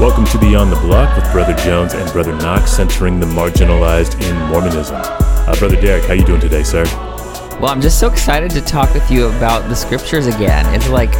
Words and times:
Welcome 0.00 0.26
to 0.26 0.38
Beyond 0.38 0.70
the 0.70 0.76
Block 0.76 1.16
with 1.16 1.28
Brother 1.32 1.54
Jones 1.54 1.92
and 1.92 2.08
Brother 2.12 2.32
Knox, 2.32 2.70
centering 2.70 3.18
the 3.18 3.26
marginalized 3.26 4.14
in 4.22 4.36
Mormonism. 4.48 4.94
Uh, 4.96 5.56
Brother 5.58 5.74
Derek, 5.80 6.04
how 6.04 6.12
you 6.12 6.24
doing 6.24 6.40
today, 6.40 6.62
sir? 6.62 6.84
Well, 7.60 7.66
I'm 7.66 7.80
just 7.80 7.98
so 7.98 8.08
excited 8.08 8.52
to 8.52 8.60
talk 8.60 8.94
with 8.94 9.10
you 9.10 9.26
about 9.26 9.68
the 9.68 9.74
scriptures 9.74 10.28
again. 10.28 10.72
It's 10.72 10.88
like 10.88 11.10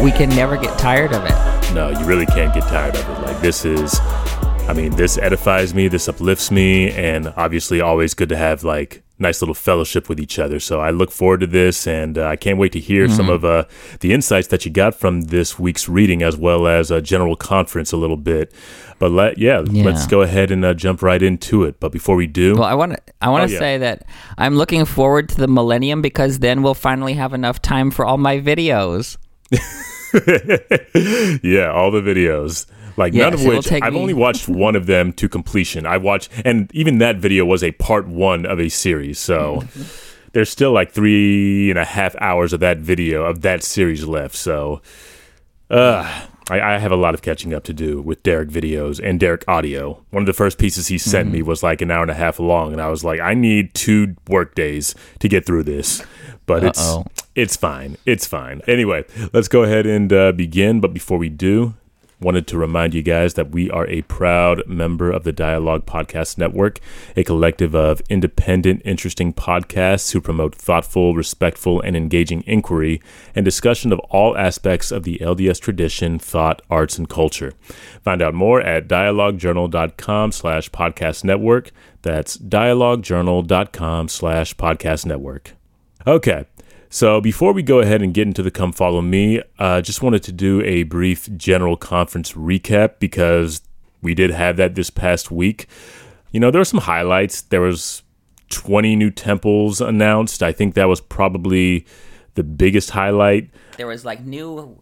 we 0.00 0.12
can 0.12 0.30
never 0.30 0.56
get 0.56 0.78
tired 0.78 1.12
of 1.12 1.26
it. 1.26 1.74
No, 1.74 1.90
you 1.90 2.06
really 2.06 2.24
can't 2.24 2.54
get 2.54 2.62
tired 2.62 2.96
of 2.96 3.06
it. 3.06 3.20
Like 3.20 3.38
this 3.42 3.66
is 3.66 4.00
I 4.00 4.72
mean, 4.72 4.96
this 4.96 5.18
edifies 5.18 5.74
me, 5.74 5.86
this 5.88 6.08
uplifts 6.08 6.50
me, 6.50 6.92
and 6.92 7.34
obviously 7.36 7.82
always 7.82 8.14
good 8.14 8.30
to 8.30 8.36
have 8.36 8.64
like 8.64 9.02
nice 9.18 9.40
little 9.40 9.54
fellowship 9.54 10.08
with 10.08 10.20
each 10.20 10.38
other. 10.38 10.60
So 10.60 10.80
I 10.80 10.90
look 10.90 11.10
forward 11.10 11.40
to 11.40 11.46
this, 11.46 11.86
and 11.86 12.18
uh, 12.18 12.26
I 12.26 12.36
can't 12.36 12.58
wait 12.58 12.72
to 12.72 12.80
hear 12.80 13.06
mm-hmm. 13.06 13.16
some 13.16 13.30
of 13.30 13.44
uh, 13.44 13.64
the 14.00 14.12
insights 14.12 14.48
that 14.48 14.64
you 14.64 14.70
got 14.70 14.94
from 14.94 15.22
this 15.22 15.58
week's 15.58 15.88
reading, 15.88 16.22
as 16.22 16.36
well 16.36 16.66
as 16.66 16.90
a 16.90 17.00
general 17.00 17.36
conference 17.36 17.92
a 17.92 17.96
little 17.96 18.16
bit. 18.16 18.52
But 18.98 19.10
let 19.10 19.38
yeah, 19.38 19.62
yeah. 19.70 19.84
let's 19.84 20.06
go 20.06 20.22
ahead 20.22 20.50
and 20.50 20.64
uh, 20.64 20.74
jump 20.74 21.02
right 21.02 21.22
into 21.22 21.64
it. 21.64 21.80
But 21.80 21.92
before 21.92 22.16
we 22.16 22.26
do, 22.26 22.54
well, 22.54 22.64
I 22.64 22.74
want 22.74 22.92
to 22.92 22.98
I 23.20 23.28
want 23.28 23.48
to 23.48 23.54
oh, 23.54 23.54
yeah. 23.54 23.58
say 23.58 23.78
that 23.78 24.06
I'm 24.38 24.56
looking 24.56 24.84
forward 24.84 25.28
to 25.30 25.36
the 25.36 25.48
millennium 25.48 26.02
because 26.02 26.38
then 26.38 26.62
we'll 26.62 26.74
finally 26.74 27.14
have 27.14 27.34
enough 27.34 27.60
time 27.60 27.90
for 27.90 28.04
all 28.04 28.18
my 28.18 28.38
videos. 28.38 29.16
yeah, 31.42 31.70
all 31.70 31.90
the 31.90 32.00
videos. 32.00 32.66
Like 32.96 33.12
none 33.14 33.34
of 33.34 33.44
which 33.44 33.70
I've 33.70 33.92
me. 33.92 33.98
only 33.98 34.14
watched 34.14 34.48
one 34.48 34.76
of 34.76 34.86
them 34.86 35.12
to 35.14 35.28
completion. 35.28 35.86
I 35.86 35.98
watched, 35.98 36.30
and 36.44 36.70
even 36.74 36.98
that 36.98 37.16
video 37.16 37.44
was 37.44 37.62
a 37.62 37.72
part 37.72 38.08
one 38.08 38.46
of 38.46 38.58
a 38.58 38.68
series. 38.68 39.18
So 39.18 39.64
there's 40.32 40.50
still 40.50 40.72
like 40.72 40.92
three 40.92 41.70
and 41.70 41.78
a 41.78 41.84
half 41.84 42.14
hours 42.20 42.52
of 42.52 42.60
that 42.60 42.78
video 42.78 43.24
of 43.24 43.42
that 43.42 43.62
series 43.62 44.04
left. 44.04 44.34
So, 44.34 44.82
uh, 45.70 46.26
I, 46.48 46.60
I, 46.60 46.78
have 46.78 46.92
a 46.92 46.96
lot 46.96 47.14
of 47.14 47.22
catching 47.22 47.52
up 47.52 47.64
to 47.64 47.72
do 47.72 48.00
with 48.00 48.22
Derek 48.22 48.50
videos 48.50 49.00
and 49.02 49.18
Derek 49.18 49.44
audio. 49.48 50.04
One 50.10 50.22
of 50.22 50.26
the 50.26 50.32
first 50.32 50.58
pieces 50.58 50.86
he 50.86 50.96
sent 50.96 51.26
mm-hmm. 51.26 51.38
me 51.38 51.42
was 51.42 51.62
like 51.64 51.80
an 51.80 51.90
hour 51.90 52.02
and 52.02 52.10
a 52.10 52.14
half 52.14 52.38
long, 52.38 52.72
and 52.72 52.80
I 52.80 52.88
was 52.88 53.02
like, 53.02 53.18
I 53.18 53.34
need 53.34 53.74
two 53.74 54.14
work 54.28 54.54
days 54.54 54.94
to 55.18 55.28
get 55.28 55.44
through 55.44 55.64
this. 55.64 56.04
But 56.46 56.62
Uh-oh. 56.62 57.04
it's 57.10 57.22
it's 57.34 57.56
fine. 57.56 57.96
It's 58.06 58.26
fine. 58.26 58.62
Anyway, 58.68 59.04
let's 59.32 59.48
go 59.48 59.64
ahead 59.64 59.86
and 59.86 60.12
uh, 60.12 60.32
begin. 60.32 60.80
But 60.80 60.94
before 60.94 61.18
we 61.18 61.28
do, 61.28 61.74
wanted 62.20 62.46
to 62.46 62.58
remind 62.58 62.94
you 62.94 63.02
guys 63.02 63.34
that 63.34 63.50
we 63.50 63.70
are 63.70 63.86
a 63.88 64.02
proud 64.02 64.62
member 64.66 65.10
of 65.10 65.24
the 65.24 65.32
Dialogue 65.32 65.84
Podcast 65.86 66.38
Network, 66.38 66.80
a 67.16 67.24
collective 67.24 67.74
of 67.74 68.00
independent, 68.08 68.82
interesting 68.84 69.32
podcasts 69.32 70.12
who 70.12 70.20
promote 70.20 70.54
thoughtful, 70.54 71.14
respectful, 71.14 71.80
and 71.80 71.96
engaging 71.96 72.42
inquiry 72.46 73.02
and 73.34 73.44
discussion 73.44 73.92
of 73.92 73.98
all 74.10 74.36
aspects 74.36 74.90
of 74.90 75.02
the 75.02 75.18
LDS 75.18 75.60
tradition, 75.60 76.18
thought, 76.18 76.62
arts, 76.70 76.98
and 76.98 77.08
culture. 77.08 77.52
Find 78.02 78.22
out 78.22 78.34
more 78.34 78.60
at 78.60 78.88
dialoguejournal.com 78.88 80.32
slash 80.32 80.70
podcast 80.70 81.24
network. 81.24 81.70
That's 82.02 82.36
dialoguejournal.com 82.36 84.08
slash 84.08 84.54
podcast 84.56 85.06
network. 85.06 85.52
Okay, 86.06 86.46
so 86.96 87.20
before 87.20 87.52
we 87.52 87.62
go 87.62 87.80
ahead 87.80 88.00
and 88.00 88.14
get 88.14 88.26
into 88.26 88.42
the 88.42 88.50
come 88.50 88.72
follow 88.72 89.02
me, 89.02 89.42
I 89.58 89.76
uh, 89.76 89.80
just 89.82 90.00
wanted 90.00 90.22
to 90.22 90.32
do 90.32 90.62
a 90.62 90.84
brief 90.84 91.28
general 91.36 91.76
conference 91.76 92.32
recap 92.32 93.00
because 93.00 93.60
we 94.00 94.14
did 94.14 94.30
have 94.30 94.56
that 94.56 94.76
this 94.76 94.88
past 94.88 95.30
week. 95.30 95.66
You 96.30 96.40
know, 96.40 96.50
there 96.50 96.58
were 96.58 96.64
some 96.64 96.80
highlights. 96.80 97.42
There 97.42 97.60
was 97.60 98.02
20 98.48 98.96
new 98.96 99.10
temples 99.10 99.82
announced. 99.82 100.42
I 100.42 100.52
think 100.52 100.72
that 100.72 100.88
was 100.88 101.02
probably 101.02 101.84
the 102.34 102.42
biggest 102.42 102.88
highlight. 102.88 103.50
There 103.76 103.88
was 103.88 104.06
like 104.06 104.24
new 104.24 104.80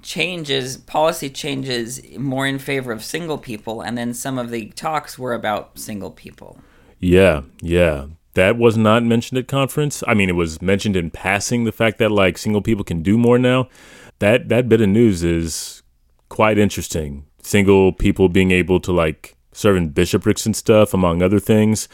changes, 0.00 0.78
policy 0.78 1.28
changes 1.28 2.00
more 2.16 2.46
in 2.46 2.58
favor 2.58 2.90
of 2.90 3.04
single 3.04 3.36
people, 3.36 3.82
and 3.82 3.98
then 3.98 4.14
some 4.14 4.38
of 4.38 4.48
the 4.48 4.70
talks 4.70 5.18
were 5.18 5.34
about 5.34 5.78
single 5.78 6.10
people. 6.10 6.58
Yeah, 7.00 7.42
yeah 7.60 8.06
that 8.34 8.58
was 8.58 8.76
not 8.76 9.04
mentioned 9.04 9.38
at 9.38 9.48
conference. 9.48 10.02
I 10.06 10.14
mean, 10.14 10.28
it 10.28 10.34
was 10.34 10.60
mentioned 10.60 10.96
in 10.96 11.10
passing 11.10 11.64
the 11.64 11.72
fact 11.72 11.98
that 11.98 12.10
like 12.10 12.36
single 12.36 12.62
people 12.62 12.84
can 12.84 13.02
do 13.02 13.16
more 13.16 13.38
now. 13.38 13.68
That 14.18 14.48
that 14.48 14.68
bit 14.68 14.80
of 14.80 14.88
news 14.88 15.22
is 15.24 15.82
quite 16.28 16.58
interesting. 16.58 17.26
Single 17.42 17.92
people 17.92 18.28
being 18.28 18.50
able 18.50 18.80
to 18.80 18.92
like 18.92 19.36
serve 19.52 19.76
in 19.76 19.90
bishoprics 19.90 20.46
and 20.46 20.56
stuff, 20.56 20.92
among 20.92 21.22
other 21.22 21.38
things. 21.38 21.88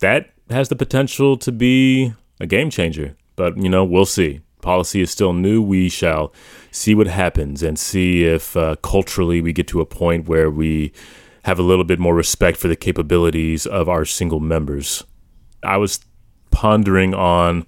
That 0.00 0.30
has 0.50 0.68
the 0.68 0.76
potential 0.76 1.36
to 1.38 1.52
be 1.52 2.12
a 2.38 2.46
game 2.46 2.70
changer. 2.70 3.16
But 3.34 3.56
you 3.56 3.68
know, 3.68 3.84
we'll 3.84 4.06
see. 4.06 4.40
Policy 4.60 5.00
is 5.00 5.10
still 5.10 5.32
new. 5.32 5.62
We 5.62 5.88
shall 5.88 6.34
see 6.70 6.94
what 6.94 7.06
happens 7.06 7.62
and 7.62 7.78
see 7.78 8.24
if 8.24 8.56
uh, 8.56 8.76
culturally 8.76 9.40
we 9.40 9.52
get 9.52 9.68
to 9.68 9.80
a 9.80 9.86
point 9.86 10.28
where 10.28 10.50
we 10.50 10.92
have 11.44 11.58
a 11.58 11.62
little 11.62 11.84
bit 11.84 12.00
more 12.00 12.14
respect 12.14 12.58
for 12.58 12.66
the 12.66 12.74
capabilities 12.74 13.66
of 13.66 13.88
our 13.88 14.04
single 14.04 14.40
members. 14.40 15.04
I 15.62 15.76
was 15.76 16.00
pondering 16.50 17.14
on 17.14 17.66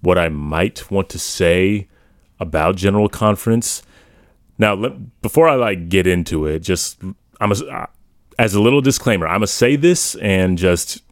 what 0.00 0.18
I 0.18 0.28
might 0.28 0.90
want 0.90 1.08
to 1.10 1.18
say 1.18 1.88
about 2.40 2.76
General 2.76 3.08
Conference. 3.08 3.82
Now, 4.58 4.74
let, 4.74 5.22
before 5.22 5.48
I 5.48 5.54
like 5.54 5.88
get 5.88 6.06
into 6.06 6.46
it, 6.46 6.60
just 6.60 7.00
I'm 7.40 7.52
a, 7.52 7.88
as 8.38 8.54
a 8.54 8.60
little 8.60 8.80
disclaimer, 8.80 9.26
I'm 9.26 9.40
gonna 9.40 9.46
say 9.46 9.76
this 9.76 10.14
and 10.16 10.56
just 10.58 11.02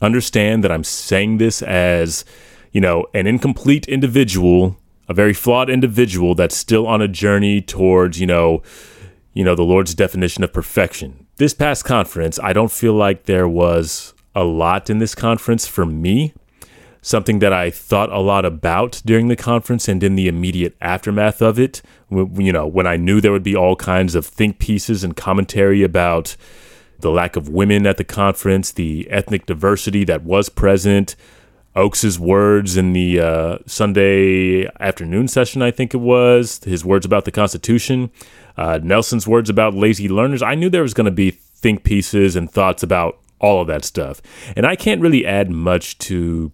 understand 0.00 0.64
that 0.64 0.72
I'm 0.72 0.84
saying 0.84 1.38
this 1.38 1.62
as 1.62 2.24
you 2.72 2.80
know 2.80 3.06
an 3.14 3.26
incomplete 3.26 3.86
individual, 3.88 4.76
a 5.08 5.14
very 5.14 5.34
flawed 5.34 5.70
individual 5.70 6.34
that's 6.34 6.56
still 6.56 6.86
on 6.86 7.00
a 7.00 7.08
journey 7.08 7.60
towards 7.60 8.20
you 8.20 8.26
know 8.26 8.62
you 9.32 9.44
know 9.44 9.54
the 9.54 9.62
Lord's 9.62 9.94
definition 9.94 10.44
of 10.44 10.52
perfection. 10.52 11.26
This 11.36 11.54
past 11.54 11.84
conference, 11.84 12.38
I 12.42 12.52
don't 12.52 12.70
feel 12.70 12.94
like 12.94 13.24
there 13.24 13.48
was 13.48 14.11
a 14.34 14.44
lot 14.44 14.90
in 14.90 14.98
this 14.98 15.14
conference 15.14 15.66
for 15.66 15.86
me. 15.86 16.34
Something 17.00 17.40
that 17.40 17.52
I 17.52 17.70
thought 17.70 18.12
a 18.12 18.20
lot 18.20 18.44
about 18.44 19.02
during 19.04 19.26
the 19.26 19.36
conference 19.36 19.88
and 19.88 20.02
in 20.02 20.14
the 20.14 20.28
immediate 20.28 20.76
aftermath 20.80 21.42
of 21.42 21.58
it. 21.58 21.82
You 22.10 22.52
know, 22.52 22.66
when 22.66 22.86
I 22.86 22.96
knew 22.96 23.20
there 23.20 23.32
would 23.32 23.42
be 23.42 23.56
all 23.56 23.74
kinds 23.74 24.14
of 24.14 24.24
think 24.24 24.60
pieces 24.60 25.02
and 25.02 25.16
commentary 25.16 25.82
about 25.82 26.36
the 27.00 27.10
lack 27.10 27.34
of 27.34 27.48
women 27.48 27.86
at 27.86 27.96
the 27.96 28.04
conference, 28.04 28.70
the 28.70 29.10
ethnic 29.10 29.46
diversity 29.46 30.04
that 30.04 30.22
was 30.22 30.48
present, 30.48 31.16
Oaks's 31.74 32.18
words 32.18 32.76
in 32.76 32.92
the 32.92 33.18
uh, 33.18 33.58
Sunday 33.66 34.68
afternoon 34.78 35.26
session, 35.26 35.62
I 35.62 35.70
think 35.70 35.94
it 35.94 35.98
was, 36.00 36.62
his 36.64 36.84
words 36.84 37.06
about 37.06 37.24
the 37.24 37.30
Constitution, 37.32 38.10
uh, 38.56 38.78
Nelson's 38.82 39.26
words 39.26 39.48
about 39.48 39.74
lazy 39.74 40.08
learners. 40.08 40.42
I 40.42 40.54
knew 40.54 40.68
there 40.68 40.82
was 40.82 40.94
going 40.94 41.06
to 41.06 41.10
be 41.10 41.30
think 41.30 41.82
pieces 41.82 42.36
and 42.36 42.50
thoughts 42.50 42.82
about 42.82 43.18
all 43.42 43.60
of 43.60 43.66
that 43.66 43.84
stuff. 43.84 44.22
And 44.56 44.64
I 44.64 44.76
can't 44.76 45.02
really 45.02 45.26
add 45.26 45.50
much 45.50 45.98
to 45.98 46.52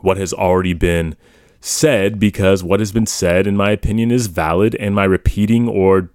what 0.00 0.16
has 0.16 0.32
already 0.32 0.72
been 0.72 1.16
said 1.60 2.18
because 2.18 2.62
what 2.62 2.80
has 2.80 2.92
been 2.92 3.06
said, 3.06 3.46
in 3.46 3.56
my 3.56 3.70
opinion, 3.72 4.10
is 4.10 4.28
valid, 4.28 4.74
and 4.76 4.94
my 4.94 5.04
repeating 5.04 5.68
or, 5.68 6.10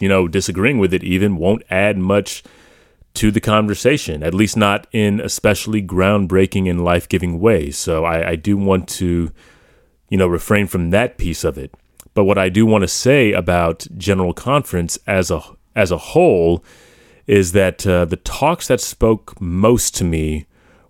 you 0.00 0.08
know, 0.08 0.28
disagreeing 0.28 0.78
with 0.78 0.92
it 0.92 1.04
even 1.04 1.36
won't 1.36 1.62
add 1.70 1.96
much 1.96 2.42
to 3.14 3.30
the 3.30 3.40
conversation, 3.40 4.22
at 4.22 4.34
least 4.34 4.56
not 4.56 4.86
in 4.92 5.20
especially 5.20 5.82
groundbreaking 5.82 6.68
and 6.68 6.84
life 6.84 7.08
giving 7.08 7.40
ways. 7.40 7.76
So 7.76 8.04
I, 8.04 8.30
I 8.30 8.36
do 8.36 8.56
want 8.56 8.88
to, 8.90 9.30
you 10.08 10.18
know, 10.18 10.28
refrain 10.28 10.66
from 10.66 10.90
that 10.90 11.18
piece 11.18 11.44
of 11.44 11.58
it. 11.58 11.74
But 12.14 12.24
what 12.24 12.38
I 12.38 12.48
do 12.48 12.66
want 12.66 12.82
to 12.82 12.88
say 12.88 13.32
about 13.32 13.86
General 13.96 14.34
Conference 14.34 14.98
as 15.06 15.30
a 15.30 15.42
as 15.76 15.92
a 15.92 15.98
whole 15.98 16.64
is 17.30 17.52
that 17.52 17.86
uh, 17.86 18.04
the 18.04 18.16
talks 18.16 18.66
that 18.66 18.80
spoke 18.80 19.40
most 19.40 19.94
to 19.94 20.02
me 20.02 20.46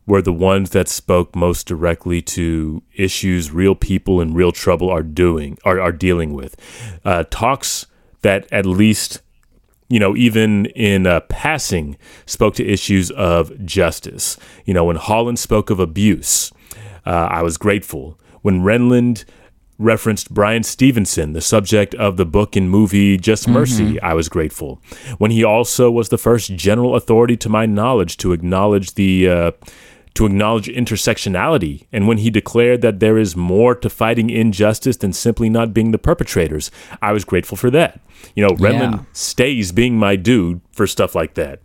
were 0.07 0.23
the 0.23 0.33
ones 0.33 0.71
that 0.71 0.89
spoke 0.89 1.37
most 1.37 1.67
directly 1.67 2.23
to 2.23 2.83
issues 2.97 3.51
real 3.51 3.75
people 3.75 4.23
in 4.23 4.33
real 4.33 4.51
trouble 4.51 4.89
are 4.89 5.03
doing 5.03 5.59
are, 5.67 5.79
are 5.79 5.93
dealing 5.93 6.33
with. 6.33 6.57
Uh, 7.05 7.25
talks 7.31 7.87
that 8.23 8.51
at 8.51 8.65
least 8.65 9.21
you 9.91 10.01
know 10.01 10.17
even 10.17 10.65
in 10.65 11.07
uh, 11.07 11.21
passing 11.29 11.99
spoke 12.25 12.55
to 12.55 12.67
issues 12.67 13.11
of 13.11 13.53
justice. 13.67 14.39
You 14.65 14.73
know 14.73 14.87
when 14.87 14.97
Holland 14.97 15.39
spoke 15.39 15.69
of 15.69 15.79
abuse, 15.79 16.51
uh, 17.05 17.29
I 17.31 17.43
was 17.43 17.59
grateful. 17.59 18.19
When 18.41 18.63
Renlund 18.63 19.27
referenced 19.81 20.33
Bryan 20.33 20.63
Stevenson, 20.63 21.33
the 21.33 21.41
subject 21.41 21.95
of 21.95 22.17
the 22.17 22.27
book 22.27 22.55
and 22.55 22.71
movie 22.71 23.17
Just 23.17 23.45
mm-hmm. 23.45 23.55
Mercy, 23.55 23.85
mm-hmm. 23.95 24.05
I 24.05 24.15
was 24.15 24.29
grateful. 24.29 24.81
When 25.19 25.31
he 25.31 25.43
also 25.43 25.91
was 25.91 26.11
the 26.11 26.19
first 26.19 26.55
general 26.55 26.95
authority 26.95 27.37
to 27.39 27.49
my 27.49 27.67
knowledge 27.67 28.17
to 28.19 28.33
acknowledge 28.33 28.95
the 28.95 29.29
uh, 29.29 29.53
to 30.15 30.27
acknowledge 30.27 30.67
intersectionality, 30.67 31.87
and 31.93 32.09
when 32.09 32.19
he 32.19 32.31
declared 32.31 32.83
that 32.83 33.01
there 33.01 33.17
is 33.17 33.37
more 33.37 33.75
to 33.77 33.89
fighting 33.89 34.29
injustice 34.29 34.97
than 34.97 35.13
simply 35.13 35.49
not 35.49 35.73
being 35.73 35.93
the 35.93 35.99
perpetrators, 35.99 36.71
I 37.01 37.13
was 37.13 37.25
grateful 37.25 37.57
for 37.57 37.71
that. 37.71 38.01
You 38.35 38.45
know, 38.45 38.55
Renlund 38.55 38.97
yeah. 38.97 39.05
stays 39.13 39.73
being 39.73 39.97
my 39.97 40.17
dude 40.17 40.61
for 40.73 40.87
stuff 40.87 41.15
like 41.15 41.35
that. 41.35 41.61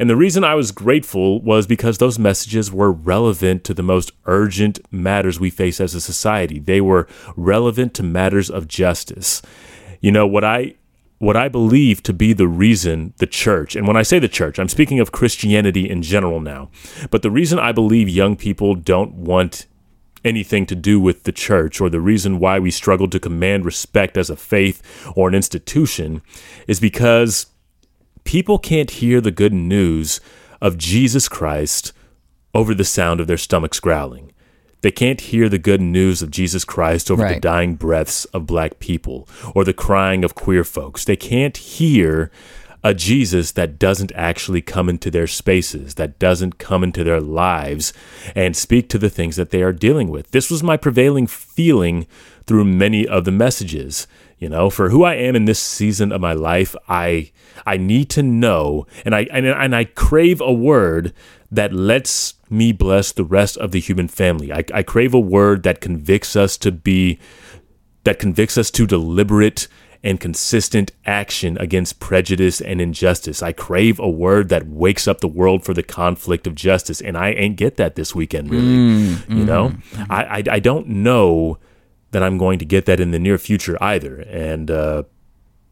And 0.00 0.08
the 0.08 0.16
reason 0.16 0.44
I 0.44 0.54
was 0.54 0.72
grateful 0.72 1.42
was 1.42 1.66
because 1.66 1.98
those 1.98 2.18
messages 2.18 2.72
were 2.72 2.90
relevant 2.90 3.64
to 3.64 3.74
the 3.74 3.82
most 3.82 4.12
urgent 4.24 4.80
matters 4.90 5.38
we 5.38 5.50
face 5.50 5.78
as 5.78 5.94
a 5.94 6.00
society. 6.00 6.58
They 6.58 6.80
were 6.80 7.06
relevant 7.36 7.92
to 7.94 8.02
matters 8.02 8.48
of 8.48 8.66
justice. 8.66 9.42
You 10.00 10.10
know, 10.10 10.26
what 10.26 10.42
I 10.42 10.76
what 11.18 11.36
I 11.36 11.48
believe 11.48 12.02
to 12.04 12.14
be 12.14 12.32
the 12.32 12.48
reason 12.48 13.12
the 13.18 13.26
church, 13.26 13.76
and 13.76 13.86
when 13.86 13.98
I 13.98 14.00
say 14.00 14.18
the 14.18 14.26
church, 14.26 14.58
I'm 14.58 14.70
speaking 14.70 15.00
of 15.00 15.12
Christianity 15.12 15.86
in 15.86 16.00
general 16.00 16.40
now, 16.40 16.70
but 17.10 17.20
the 17.20 17.30
reason 17.30 17.58
I 17.58 17.72
believe 17.72 18.08
young 18.08 18.36
people 18.36 18.74
don't 18.74 19.12
want 19.12 19.66
anything 20.24 20.64
to 20.64 20.74
do 20.74 20.98
with 20.98 21.24
the 21.24 21.32
church 21.32 21.78
or 21.78 21.90
the 21.90 22.00
reason 22.00 22.38
why 22.38 22.58
we 22.58 22.70
struggle 22.70 23.08
to 23.08 23.20
command 23.20 23.66
respect 23.66 24.16
as 24.16 24.30
a 24.30 24.36
faith 24.36 24.82
or 25.14 25.28
an 25.28 25.34
institution 25.34 26.22
is 26.66 26.80
because 26.80 27.48
people 28.24 28.58
can't 28.58 28.90
hear 28.90 29.20
the 29.20 29.30
good 29.30 29.52
news 29.52 30.20
of 30.60 30.78
Jesus 30.78 31.28
Christ 31.28 31.92
over 32.54 32.74
the 32.74 32.84
sound 32.84 33.20
of 33.20 33.26
their 33.26 33.36
stomachs 33.36 33.80
growling. 33.80 34.32
They 34.82 34.90
can't 34.90 35.20
hear 35.20 35.48
the 35.48 35.58
good 35.58 35.80
news 35.80 36.22
of 36.22 36.30
Jesus 36.30 36.64
Christ 36.64 37.10
over 37.10 37.22
right. 37.22 37.34
the 37.34 37.40
dying 37.40 37.74
breaths 37.74 38.24
of 38.26 38.46
black 38.46 38.78
people 38.78 39.28
or 39.54 39.64
the 39.64 39.74
crying 39.74 40.24
of 40.24 40.34
queer 40.34 40.64
folks. 40.64 41.04
They 41.04 41.16
can't 41.16 41.56
hear 41.56 42.30
a 42.82 42.94
Jesus 42.94 43.52
that 43.52 43.78
doesn't 43.78 44.12
actually 44.14 44.62
come 44.62 44.88
into 44.88 45.10
their 45.10 45.26
spaces, 45.26 45.96
that 45.96 46.18
doesn't 46.18 46.58
come 46.58 46.82
into 46.82 47.04
their 47.04 47.20
lives 47.20 47.92
and 48.34 48.56
speak 48.56 48.88
to 48.88 48.98
the 48.98 49.10
things 49.10 49.36
that 49.36 49.50
they 49.50 49.62
are 49.62 49.72
dealing 49.72 50.08
with. 50.08 50.30
This 50.30 50.50
was 50.50 50.62
my 50.62 50.78
prevailing 50.78 51.26
feeling 51.26 52.06
through 52.46 52.64
many 52.64 53.06
of 53.06 53.26
the 53.26 53.32
messages. 53.32 54.06
You 54.40 54.48
know, 54.48 54.70
for 54.70 54.88
who 54.88 55.04
I 55.04 55.16
am 55.16 55.36
in 55.36 55.44
this 55.44 55.60
season 55.60 56.12
of 56.12 56.20
my 56.22 56.32
life, 56.32 56.74
I 56.88 57.30
I 57.66 57.76
need 57.76 58.08
to 58.10 58.22
know 58.22 58.86
and 59.04 59.14
I 59.14 59.26
and, 59.30 59.44
and 59.46 59.76
I 59.76 59.84
crave 59.84 60.40
a 60.40 60.52
word 60.52 61.12
that 61.52 61.74
lets 61.74 62.34
me 62.48 62.72
bless 62.72 63.12
the 63.12 63.24
rest 63.24 63.58
of 63.58 63.70
the 63.70 63.80
human 63.80 64.08
family. 64.08 64.50
I, 64.50 64.64
I 64.72 64.82
crave 64.82 65.12
a 65.12 65.20
word 65.20 65.62
that 65.64 65.82
convicts 65.82 66.36
us 66.36 66.56
to 66.58 66.72
be 66.72 67.18
that 68.04 68.18
convicts 68.18 68.56
us 68.56 68.70
to 68.70 68.86
deliberate 68.86 69.68
and 70.02 70.18
consistent 70.18 70.92
action 71.04 71.58
against 71.58 72.00
prejudice 72.00 72.62
and 72.62 72.80
injustice. 72.80 73.42
I 73.42 73.52
crave 73.52 74.00
a 74.00 74.08
word 74.08 74.48
that 74.48 74.66
wakes 74.66 75.06
up 75.06 75.20
the 75.20 75.28
world 75.28 75.66
for 75.66 75.74
the 75.74 75.82
conflict 75.82 76.46
of 76.46 76.54
justice, 76.54 77.02
and 77.02 77.18
I 77.18 77.32
ain't 77.32 77.56
get 77.56 77.76
that 77.76 77.96
this 77.96 78.14
weekend, 78.14 78.50
really. 78.50 78.64
Mm, 78.64 79.28
you 79.28 79.44
know, 79.44 79.68
mm, 79.68 80.06
I, 80.08 80.38
I, 80.38 80.42
I 80.52 80.58
don't 80.60 80.86
know 80.88 81.58
that 82.10 82.22
I'm 82.22 82.38
going 82.38 82.58
to 82.58 82.64
get 82.64 82.86
that 82.86 83.00
in 83.00 83.10
the 83.10 83.18
near 83.18 83.38
future 83.38 83.76
either, 83.82 84.20
and 84.20 84.70
uh, 84.70 85.04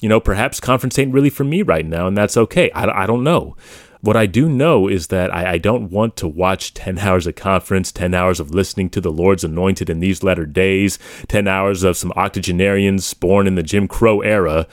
you 0.00 0.08
know, 0.08 0.20
perhaps 0.20 0.61
conference 0.61 0.99
ain't 0.99 1.12
really 1.12 1.31
for 1.31 1.44
me 1.44 1.62
right 1.62 1.87
now, 1.87 2.06
and 2.06 2.17
that's 2.17 2.37
okay. 2.37 2.70
I, 2.70 3.05
I 3.05 3.06
don't 3.06 3.25
know. 3.25 3.56
What 4.00 4.17
I 4.17 4.26
do 4.26 4.49
know 4.49 4.87
is 4.87 5.08
that 5.08 5.35
I, 5.35 5.55
I, 5.55 5.58
don't 5.58 5.90
want 5.90 6.14
to 6.19 6.29
watch 6.29 6.73
10 6.75 6.99
hours 7.00 7.26
of 7.26 7.35
conference, 7.35 7.90
10 7.90 8.14
hours 8.14 8.38
of 8.38 8.52
listening 8.52 8.90
to 8.90 9.00
the 9.00 9.11
Lord's 9.11 9.43
anointed 9.43 9.90
in 9.90 9.99
these 9.99 10.23
latter 10.23 10.46
days, 10.46 11.00
10 11.26 11.49
hours 11.49 11.82
of 11.82 11.96
some 11.96 12.12
octogenarians 12.12 13.12
born 13.14 13.49
in 13.49 13.56
the 13.56 13.62
Jim 13.62 13.88
Crow 13.88 14.20
era, 14.20 14.69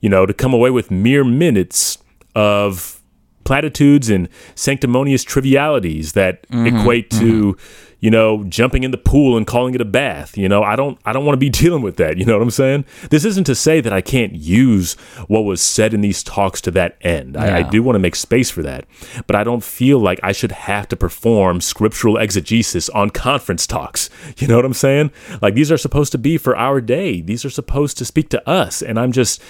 you 0.00 0.08
know, 0.08 0.24
to 0.24 0.32
come 0.32 0.54
away 0.54 0.70
with 0.70 0.90
mere 0.90 1.24
minutes 1.24 1.98
of 2.34 3.02
platitudes 3.44 4.08
and 4.08 4.28
sanctimonious 4.54 5.24
trivialities 5.24 6.12
that 6.12 6.48
mm-hmm, 6.48 6.74
equate 6.78 7.10
to. 7.10 7.54
Mm-hmm 7.54 7.86
you 8.00 8.10
know, 8.10 8.42
jumping 8.44 8.82
in 8.82 8.90
the 8.90 8.98
pool 8.98 9.36
and 9.36 9.46
calling 9.46 9.74
it 9.74 9.80
a 9.80 9.84
bath. 9.84 10.36
You 10.36 10.48
know, 10.48 10.62
I 10.62 10.74
don't 10.74 10.98
I 11.04 11.12
don't 11.12 11.24
want 11.24 11.34
to 11.34 11.38
be 11.40 11.50
dealing 11.60 11.82
with 11.82 11.96
that. 11.96 12.16
You 12.16 12.24
know 12.24 12.34
what 12.34 12.42
I'm 12.42 12.50
saying? 12.50 12.84
This 13.10 13.24
isn't 13.24 13.44
to 13.44 13.54
say 13.54 13.80
that 13.80 13.92
I 13.92 14.00
can't 14.00 14.34
use 14.34 14.94
what 15.28 15.42
was 15.42 15.60
said 15.60 15.94
in 15.94 16.00
these 16.00 16.22
talks 16.22 16.60
to 16.62 16.70
that 16.72 16.96
end. 17.02 17.34
Yeah. 17.34 17.44
I, 17.44 17.58
I 17.58 17.62
do 17.62 17.82
want 17.82 17.94
to 17.94 18.00
make 18.00 18.16
space 18.16 18.50
for 18.50 18.62
that. 18.62 18.86
But 19.26 19.36
I 19.36 19.44
don't 19.44 19.62
feel 19.62 19.98
like 19.98 20.18
I 20.22 20.32
should 20.32 20.52
have 20.52 20.88
to 20.88 20.96
perform 20.96 21.60
scriptural 21.60 22.16
exegesis 22.16 22.88
on 22.90 23.10
conference 23.10 23.66
talks. 23.66 24.10
You 24.40 24.46
know 24.46 24.56
what 24.56 24.64
I'm 24.64 24.72
saying? 24.72 25.10
Like 25.42 25.54
these 25.54 25.70
are 25.70 25.76
supposed 25.76 26.12
to 26.12 26.18
be 26.18 26.38
for 26.38 26.56
our 26.56 26.80
day. 26.80 27.20
These 27.20 27.44
are 27.44 27.50
supposed 27.50 27.98
to 27.98 28.06
speak 28.06 28.30
to 28.30 28.48
us. 28.48 28.80
And 28.80 28.98
I'm 28.98 29.12
just 29.12 29.42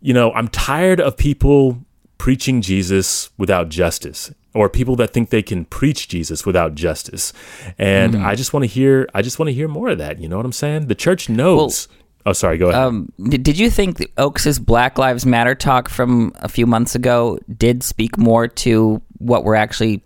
you 0.00 0.14
know, 0.14 0.32
I'm 0.32 0.46
tired 0.48 1.00
of 1.00 1.16
people 1.16 1.84
preaching 2.18 2.60
Jesus 2.60 3.30
without 3.38 3.68
justice 3.68 4.32
or 4.54 4.68
people 4.68 4.96
that 4.96 5.12
think 5.12 5.30
they 5.30 5.42
can 5.42 5.64
preach 5.64 6.08
Jesus 6.08 6.44
without 6.44 6.74
justice. 6.74 7.32
And 7.78 8.14
mm-hmm. 8.14 8.26
I 8.26 8.34
just 8.34 8.52
want 8.52 8.64
to 8.64 8.66
hear 8.66 9.08
I 9.14 9.22
just 9.22 9.38
want 9.38 9.48
to 9.48 9.54
hear 9.54 9.68
more 9.68 9.88
of 9.88 9.98
that, 9.98 10.20
you 10.20 10.28
know 10.28 10.36
what 10.36 10.46
I'm 10.46 10.52
saying? 10.52 10.88
The 10.88 10.94
church 10.94 11.28
knows. 11.28 11.88
Well, 11.88 12.00
oh, 12.26 12.32
sorry, 12.32 12.58
go 12.58 12.70
ahead. 12.70 12.82
Um, 12.82 13.12
did 13.28 13.58
you 13.58 13.70
think 13.70 14.10
Oaks's 14.18 14.58
Black 14.58 14.98
Lives 14.98 15.24
Matter 15.24 15.54
talk 15.54 15.88
from 15.88 16.32
a 16.36 16.48
few 16.48 16.66
months 16.66 16.94
ago 16.94 17.38
did 17.56 17.82
speak 17.82 18.18
more 18.18 18.48
to 18.48 19.00
what 19.18 19.44
we're 19.44 19.54
actually 19.54 20.02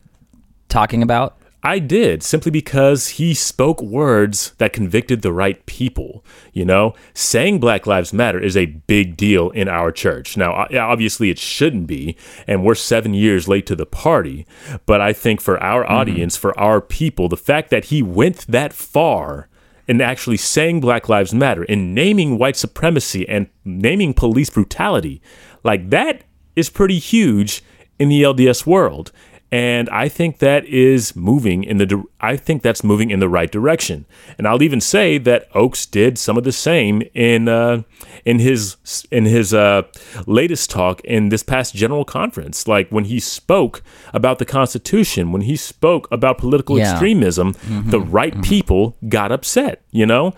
talking 0.69 1.03
about? 1.03 1.39
I 1.65 1.79
did 1.79 2.25
simply 2.25 2.51
because 2.51 3.09
he 3.11 3.35
spoke 3.35 3.81
words 3.81 4.53
that 4.59 4.73
convicted 4.73 5.23
the 5.23 5.33
right 5.33 5.65
people. 5.67 6.25
You 6.53 6.65
know, 6.65 6.95
saying 7.15 7.61
Black 7.61 7.87
Lives 7.87 8.13
Matter 8.13 8.41
is 8.41 8.57
a 8.57 8.67
big 8.67 9.17
deal 9.17 9.51
in 9.51 9.69
our 9.69 9.93
church. 9.93 10.37
Now, 10.37 10.67
obviously, 10.77 11.31
it 11.31 11.39
shouldn't 11.39 11.87
be, 11.87 12.17
and 12.47 12.65
we're 12.65 12.75
seven 12.75 13.15
years 13.15 13.47
late 13.47 13.67
to 13.67 13.77
the 13.77 13.87
party. 13.87 14.47
But 14.87 15.01
I 15.01 15.13
think 15.13 15.41
for 15.41 15.63
our 15.63 15.85
mm-hmm. 15.85 15.95
audience, 15.95 16.37
for 16.37 16.59
our 16.59 16.81
people, 16.81 17.29
the 17.29 17.37
fact 17.37 17.71
that 17.71 17.87
he 17.87 18.03
went 18.03 18.47
that 18.49 18.73
far 18.73 19.49
in 19.87 20.01
actually 20.01 20.37
saying 20.37 20.81
Black 20.81 21.09
Lives 21.09 21.35
Matter, 21.35 21.65
in 21.65 21.95
naming 21.95 22.39
white 22.39 22.57
supremacy 22.57 23.29
and 23.29 23.49
naming 23.65 24.15
police 24.15 24.51
brutality, 24.51 25.23
like 25.63 25.91
that 25.91 26.25
is 26.57 26.71
pretty 26.71 26.99
huge 26.99 27.63
in 27.99 28.09
the 28.09 28.23
LDS 28.23 28.67
world 28.67 29.13
and 29.53 29.91
I 29.91 30.09
think 30.09 30.39
that 30.39 30.65
is 30.65 31.15
moving 31.15 31.63
in 31.63 31.77
the 31.77 32.03
I 32.23 32.37
think 32.37 32.63
that's 32.63 32.83
moving 32.83 33.11
in 33.11 33.21
the 33.21 33.29
right 33.29 33.53
direction. 33.53 34.07
And 34.39 34.49
I'll 34.49 34.63
even 34.63 34.81
say 34.81 35.19
that 35.19 35.47
Oaks 35.55 35.85
did 35.85 36.17
some 36.17 36.39
of 36.39 36.45
the 36.45 36.53
same 36.53 37.03
in 37.13 37.49
uh, 37.49 37.83
in 38.25 38.39
his 38.39 38.77
in 39.11 39.27
his 39.27 39.53
uh, 39.53 39.83
latest 40.27 40.71
talk 40.71 41.03
in 41.03 41.29
this 41.29 41.43
past 41.43 41.75
general 41.75 42.07
conference. 42.07 42.67
Like 42.67 42.89
when 42.89 43.05
he 43.05 43.21
spoke 43.21 43.83
about 44.15 44.39
the 44.39 44.47
Constitution, 44.47 45.33
when 45.33 45.43
he 45.43 45.57
spoke 45.57 46.09
about 46.11 46.39
political 46.39 46.79
yeah. 46.79 46.93
extremism, 46.93 47.53
mm-hmm. 47.53 47.91
the 47.91 48.01
right 48.01 48.33
mm-hmm. 48.33 48.43
people 48.43 48.97
got 49.11 49.31
upset. 49.31 49.83
You 49.91 50.07
know, 50.07 50.33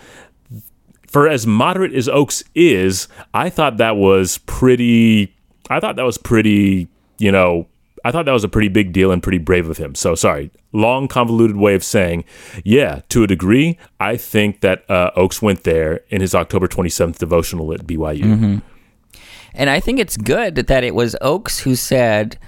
for 1.07 1.29
as 1.29 1.47
moderate 1.47 1.95
as 1.95 2.09
Oaks 2.09 2.43
is, 2.57 3.07
I 3.33 3.49
thought 3.49 3.77
that 3.77 3.97
was 3.97 4.39
pretty. 4.39 5.37
I 5.71 5.79
thought 5.79 5.95
that 5.95 6.05
was 6.05 6.19
pretty. 6.19 6.89
You 7.19 7.31
know 7.31 7.69
I 8.05 8.13
thought 8.13 8.27
that 8.27 8.33
was 8.33 8.45
a 8.45 8.49
pretty 8.49 8.69
big 8.69 8.93
deal 8.93 9.11
and 9.11 9.23
pretty 9.23 9.39
brave 9.39 9.69
of 9.69 9.79
him. 9.79 9.95
So 9.95 10.15
sorry, 10.15 10.51
long 10.73 11.09
convoluted 11.09 11.57
way 11.57 11.75
of 11.75 11.83
saying, 11.83 12.25
yeah, 12.63 13.01
to 13.09 13.23
a 13.23 13.27
degree, 13.27 13.79
I 13.99 14.17
think 14.17 14.61
that 14.61 14.89
uh, 14.91 15.11
Oaks 15.17 15.41
went 15.41 15.65
there 15.65 16.03
in 16.11 16.21
his 16.21 16.35
October 16.35 16.69
27th 16.69 17.19
devotional 17.19 17.73
at 17.73 17.87
BYU. 17.87 18.23
Mm-hmm. 18.23 18.59
And 19.55 19.71
I 19.71 19.81
think 19.81 19.99
it's 19.99 20.17
good 20.17 20.57
that 20.57 20.85
it 20.85 20.95
was 20.95 21.17
Oaks 21.21 21.61
who 21.61 21.77
said 21.77 22.39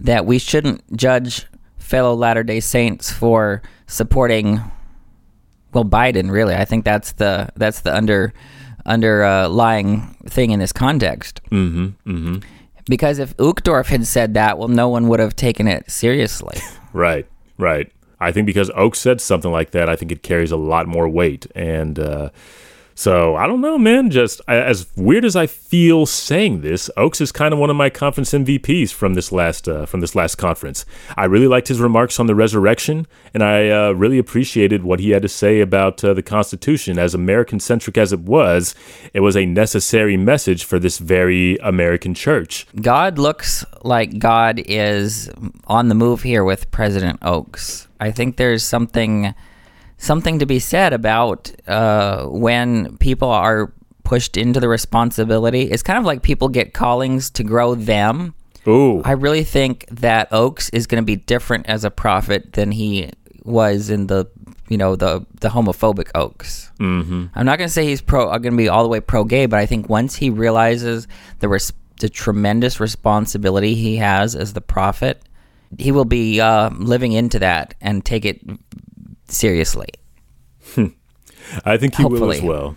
that 0.00 0.26
we 0.26 0.38
shouldn't 0.38 0.96
judge 0.96 1.46
fellow 1.78 2.14
Latter 2.14 2.42
Day 2.42 2.60
Saints 2.60 3.10
for 3.10 3.62
supporting, 3.86 4.60
well, 5.72 5.84
Biden. 5.84 6.30
Really, 6.30 6.54
I 6.54 6.64
think 6.64 6.84
that's 6.84 7.12
the 7.12 7.48
that's 7.56 7.80
the 7.80 7.94
under 7.94 8.32
underlying 8.84 10.16
thing 10.26 10.50
in 10.50 10.58
this 10.58 10.72
context. 10.72 11.40
Mm-hmm. 11.50 12.10
Mm-hmm. 12.10 12.38
Because 12.90 13.20
if 13.20 13.36
Uchtdorf 13.36 13.86
had 13.86 14.04
said 14.04 14.34
that, 14.34 14.58
well, 14.58 14.66
no 14.66 14.88
one 14.88 15.06
would 15.06 15.20
have 15.20 15.36
taken 15.36 15.68
it 15.68 15.88
seriously. 15.88 16.58
right, 16.92 17.24
right. 17.56 17.90
I 18.18 18.32
think 18.32 18.46
because 18.46 18.68
Oak 18.74 18.96
said 18.96 19.20
something 19.20 19.52
like 19.52 19.70
that, 19.70 19.88
I 19.88 19.94
think 19.94 20.10
it 20.10 20.24
carries 20.24 20.50
a 20.50 20.56
lot 20.56 20.88
more 20.88 21.08
weight. 21.08 21.46
And 21.54 22.00
uh, 22.00 22.30
so 23.00 23.34
I 23.34 23.46
don't 23.46 23.62
know, 23.62 23.78
man. 23.78 24.10
Just 24.10 24.42
as 24.46 24.86
weird 24.94 25.24
as 25.24 25.34
I 25.34 25.46
feel 25.46 26.04
saying 26.04 26.60
this, 26.60 26.90
Oaks 26.98 27.22
is 27.22 27.32
kind 27.32 27.54
of 27.54 27.58
one 27.58 27.70
of 27.70 27.76
my 27.76 27.88
conference 27.88 28.32
MVPs 28.32 28.92
from 28.92 29.14
this 29.14 29.32
last 29.32 29.66
uh, 29.66 29.86
from 29.86 30.00
this 30.00 30.14
last 30.14 30.34
conference. 30.34 30.84
I 31.16 31.24
really 31.24 31.46
liked 31.46 31.68
his 31.68 31.80
remarks 31.80 32.20
on 32.20 32.26
the 32.26 32.34
resurrection, 32.34 33.06
and 33.32 33.42
I 33.42 33.70
uh, 33.70 33.92
really 33.92 34.18
appreciated 34.18 34.82
what 34.82 35.00
he 35.00 35.12
had 35.12 35.22
to 35.22 35.30
say 35.30 35.62
about 35.62 36.04
uh, 36.04 36.12
the 36.12 36.22
Constitution. 36.22 36.98
As 36.98 37.14
American 37.14 37.58
centric 37.58 37.96
as 37.96 38.12
it 38.12 38.20
was, 38.20 38.74
it 39.14 39.20
was 39.20 39.34
a 39.34 39.46
necessary 39.46 40.18
message 40.18 40.64
for 40.64 40.78
this 40.78 40.98
very 40.98 41.56
American 41.62 42.12
church. 42.12 42.66
God 42.82 43.18
looks 43.18 43.64
like 43.80 44.18
God 44.18 44.60
is 44.66 45.30
on 45.68 45.88
the 45.88 45.94
move 45.94 46.20
here 46.20 46.44
with 46.44 46.70
President 46.70 47.18
Oaks. 47.22 47.88
I 47.98 48.10
think 48.10 48.36
there's 48.36 48.62
something 48.62 49.34
something 50.00 50.38
to 50.38 50.46
be 50.46 50.58
said 50.58 50.92
about 50.92 51.52
uh, 51.68 52.24
when 52.24 52.96
people 52.96 53.28
are 53.28 53.72
pushed 54.02 54.36
into 54.36 54.58
the 54.58 54.68
responsibility. 54.68 55.70
It's 55.70 55.82
kind 55.82 55.98
of 55.98 56.04
like 56.04 56.22
people 56.22 56.48
get 56.48 56.72
callings 56.72 57.30
to 57.30 57.44
grow 57.44 57.74
them. 57.74 58.34
Ooh. 58.66 59.02
I 59.04 59.12
really 59.12 59.44
think 59.44 59.86
that 59.90 60.28
Oaks 60.32 60.68
is 60.70 60.86
going 60.86 61.02
to 61.02 61.06
be 61.06 61.16
different 61.16 61.66
as 61.66 61.84
a 61.84 61.90
prophet 61.90 62.54
than 62.54 62.72
he 62.72 63.10
was 63.44 63.88
in 63.88 64.06
the 64.06 64.26
you 64.68 64.76
know 64.76 64.96
the 64.96 65.26
the 65.40 65.48
homophobic 65.48 66.10
Oaks. 66.14 66.70
Mm-hmm. 66.78 67.26
I'm 67.34 67.46
not 67.46 67.58
going 67.58 67.68
to 67.68 67.72
say 67.72 67.86
he's 67.86 68.00
pro. 68.00 68.30
I'm 68.30 68.42
going 68.42 68.52
to 68.52 68.58
be 68.58 68.68
all 68.68 68.82
the 68.82 68.88
way 68.88 69.00
pro 69.00 69.24
gay, 69.24 69.46
but 69.46 69.58
I 69.58 69.66
think 69.66 69.88
once 69.88 70.16
he 70.16 70.30
realizes 70.30 71.08
the 71.40 71.48
res- 71.48 71.72
the 72.00 72.08
tremendous 72.08 72.80
responsibility 72.80 73.74
he 73.74 73.96
has 73.96 74.34
as 74.34 74.52
the 74.52 74.60
prophet, 74.60 75.22
he 75.78 75.92
will 75.92 76.04
be 76.04 76.40
uh, 76.40 76.70
living 76.70 77.12
into 77.12 77.38
that 77.40 77.74
and 77.80 78.04
take 78.04 78.24
it 78.24 78.40
seriously. 79.30 79.88
I 81.64 81.76
think 81.76 81.96
he 81.96 82.02
Hopefully. 82.02 82.20
will 82.20 82.32
as 82.32 82.42
well. 82.42 82.76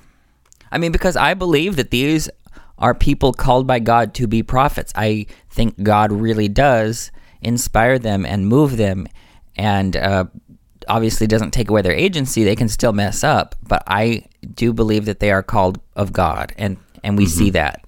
I 0.71 0.77
mean, 0.77 0.91
because 0.91 1.15
I 1.15 1.33
believe 1.33 1.75
that 1.75 1.91
these 1.91 2.29
are 2.79 2.93
people 2.95 3.33
called 3.33 3.67
by 3.67 3.79
God 3.79 4.13
to 4.15 4.27
be 4.27 4.41
prophets. 4.41 4.91
I 4.95 5.27
think 5.49 5.81
God 5.83 6.11
really 6.11 6.47
does 6.47 7.11
inspire 7.41 7.99
them 7.99 8.25
and 8.25 8.47
move 8.47 8.77
them, 8.77 9.07
and 9.55 9.95
uh, 9.95 10.25
obviously 10.87 11.27
doesn't 11.27 11.51
take 11.51 11.69
away 11.69 11.81
their 11.81 11.93
agency. 11.93 12.43
They 12.43 12.55
can 12.55 12.69
still 12.69 12.93
mess 12.93 13.23
up, 13.23 13.55
but 13.67 13.83
I 13.87 14.25
do 14.55 14.73
believe 14.73 15.05
that 15.05 15.19
they 15.19 15.31
are 15.31 15.43
called 15.43 15.79
of 15.95 16.11
God, 16.13 16.53
and 16.57 16.77
and 17.03 17.17
we 17.17 17.25
see 17.25 17.49
that. 17.51 17.85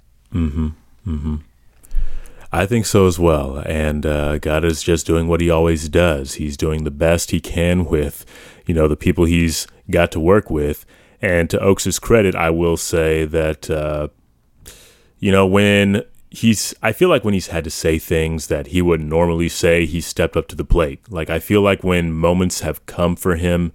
I 2.52 2.66
think 2.66 2.86
so 2.86 3.06
as 3.06 3.20
well. 3.20 3.62
And 3.66 4.06
uh, 4.06 4.38
God 4.38 4.64
is 4.64 4.82
just 4.82 5.06
doing 5.06 5.28
what 5.28 5.42
He 5.42 5.50
always 5.50 5.90
does. 5.90 6.36
He's 6.36 6.56
doing 6.56 6.84
the 6.84 6.92
best 6.92 7.32
He 7.32 7.42
can 7.42 7.86
with, 7.86 8.26
you 8.66 8.74
know, 8.74 8.88
the 8.88 8.96
people 8.96 9.26
He's 9.26 9.68
got 9.90 10.12
to 10.14 10.20
work 10.20 10.50
with. 10.50 10.86
And 11.22 11.50
to 11.50 11.60
Oaks's 11.60 12.00
credit, 12.00 12.36
I 12.36 12.50
will 12.50 12.78
say 12.78 13.26
that, 13.26 13.70
uh, 13.70 14.10
you 15.20 15.32
know, 15.32 15.48
when 15.48 16.04
he's, 16.30 16.74
I 16.84 16.92
feel 16.92 17.10
like 17.10 17.24
when 17.24 17.34
he's 17.34 17.48
had 17.48 17.64
to 17.64 17.70
say 17.70 17.98
things 17.98 18.48
that 18.48 18.68
he 18.68 18.82
wouldn't 18.82 19.10
normally 19.10 19.50
say, 19.50 19.86
he 19.86 20.02
stepped 20.02 20.36
up 20.36 20.48
to 20.50 20.56
the 20.56 20.66
plate. 20.66 21.00
Like 21.10 21.30
I 21.30 21.40
feel 21.40 21.62
like 21.62 21.84
when 21.84 22.12
moments 22.12 22.60
have 22.60 22.86
come 22.86 23.16
for 23.16 23.38
him 23.38 23.72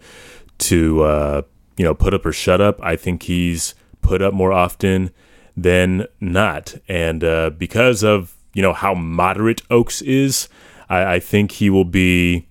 to, 0.58 1.02
uh, 1.02 1.42
you 1.76 1.84
know, 1.84 1.94
put 1.94 2.12
up 2.12 2.26
or 2.26 2.32
shut 2.32 2.60
up, 2.60 2.78
I 2.82 2.94
think 2.94 3.22
he's 3.22 3.74
put 4.02 4.22
up 4.22 4.34
more 4.34 4.52
often 4.52 5.10
than 5.56 6.06
not. 6.20 6.74
And 6.88 7.24
uh, 7.24 7.50
because 7.50 8.02
of 8.02 8.36
you 8.54 8.62
know 8.62 8.72
how 8.72 8.94
moderate 8.94 9.62
Oakes 9.70 10.02
is, 10.02 10.48
I, 10.88 11.14
I 11.14 11.20
think 11.20 11.52
he 11.52 11.70
will 11.70 11.84
be 11.84 12.46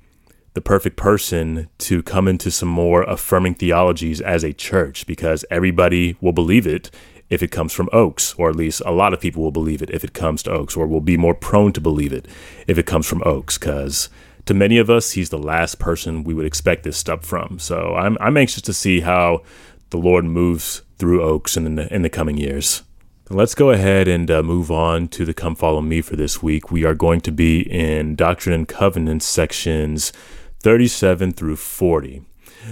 the 0.60 0.64
perfect 0.64 0.98
person 0.98 1.70
to 1.78 2.04
come 2.04 2.28
into 2.28 2.52
some 2.52 2.68
more 2.68 3.04
affirming 3.04 3.56
theologies 3.56 4.20
as 4.20 4.44
a 4.44 4.52
church 4.52 5.08
because 5.08 5.46
everybody 5.50 6.18
will 6.20 6.34
believe 6.34 6.68
it 6.68 6.92
if 7.30 7.42
it 7.42 7.50
comes 7.50 7.72
from 7.72 7.88
Oaks, 7.94 8.34
or 8.38 8.50
at 8.50 8.58
least 8.58 8.82
a 8.86 8.92
lot 8.92 9.14
of 9.14 9.22
people 9.22 9.42
will 9.42 9.54
believe 9.54 9.82
it 9.82 9.90
if 9.90 10.04
it 10.04 10.12
comes 10.12 10.44
to 10.44 10.52
Oaks, 10.52 10.76
or 10.76 10.86
will 10.86 11.00
be 11.00 11.16
more 11.16 11.34
prone 11.34 11.72
to 11.72 11.80
believe 11.80 12.12
it 12.12 12.28
if 12.68 12.78
it 12.78 12.86
comes 12.86 13.08
from 13.08 13.24
Oaks, 13.26 13.58
because 13.58 14.10
to 14.48 14.54
many 14.54 14.78
of 14.78 14.90
us, 14.90 15.12
he's 15.12 15.30
the 15.30 15.38
last 15.38 15.80
person 15.80 16.26
we 16.26 16.34
would 16.34 16.46
expect 16.46 16.84
this 16.84 16.98
stuff 16.98 17.24
from. 17.24 17.58
So 17.58 17.96
I'm 17.96 18.18
I'm 18.20 18.36
anxious 18.36 18.64
to 18.64 18.74
see 18.74 19.00
how 19.00 19.44
the 19.92 19.98
Lord 19.98 20.26
moves 20.26 20.82
through 20.98 21.24
Oaks 21.24 21.56
in 21.56 21.76
the 21.76 21.94
in 21.94 22.02
the 22.02 22.10
coming 22.10 22.38
years. 22.38 22.84
Let's 23.32 23.54
go 23.54 23.70
ahead 23.70 24.08
and 24.08 24.32
uh, 24.32 24.42
move 24.42 24.72
on 24.72 25.08
to 25.10 25.24
the 25.24 25.36
Come 25.36 25.54
Follow 25.54 25.82
Me 25.82 26.02
for 26.02 26.16
this 26.16 26.42
week. 26.42 26.72
We 26.72 26.84
are 26.84 26.96
going 26.96 27.22
to 27.22 27.32
be 27.32 27.62
in 27.62 28.16
Doctrine 28.16 28.56
and 28.56 28.68
Covenants 28.68 29.28
sections 29.28 30.12
37 30.60 31.32
through 31.32 31.56
40. 31.56 32.24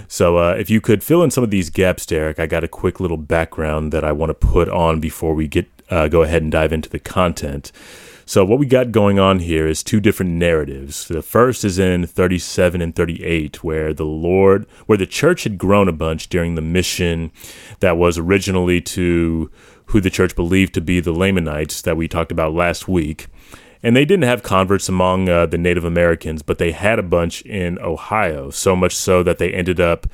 So, 0.06 0.38
uh, 0.38 0.52
if 0.52 0.68
you 0.68 0.80
could 0.80 1.02
fill 1.02 1.22
in 1.22 1.30
some 1.30 1.42
of 1.42 1.50
these 1.50 1.70
gaps, 1.70 2.04
Derek, 2.04 2.38
I 2.38 2.46
got 2.46 2.64
a 2.64 2.68
quick 2.68 3.00
little 3.00 3.16
background 3.16 3.92
that 3.92 4.04
I 4.04 4.12
want 4.12 4.30
to 4.30 4.34
put 4.34 4.68
on 4.68 5.00
before 5.00 5.34
we 5.34 5.48
get 5.48 5.66
uh, 5.90 6.08
go 6.08 6.22
ahead 6.22 6.42
and 6.42 6.52
dive 6.52 6.72
into 6.72 6.88
the 6.88 6.98
content. 6.98 7.72
So, 8.26 8.44
what 8.44 8.58
we 8.58 8.66
got 8.66 8.92
going 8.92 9.18
on 9.18 9.38
here 9.38 9.66
is 9.66 9.82
two 9.82 10.00
different 10.00 10.32
narratives. 10.32 11.08
The 11.08 11.22
first 11.22 11.64
is 11.64 11.78
in 11.78 12.06
37 12.06 12.82
and 12.82 12.94
38, 12.94 13.64
where 13.64 13.94
the 13.94 14.04
Lord, 14.04 14.66
where 14.84 14.98
the 14.98 15.06
church 15.06 15.44
had 15.44 15.56
grown 15.56 15.88
a 15.88 15.92
bunch 15.92 16.28
during 16.28 16.54
the 16.54 16.60
mission 16.60 17.32
that 17.80 17.96
was 17.96 18.18
originally 18.18 18.82
to 18.82 19.50
who 19.86 20.02
the 20.02 20.10
church 20.10 20.36
believed 20.36 20.74
to 20.74 20.82
be 20.82 21.00
the 21.00 21.12
Lamanites 21.12 21.80
that 21.80 21.96
we 21.96 22.06
talked 22.06 22.30
about 22.30 22.52
last 22.52 22.86
week. 22.86 23.28
And 23.82 23.94
they 23.94 24.04
didn't 24.04 24.24
have 24.24 24.42
converts 24.42 24.88
among 24.88 25.28
uh, 25.28 25.46
the 25.46 25.58
Native 25.58 25.84
Americans, 25.84 26.42
but 26.42 26.58
they 26.58 26.72
had 26.72 26.98
a 26.98 27.02
bunch 27.02 27.42
in 27.42 27.78
Ohio, 27.78 28.50
so 28.50 28.74
much 28.74 28.94
so 28.94 29.22
that 29.22 29.38
they 29.38 29.52
ended 29.52 29.80
up 29.80 30.06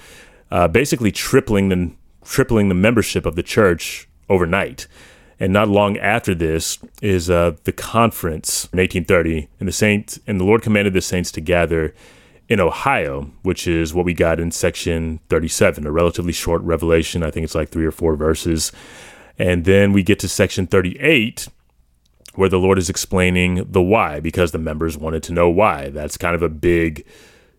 uh, 0.50 0.68
basically 0.68 1.11
tripling 1.11 1.68
the 1.68 1.92
tripling 2.25 2.68
the 2.68 2.75
membership 2.75 3.26
of 3.26 3.37
the 3.37 3.42
church 3.42 4.09
overnight. 4.28 4.87
And 5.40 5.52
not 5.52 5.68
long 5.68 5.99
after 5.99 6.35
this 6.35 6.78
is 7.02 7.28
uh, 7.28 7.56
the 7.64 7.73
conference 7.73 8.64
in 8.73 8.78
1830, 8.78 9.49
and 9.59 9.68
the 9.68 9.73
saints 9.73 10.18
and 10.26 10.40
the 10.40 10.44
Lord 10.44 10.62
commanded 10.62 10.94
the 10.94 11.00
saints 11.00 11.33
to 11.33 11.40
gather 11.40 11.94
in 12.49 12.61
Ohio, 12.61 13.30
which 13.42 13.66
is 13.66 13.94
what 13.94 14.04
we 14.04 14.14
got 14.14 14.38
in 14.38 14.50
section 14.50 15.21
37, 15.28 15.87
a 15.87 15.90
relatively 15.90 16.33
short 16.33 16.62
revelation. 16.62 17.23
I 17.23 17.30
think 17.30 17.44
it's 17.44 17.54
like 17.54 17.71
three 17.71 17.87
or 17.87 17.90
four 17.90 18.16
verses. 18.16 18.71
And 19.38 19.64
then 19.64 19.92
we 19.92 20.02
get 20.02 20.18
to 20.21 20.28
section 20.28 20.66
38, 20.66 21.49
where 22.37 22.49
the 22.49 22.59
Lord 22.59 22.79
is 22.79 22.91
explaining 22.91 23.67
the 23.71 23.83
why, 23.83 24.21
because 24.21 24.53
the 24.53 24.59
members 24.59 24.97
wanted 24.97 25.23
to 25.25 25.33
know 25.33 25.49
why. 25.49 25.91
That's 25.91 26.17
kind 26.17 26.35
of 26.35 26.43
a 26.43 26.49
big, 26.49 27.05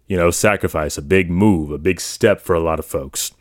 you 0.08 0.18
know, 0.18 0.32
sacrifice, 0.32 0.98
a 0.98 1.02
big 1.02 1.30
move, 1.30 1.72
a 1.72 1.78
big 1.78 2.02
step 2.02 2.42
for 2.42 2.56
a 2.56 2.60
lot 2.60 2.80
of 2.80 2.86
folks. 2.86 3.34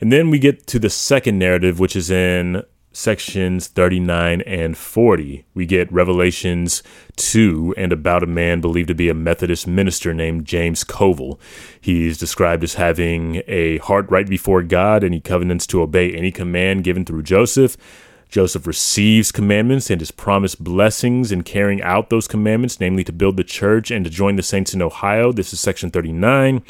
And 0.00 0.12
then 0.12 0.30
we 0.30 0.38
get 0.38 0.66
to 0.68 0.78
the 0.78 0.90
second 0.90 1.38
narrative, 1.38 1.80
which 1.80 1.96
is 1.96 2.10
in 2.10 2.62
sections 2.92 3.68
39 3.68 4.40
and 4.42 4.76
40. 4.76 5.44
We 5.54 5.66
get 5.66 5.92
Revelations 5.92 6.82
2 7.16 7.74
and 7.76 7.92
about 7.92 8.22
a 8.22 8.26
man 8.26 8.60
believed 8.60 8.88
to 8.88 8.94
be 8.94 9.08
a 9.08 9.14
Methodist 9.14 9.66
minister 9.66 10.12
named 10.12 10.46
James 10.46 10.84
Covel. 10.84 11.38
He's 11.80 12.18
described 12.18 12.64
as 12.64 12.74
having 12.74 13.42
a 13.46 13.78
heart 13.78 14.10
right 14.10 14.26
before 14.26 14.62
God 14.62 15.04
and 15.04 15.14
he 15.14 15.20
covenants 15.20 15.66
to 15.68 15.82
obey 15.82 16.12
any 16.12 16.32
command 16.32 16.84
given 16.84 17.04
through 17.04 17.22
Joseph. 17.22 17.76
Joseph 18.28 18.66
receives 18.66 19.32
commandments 19.32 19.90
and 19.90 20.02
is 20.02 20.10
promised 20.10 20.62
blessings 20.62 21.32
in 21.32 21.42
carrying 21.42 21.82
out 21.82 22.10
those 22.10 22.28
commandments, 22.28 22.78
namely 22.78 23.04
to 23.04 23.12
build 23.12 23.36
the 23.36 23.44
church 23.44 23.90
and 23.90 24.04
to 24.04 24.10
join 24.10 24.36
the 24.36 24.42
saints 24.42 24.74
in 24.74 24.82
Ohio. 24.82 25.32
This 25.32 25.52
is 25.52 25.60
section 25.60 25.90
39. 25.90 26.62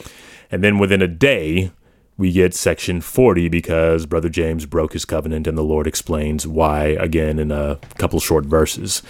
And 0.51 0.65
then 0.65 0.79
within 0.79 1.03
a 1.03 1.09
day, 1.09 1.73
we 2.17 2.33
get 2.33 2.55
section 2.55 3.01
40 3.01 3.49
because 3.49 4.07
Brother 4.07 4.29
James 4.29 4.67
broke 4.67 4.93
his 4.93 5.05
covenant 5.05 5.47
and 5.47 5.59
the 5.59 5.63
Lord 5.63 5.87
explains 5.87 6.47
why 6.47 6.87
again 6.87 7.39
in 7.39 7.51
a 7.51 7.79
couple 7.97 8.21
short 8.21 8.45
verses. 8.45 9.03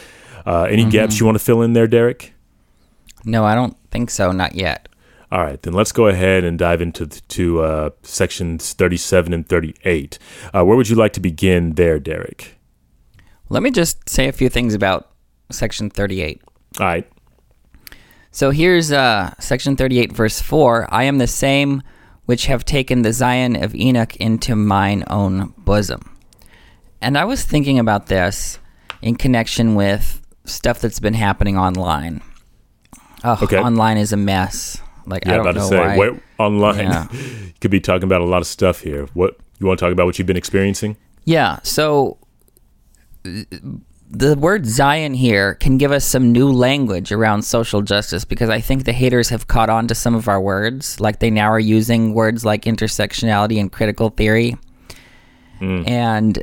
Uh, 0.46 0.62
any 0.64 0.84
gaps 0.88 1.20
you 1.20 1.26
want 1.26 1.36
to 1.36 1.44
fill 1.44 1.62
in 1.62 1.74
there, 1.74 1.86
Derek? 1.86 2.32
No, 3.24 3.44
I 3.44 3.54
don't 3.54 3.76
think 3.90 4.10
so. 4.10 4.32
Not 4.32 4.54
yet. 4.54 4.88
All 5.30 5.42
right, 5.42 5.60
then 5.60 5.74
let's 5.74 5.92
go 5.92 6.06
ahead 6.06 6.42
and 6.44 6.58
dive 6.58 6.80
into 6.80 7.04
the, 7.04 7.20
to 7.28 7.60
uh, 7.60 7.90
sections 8.02 8.72
37 8.72 9.32
and 9.34 9.46
38. 9.48 10.18
Uh, 10.54 10.64
where 10.64 10.76
would 10.76 10.88
you 10.88 10.96
like 10.96 11.12
to 11.14 11.20
begin 11.20 11.74
there, 11.74 11.98
Derek? 11.98 12.56
Let 13.50 13.62
me 13.62 13.70
just 13.70 14.08
say 14.08 14.28
a 14.28 14.32
few 14.32 14.48
things 14.48 14.72
about 14.74 15.10
section 15.50 15.90
38. 15.90 16.40
All 16.80 16.86
right. 16.86 17.10
So 18.30 18.50
here's 18.50 18.90
uh, 18.92 19.34
section 19.38 19.76
38, 19.76 20.12
verse 20.12 20.40
4 20.40 20.86
I 20.92 21.04
am 21.04 21.18
the 21.18 21.26
same 21.26 21.82
which 22.26 22.46
have 22.46 22.64
taken 22.64 23.02
the 23.02 23.12
Zion 23.12 23.56
of 23.56 23.74
Enoch 23.74 24.14
into 24.16 24.54
mine 24.54 25.02
own 25.08 25.54
bosom. 25.58 26.14
And 27.00 27.16
I 27.16 27.24
was 27.24 27.42
thinking 27.44 27.78
about 27.78 28.06
this 28.06 28.58
in 29.00 29.16
connection 29.16 29.74
with 29.74 30.20
stuff 30.44 30.78
that's 30.80 31.00
been 31.00 31.14
happening 31.14 31.56
online. 31.56 32.20
Oh, 33.24 33.38
Okay. 33.42 33.58
online 33.58 33.96
is 33.98 34.12
a 34.12 34.16
mess. 34.16 34.80
Like 35.08 35.26
I 35.26 35.30
Yeah, 35.30 35.36
don't 35.38 35.46
about 35.46 35.52
to 35.54 35.58
know 35.60 35.68
say, 35.68 35.78
why. 35.78 35.96
what, 35.96 36.14
online, 36.38 36.78
Yeah. 36.78 37.06
you 37.12 37.52
could 37.60 37.70
be 37.70 37.80
talking 37.80 38.04
about 38.04 38.20
a 38.20 38.24
lot 38.26 38.40
of 38.40 38.46
stuff 38.46 38.80
here. 38.80 39.06
What 39.14 39.36
you 39.58 39.66
want 39.66 39.78
to 39.78 39.84
talk 39.86 39.92
about? 39.92 40.06
What 40.06 40.18
you've 40.18 40.26
been 40.26 40.36
experiencing? 40.36 40.96
Yeah, 41.24 41.58
so 41.62 42.18
the 44.10 44.36
word 44.38 44.64
Zion 44.66 45.12
here 45.14 45.54
can 45.54 45.76
give 45.76 45.92
us 45.92 46.04
some 46.04 46.32
new 46.32 46.50
language 46.50 47.12
around 47.12 47.42
social 47.42 47.82
justice 47.82 48.24
because 48.24 48.48
I 48.48 48.60
think 48.60 48.84
the 48.84 48.92
haters 48.92 49.28
have 49.28 49.46
caught 49.48 49.68
on 49.68 49.86
to 49.88 49.94
some 49.94 50.14
of 50.14 50.28
our 50.28 50.40
words. 50.40 51.00
Like 51.00 51.18
they 51.20 51.30
now 51.30 51.48
are 51.50 51.60
using 51.60 52.14
words 52.14 52.44
like 52.44 52.62
intersectionality 52.62 53.60
and 53.60 53.70
critical 53.70 54.08
theory, 54.10 54.56
and 55.60 56.42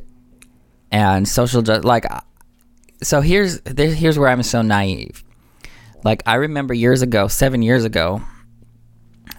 and 0.92 1.28
social 1.28 1.62
justice. 1.62 1.86
Like, 1.86 2.06
uh, 2.12 2.22
so 3.02 3.22
here's 3.22 3.62
here's 3.78 4.20
where 4.20 4.30
I'm 4.30 4.44
so 4.44 4.62
naive. 4.62 5.24
Like 6.04 6.22
I 6.28 6.36
remember 6.36 6.74
years 6.76 7.02
ago, 7.02 7.28
seven 7.28 7.64
years 7.64 7.84
ago, 7.84 8.22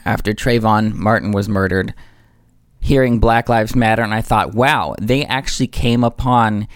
after 0.05 0.33
Trayvon 0.33 0.95
Martin 0.95 1.33
was 1.33 1.49
murdered, 1.49 1.95
hearing 2.81 3.19
Black 3.19 3.49
Lives 3.49 3.75
Matter, 3.75 4.03
and 4.03 4.15
I 4.15 4.23
thought, 4.23 4.55
wow, 4.55 4.95
they 5.01 5.25
actually 5.25 5.67
came 5.67 6.05
upon 6.05 6.69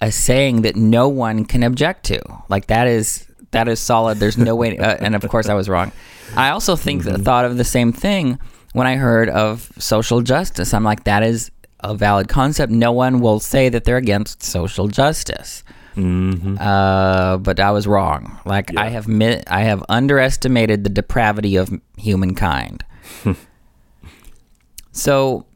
a 0.00 0.12
saying 0.12 0.62
that 0.62 0.76
no 0.76 1.08
one 1.08 1.44
can 1.44 1.62
object 1.62 2.04
to. 2.04 2.20
Like 2.48 2.66
that 2.66 2.86
is 2.86 3.26
that 3.52 3.68
is 3.68 3.80
solid. 3.80 4.18
There's 4.18 4.36
no 4.36 4.54
way. 4.54 4.76
Uh, 4.76 4.96
and 5.00 5.14
of 5.14 5.26
course, 5.28 5.48
I 5.48 5.54
was 5.54 5.68
wrong. 5.68 5.92
I 6.36 6.50
also 6.50 6.76
think 6.76 7.04
that 7.04 7.20
thought 7.20 7.44
of 7.44 7.56
the 7.56 7.64
same 7.64 7.92
thing 7.92 8.38
when 8.72 8.86
I 8.86 8.96
heard 8.96 9.30
of 9.30 9.72
social 9.78 10.20
justice. 10.20 10.74
I'm 10.74 10.84
like, 10.84 11.04
that 11.04 11.22
is 11.22 11.50
a 11.80 11.94
valid 11.94 12.28
concept. 12.28 12.72
No 12.72 12.92
one 12.92 13.20
will 13.20 13.40
say 13.40 13.68
that 13.68 13.84
they're 13.84 13.96
against 13.96 14.42
social 14.42 14.88
justice. 14.88 15.64
Uh, 15.96 17.38
but 17.38 17.58
I 17.58 17.70
was 17.70 17.86
wrong. 17.86 18.38
Like 18.44 18.76
I 18.76 18.88
have 18.88 19.08
mi- 19.08 19.42
I 19.46 19.62
have 19.62 19.82
underestimated 19.88 20.84
the 20.84 20.90
depravity 20.90 21.56
of 21.56 21.70
humankind. 21.96 22.84
so 24.92 25.46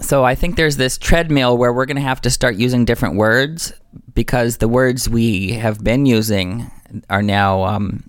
so 0.00 0.24
I 0.24 0.34
think 0.34 0.56
there's 0.56 0.76
this 0.76 0.96
treadmill 0.96 1.58
where 1.58 1.72
we're 1.72 1.86
going 1.86 1.96
to 1.96 2.02
have 2.02 2.20
to 2.22 2.30
start 2.30 2.56
using 2.56 2.84
different 2.84 3.16
words 3.16 3.72
because 4.14 4.58
the 4.58 4.68
words 4.68 5.08
we 5.08 5.52
have 5.52 5.82
been 5.82 6.06
using 6.06 6.70
are 7.10 7.22
now 7.22 7.64
um, 7.64 8.08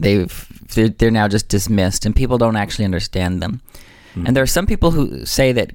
they've 0.00 0.48
they're, 0.74 0.88
they're 0.88 1.10
now 1.10 1.28
just 1.28 1.48
dismissed 1.48 2.06
and 2.06 2.16
people 2.16 2.38
don't 2.38 2.56
actually 2.56 2.86
understand 2.86 3.42
them. 3.42 3.60
And 4.26 4.36
there 4.36 4.44
are 4.44 4.46
some 4.46 4.66
people 4.66 4.92
who 4.92 5.26
say 5.26 5.50
that 5.52 5.72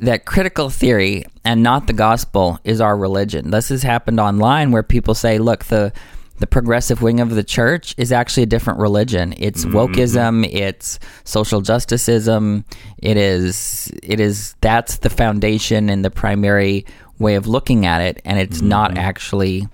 that 0.00 0.24
critical 0.24 0.70
theory 0.70 1.24
and 1.44 1.62
not 1.62 1.86
the 1.86 1.92
gospel 1.92 2.58
is 2.64 2.80
our 2.80 2.96
religion. 2.96 3.50
This 3.50 3.68
has 3.70 3.82
happened 3.82 4.20
online 4.20 4.70
where 4.70 4.82
people 4.82 5.14
say, 5.14 5.38
look, 5.38 5.64
the 5.64 5.92
the 6.38 6.46
progressive 6.46 7.00
wing 7.00 7.20
of 7.20 7.30
the 7.30 7.42
church 7.42 7.94
is 7.96 8.12
actually 8.12 8.42
a 8.42 8.46
different 8.46 8.78
religion. 8.78 9.32
It's 9.38 9.64
mm-hmm. 9.64 9.76
wokeism, 9.76 10.46
it's 10.52 10.98
social 11.24 11.62
justiceism. 11.62 12.64
It 12.98 13.16
is 13.16 13.90
it 14.02 14.20
is 14.20 14.54
that's 14.60 14.98
the 14.98 15.10
foundation 15.10 15.88
and 15.88 16.04
the 16.04 16.10
primary 16.10 16.84
way 17.18 17.36
of 17.36 17.46
looking 17.46 17.86
at 17.86 18.02
it 18.02 18.20
and 18.24 18.38
it's 18.38 18.58
mm-hmm. 18.58 18.68
not 18.68 18.98
actually 18.98 19.66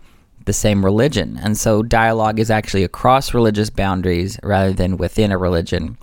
the 0.45 0.53
same 0.53 0.85
religion. 0.85 1.39
And 1.43 1.57
so 1.57 1.83
dialogue 1.83 2.39
is 2.39 2.51
actually 2.51 2.85
across 2.85 3.35
religious 3.35 3.71
boundaries 3.71 4.39
rather 4.43 4.73
than 4.73 4.97
within 4.97 5.33
a 5.33 5.39
religion. 5.39 5.97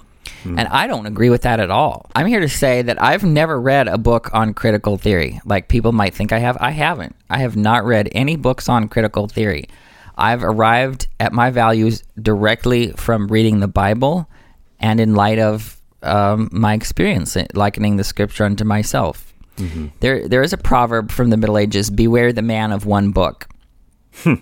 And 0.46 0.68
I 0.68 0.88
don't 0.88 1.06
agree 1.06 1.30
with 1.30 1.42
that 1.44 1.60
at 1.60 1.70
all. 1.70 2.10
I'm 2.16 2.28
here 2.28 2.40
to 2.40 2.50
say 2.50 2.82
that 2.82 3.02
I've 3.02 3.24
never 3.24 3.60
read 3.60 3.88
a 3.88 3.98
book 3.98 4.30
on 4.34 4.54
critical 4.54 4.98
theory. 4.98 5.40
Like 5.46 5.68
people 5.68 5.92
might 5.92 6.14
think 6.14 6.32
I 6.32 6.40
have. 6.40 6.58
I 6.60 6.72
haven't. 6.72 7.16
I 7.30 7.40
have 7.40 7.56
not 7.56 7.86
read 7.86 8.10
any 8.14 8.36
books 8.36 8.70
on 8.70 8.88
critical 8.88 9.28
theory. 9.28 9.68
I've 10.18 10.44
arrived 10.44 11.08
at 11.20 11.34
my 11.34 11.50
values 11.50 12.04
directly 12.22 12.92
from 12.92 13.28
reading 13.28 13.60
the 13.60 13.68
Bible 13.68 14.30
and 14.80 15.00
in 15.00 15.16
light 15.16 15.40
of 15.40 15.80
um, 16.04 16.50
my 16.52 16.74
experience 16.74 17.36
eh, 17.36 17.46
likening 17.54 17.98
the 17.98 18.04
scripture 18.04 18.46
unto 18.46 18.64
myself. 18.64 19.34
Mm-hmm. 19.58 19.88
There, 20.00 20.28
there 20.28 20.42
is 20.42 20.54
a 20.54 20.58
proverb 20.58 21.12
from 21.12 21.30
the 21.30 21.38
Middle 21.38 21.58
Ages 21.58 21.90
Beware 21.90 22.32
the 22.34 22.42
man 22.42 22.72
of 22.72 22.86
one 22.86 23.12
book. 23.12 23.48
Hmm. 24.24 24.36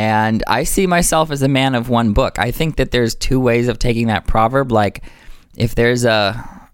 And 0.00 0.42
I 0.46 0.64
see 0.64 0.86
myself 0.86 1.30
as 1.30 1.42
a 1.42 1.48
man 1.48 1.74
of 1.74 1.90
one 1.90 2.14
book. 2.14 2.38
I 2.38 2.52
think 2.52 2.76
that 2.76 2.90
there's 2.90 3.14
two 3.14 3.38
ways 3.38 3.68
of 3.68 3.78
taking 3.78 4.06
that 4.06 4.26
proverb. 4.26 4.72
Like, 4.72 5.04
if 5.58 5.74
there's 5.74 6.06
a 6.06 6.70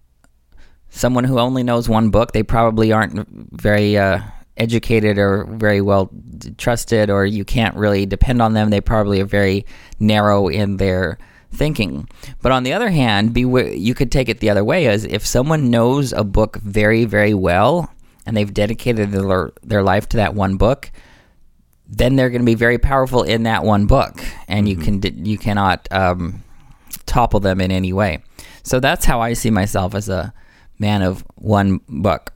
someone 0.87 1.25
who 1.25 1.37
only 1.37 1.61
knows 1.61 1.89
one 1.89 2.09
book, 2.09 2.31
they 2.31 2.41
probably 2.41 2.93
aren't 2.93 3.27
very 3.51 3.97
uh, 3.97 4.21
educated 4.55 5.17
or 5.17 5.43
very 5.43 5.81
well 5.81 6.09
trusted, 6.57 7.09
or 7.09 7.25
you 7.25 7.43
can't 7.43 7.75
really 7.75 8.05
depend 8.05 8.41
on 8.41 8.53
them. 8.53 8.69
They 8.69 8.79
probably 8.79 9.19
are 9.19 9.25
very 9.25 9.65
narrow 9.99 10.47
in 10.47 10.77
their 10.77 11.17
thinking. 11.51 12.07
But 12.41 12.53
on 12.53 12.63
the 12.63 12.71
other 12.71 12.89
hand, 12.89 13.35
you 13.35 13.93
could 13.93 14.09
take 14.09 14.29
it 14.29 14.39
the 14.39 14.51
other 14.51 14.63
way 14.63 14.87
as 14.87 15.03
if 15.03 15.25
someone 15.25 15.69
knows 15.69 16.13
a 16.13 16.23
book 16.23 16.59
very, 16.61 17.03
very 17.03 17.33
well 17.33 17.91
and 18.25 18.37
they've 18.37 18.53
dedicated 18.53 19.11
their, 19.11 19.51
their 19.63 19.83
life 19.83 20.07
to 20.09 20.17
that 20.17 20.33
one 20.33 20.55
book, 20.55 20.91
then 21.89 22.15
they're 22.15 22.29
going 22.29 22.41
to 22.41 22.45
be 22.45 22.55
very 22.55 22.77
powerful 22.77 23.23
in 23.23 23.43
that 23.43 23.63
one 23.63 23.85
book, 23.85 24.23
and 24.47 24.67
you 24.67 24.75
can 24.75 25.01
you 25.25 25.37
cannot 25.37 25.87
um, 25.91 26.43
topple 27.05 27.39
them 27.39 27.61
in 27.61 27.71
any 27.71 27.93
way. 27.93 28.23
So 28.63 28.79
that's 28.79 29.05
how 29.05 29.21
I 29.21 29.33
see 29.33 29.49
myself 29.49 29.95
as 29.95 30.09
a 30.09 30.33
man 30.79 31.01
of 31.01 31.23
one 31.35 31.79
book. 31.87 32.33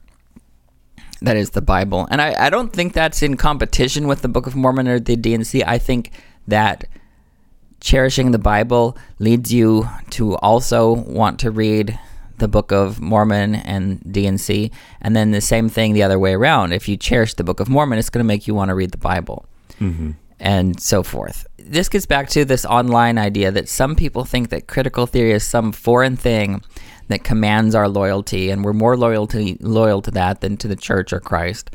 That 1.20 1.36
is 1.36 1.50
the 1.50 1.62
Bible, 1.62 2.08
and 2.10 2.20
I, 2.20 2.46
I 2.46 2.50
don't 2.50 2.72
think 2.72 2.94
that's 2.94 3.22
in 3.22 3.36
competition 3.36 4.08
with 4.08 4.22
the 4.22 4.28
Book 4.28 4.46
of 4.48 4.56
Mormon 4.56 4.88
or 4.88 4.98
the 4.98 5.14
D&C. 5.14 5.62
I 5.62 5.78
think 5.78 6.10
that 6.48 6.88
cherishing 7.80 8.32
the 8.32 8.38
Bible 8.38 8.96
leads 9.20 9.52
you 9.52 9.88
to 10.10 10.34
also 10.36 10.92
want 10.92 11.38
to 11.40 11.52
read 11.52 11.98
the 12.42 12.48
Book 12.48 12.72
of 12.72 13.00
Mormon 13.00 13.54
and 13.54 14.02
D&C, 14.12 14.72
and 15.00 15.14
then 15.14 15.30
the 15.30 15.40
same 15.40 15.68
thing 15.68 15.94
the 15.94 16.02
other 16.02 16.18
way 16.18 16.34
around. 16.34 16.72
If 16.72 16.88
you 16.88 16.96
cherish 16.96 17.34
the 17.34 17.44
Book 17.44 17.60
of 17.60 17.68
Mormon, 17.68 18.00
it's 18.00 18.10
going 18.10 18.24
to 18.24 18.26
make 18.26 18.48
you 18.48 18.54
want 18.54 18.70
to 18.70 18.74
read 18.74 18.90
the 18.90 18.98
Bible, 18.98 19.46
mm-hmm. 19.80 20.10
and 20.40 20.80
so 20.80 21.04
forth. 21.04 21.46
This 21.56 21.88
gets 21.88 22.04
back 22.04 22.28
to 22.30 22.44
this 22.44 22.64
online 22.64 23.16
idea 23.16 23.52
that 23.52 23.68
some 23.68 23.94
people 23.94 24.24
think 24.24 24.48
that 24.48 24.66
critical 24.66 25.06
theory 25.06 25.30
is 25.30 25.44
some 25.44 25.70
foreign 25.70 26.16
thing 26.16 26.62
that 27.06 27.22
commands 27.22 27.76
our 27.76 27.88
loyalty, 27.88 28.50
and 28.50 28.64
we're 28.64 28.72
more 28.72 28.96
loyal 28.96 29.28
to 29.28 29.56
loyal 29.60 30.02
to 30.02 30.10
that 30.10 30.40
than 30.40 30.56
to 30.56 30.66
the 30.66 30.76
church 30.76 31.12
or 31.12 31.20
Christ. 31.20 31.70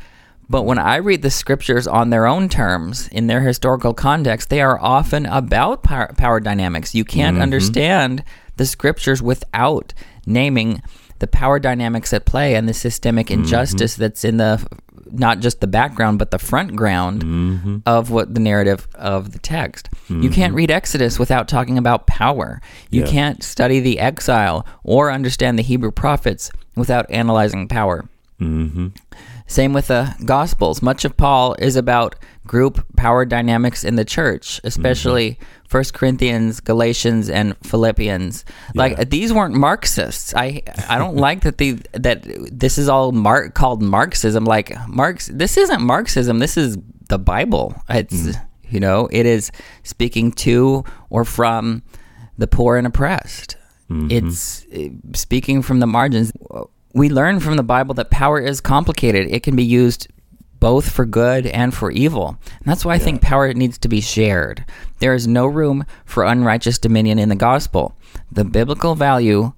But 0.50 0.64
when 0.64 0.78
I 0.78 0.96
read 0.98 1.22
the 1.22 1.30
scriptures 1.30 1.88
on 1.88 2.10
their 2.10 2.26
own 2.26 2.48
terms, 2.48 3.08
in 3.10 3.28
their 3.28 3.42
historical 3.42 3.94
context, 3.94 4.50
they 4.50 4.62
are 4.62 4.80
often 4.80 5.26
about 5.26 5.84
power, 5.84 6.14
power 6.18 6.40
dynamics. 6.40 6.96
You 6.96 7.04
can't 7.04 7.36
mm-hmm. 7.36 7.44
understand 7.44 8.24
the 8.56 8.66
scriptures 8.66 9.22
without 9.22 9.94
naming 10.26 10.82
the 11.20 11.28
power 11.28 11.60
dynamics 11.60 12.14
at 12.14 12.26
play 12.26 12.56
and 12.56 12.68
the 12.68 12.74
systemic 12.74 13.28
mm-hmm. 13.28 13.42
injustice 13.42 13.96
that's 13.96 14.24
in 14.24 14.38
the 14.38 14.66
not 15.10 15.40
just 15.40 15.62
the 15.62 15.68
background 15.68 16.20
but 16.20 16.32
the 16.32 16.40
front 16.40 16.76
ground 16.76 17.24
mm-hmm. 17.24 17.78
of 17.86 18.12
what 18.12 18.34
the 18.34 18.42
narrative 18.42 18.88
of 18.96 19.32
the 19.32 19.40
text. 19.40 19.90
You 20.10 20.30
can't 20.30 20.54
read 20.54 20.70
Exodus 20.70 21.18
without 21.18 21.48
talking 21.48 21.78
about 21.78 22.08
power. 22.08 22.62
You 22.92 23.02
Yeah. 23.02 23.08
can't 23.08 23.44
study 23.44 23.80
the 23.80 24.00
exile 24.00 24.66
or 24.84 25.12
understand 25.12 25.58
the 25.58 25.64
Hebrew 25.64 25.92
prophets 25.92 26.52
without 26.76 27.10
analyzing 27.10 27.68
power. 27.68 28.06
Same 29.48 29.72
with 29.72 29.88
the 29.88 30.14
Gospels. 30.26 30.82
Much 30.82 31.06
of 31.06 31.16
Paul 31.16 31.56
is 31.58 31.78
about 31.78 32.16
group 32.46 32.86
power 32.98 33.26
dynamics 33.26 33.84
in 33.84 33.96
the 33.96 34.06
church, 34.06 34.58
mm-hmm. 34.58 34.68
especially 34.68 35.40
First 35.68 35.94
Corinthians, 35.94 36.60
Galatians, 36.60 37.30
and 37.30 37.56
Philippians. 37.64 38.46
Like 38.76 39.10
these 39.10 39.34
weren't 39.34 39.56
Marxists. 39.56 40.34
I 40.36 40.62
I 40.90 40.98
don't 40.98 41.16
like 41.28 41.42
that 41.42 41.58
the 41.58 41.80
that 41.94 42.26
this 42.52 42.78
is 42.78 42.90
all 42.90 43.14
mar- 43.14 43.50
called 43.50 43.82
Marxism. 43.82 44.46
Like 44.46 44.74
Marx, 44.88 45.28
this 45.28 45.58
isn't 45.58 45.82
Marxism. 45.82 46.40
This 46.40 46.58
is 46.58 46.78
the 47.08 47.18
Bible. 47.18 47.74
It's 47.90 48.14
mm-hmm. 48.14 48.76
you 48.76 48.82
know 48.82 49.08
it 49.12 49.26
is 49.26 49.52
speaking 49.84 50.34
to 50.34 50.84
or 51.10 51.24
from 51.24 51.84
the 52.38 52.48
poor 52.48 52.76
and 52.76 52.86
oppressed. 52.86 53.56
Mm-hmm. 53.90 54.12
It's 54.12 54.66
uh, 54.66 54.90
speaking 55.14 55.62
from 55.62 55.80
the 55.80 55.88
margins. 55.88 56.34
We 56.98 57.10
learn 57.10 57.40
from 57.40 57.58
the 57.58 57.64
Bible 57.64 57.94
that 57.96 58.10
power 58.10 58.40
is 58.40 58.60
complicated. 58.60 59.28
It 59.30 59.44
can 59.44 59.56
be 59.56 59.64
used 59.64 60.08
both 60.60 60.90
for 60.90 61.06
good 61.06 61.46
and 61.46 61.74
for 61.74 61.92
evil. 61.92 62.38
And 62.46 62.66
that's 62.66 62.84
why 62.84 62.96
I 62.96 63.00
think 63.00 63.22
power 63.22 63.54
needs 63.54 63.78
to 63.78 63.88
be 63.88 64.02
shared. 64.02 64.66
There 65.00 65.14
is 65.14 65.28
no 65.28 65.46
room 65.46 65.86
for 66.06 66.24
unrighteous 66.24 66.80
dominion 66.80 67.20
in 67.20 67.30
the 67.30 67.36
gospel. 67.36 67.96
The 68.32 68.44
biblical 68.44 68.96
value 68.96 69.54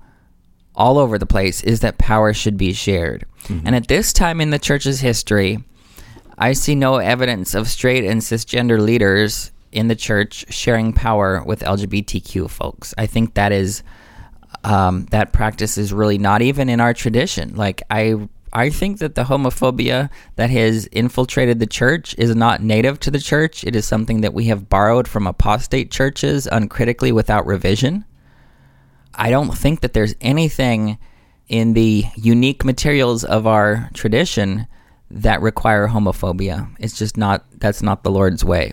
all 0.75 0.97
over 0.97 1.17
the 1.17 1.25
place 1.25 1.63
is 1.63 1.79
that 1.79 1.97
power 1.97 2.33
should 2.33 2.57
be 2.57 2.73
shared. 2.73 3.25
Mm-hmm. 3.43 3.67
And 3.67 3.75
at 3.75 3.87
this 3.87 4.11
time 4.11 4.41
in 4.41 4.49
the 4.49 4.59
church's 4.59 4.99
history, 4.99 5.63
I 6.37 6.53
see 6.53 6.75
no 6.75 6.97
evidence 6.97 7.53
of 7.53 7.67
straight 7.67 8.03
and 8.03 8.21
cisgender 8.21 8.79
leaders 8.79 9.51
in 9.71 9.87
the 9.87 9.95
church 9.95 10.45
sharing 10.49 10.93
power 10.93 11.43
with 11.45 11.61
LGBTQ 11.61 12.49
folks. 12.49 12.93
I 12.97 13.05
think 13.05 13.35
that 13.35 13.51
is 13.51 13.83
um, 14.63 15.05
that 15.11 15.33
practice 15.33 15.77
is 15.77 15.93
really 15.93 16.17
not 16.17 16.41
even 16.41 16.69
in 16.69 16.79
our 16.79 16.93
tradition. 16.93 17.55
Like 17.55 17.83
I, 17.89 18.27
I 18.51 18.69
think 18.69 18.99
that 18.99 19.15
the 19.15 19.23
homophobia 19.23 20.09
that 20.35 20.49
has 20.49 20.87
infiltrated 20.87 21.59
the 21.59 21.67
church 21.67 22.15
is 22.17 22.35
not 22.35 22.61
native 22.61 22.99
to 23.01 23.11
the 23.11 23.19
church. 23.19 23.63
It 23.63 23.75
is 23.75 23.85
something 23.85 24.21
that 24.21 24.33
we 24.33 24.45
have 24.45 24.69
borrowed 24.69 25.07
from 25.07 25.27
apostate 25.27 25.91
churches 25.91 26.47
uncritically 26.51 27.11
without 27.11 27.45
revision. 27.45 28.05
I 29.13 29.29
don't 29.29 29.57
think 29.57 29.81
that 29.81 29.93
there's 29.93 30.15
anything 30.21 30.97
in 31.47 31.73
the 31.73 32.05
unique 32.15 32.63
materials 32.63 33.23
of 33.23 33.47
our 33.47 33.89
tradition 33.93 34.67
that 35.11 35.41
require 35.41 35.87
homophobia. 35.87 36.69
It's 36.79 36.97
just 36.97 37.17
not, 37.17 37.45
that's 37.59 37.81
not 37.81 38.03
the 38.03 38.11
Lord's 38.11 38.45
way. 38.45 38.71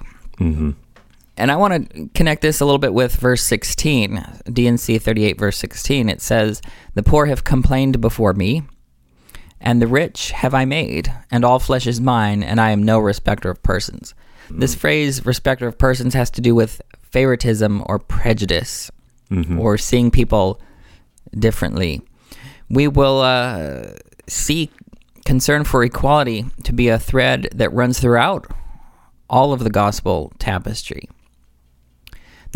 And 1.37 1.51
I 1.51 1.57
want 1.57 1.92
to 1.92 2.09
connect 2.14 2.40
this 2.42 2.61
a 2.61 2.64
little 2.64 2.79
bit 2.79 2.94
with 2.94 3.14
verse 3.16 3.42
16, 3.42 4.25
D&C 4.53 4.99
38, 4.99 5.38
verse 5.38 5.59
16. 5.59 6.09
It 6.09 6.22
says, 6.22 6.62
The 6.94 7.03
poor 7.03 7.27
have 7.27 7.44
complained 7.44 8.01
before 8.01 8.33
me, 8.33 8.62
and 9.61 9.83
the 9.83 9.87
rich 9.87 10.31
have 10.31 10.55
I 10.55 10.64
made, 10.64 11.12
and 11.31 11.44
all 11.44 11.59
flesh 11.59 11.87
is 11.87 12.01
mine, 12.01 12.42
and 12.42 12.61
I 12.61 12.70
am 12.70 12.83
no 12.83 12.99
respecter 12.99 13.51
of 13.51 13.62
persons. 13.62 14.14
This 14.51 14.75
phrase, 14.75 15.27
respecter 15.27 15.66
of 15.66 15.77
persons, 15.77 16.14
has 16.14 16.31
to 16.31 16.40
do 16.40 16.55
with 16.55 16.81
favoritism 17.03 17.83
or 17.87 17.99
prejudice 17.99 18.90
or 19.59 19.77
seeing 19.77 20.11
people 20.11 20.61
differently. 21.38 22.01
We 22.70 22.88
will 22.88 23.20
uh, 23.20 23.94
see 24.29 24.70
concern 25.25 25.64
for 25.64 25.83
equality 25.83 26.46
to 26.62 26.72
be 26.72 26.88
a 26.88 26.99
thread 26.99 27.49
that 27.53 27.72
runs 27.72 27.99
throughout 27.99 28.46
all 29.29 29.53
of 29.53 29.64
the 29.64 29.70
gospel 29.70 30.33
tapestry. 30.38 31.09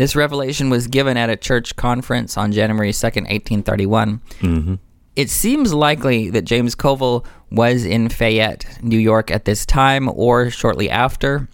This 0.01 0.15
revelation 0.15 0.71
was 0.71 0.87
given 0.87 1.15
at 1.15 1.29
a 1.29 1.35
church 1.35 1.75
conference 1.75 2.35
on 2.35 2.51
January 2.51 2.89
2nd, 2.89 3.29
1831. 3.29 4.19
Mm-hmm. 4.39 4.75
It 5.15 5.29
seems 5.29 5.75
likely 5.75 6.31
that 6.31 6.41
James 6.41 6.73
Covel 6.73 7.23
was 7.51 7.85
in 7.85 8.09
Fayette, 8.09 8.79
New 8.81 8.97
York 8.97 9.29
at 9.29 9.45
this 9.45 9.63
time 9.63 10.09
or 10.09 10.49
shortly 10.49 10.89
after. 10.89 11.47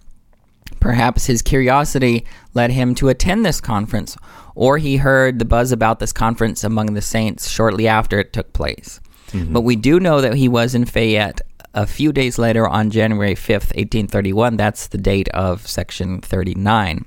Perhaps 0.80 1.26
his 1.26 1.42
curiosity 1.42 2.24
led 2.54 2.70
him 2.70 2.94
to 2.94 3.10
attend 3.10 3.44
this 3.44 3.60
conference, 3.60 4.16
or 4.54 4.78
he 4.78 4.96
heard 4.96 5.38
the 5.38 5.44
buzz 5.44 5.70
about 5.70 6.00
this 6.00 6.14
conference 6.14 6.64
among 6.64 6.94
the 6.94 7.02
saints 7.02 7.50
shortly 7.50 7.86
after 7.86 8.18
it 8.18 8.32
took 8.32 8.54
place. 8.54 8.98
Mm-hmm. 9.32 9.52
But 9.52 9.60
we 9.60 9.76
do 9.76 10.00
know 10.00 10.22
that 10.22 10.32
he 10.32 10.48
was 10.48 10.74
in 10.74 10.86
Fayette 10.86 11.42
a 11.74 11.86
few 11.86 12.14
days 12.14 12.38
later 12.38 12.66
on 12.66 12.88
January 12.90 13.34
5th, 13.34 13.76
1831. 13.76 14.56
That's 14.56 14.86
the 14.86 14.96
date 14.96 15.28
of 15.34 15.66
section 15.66 16.22
39. 16.22 17.04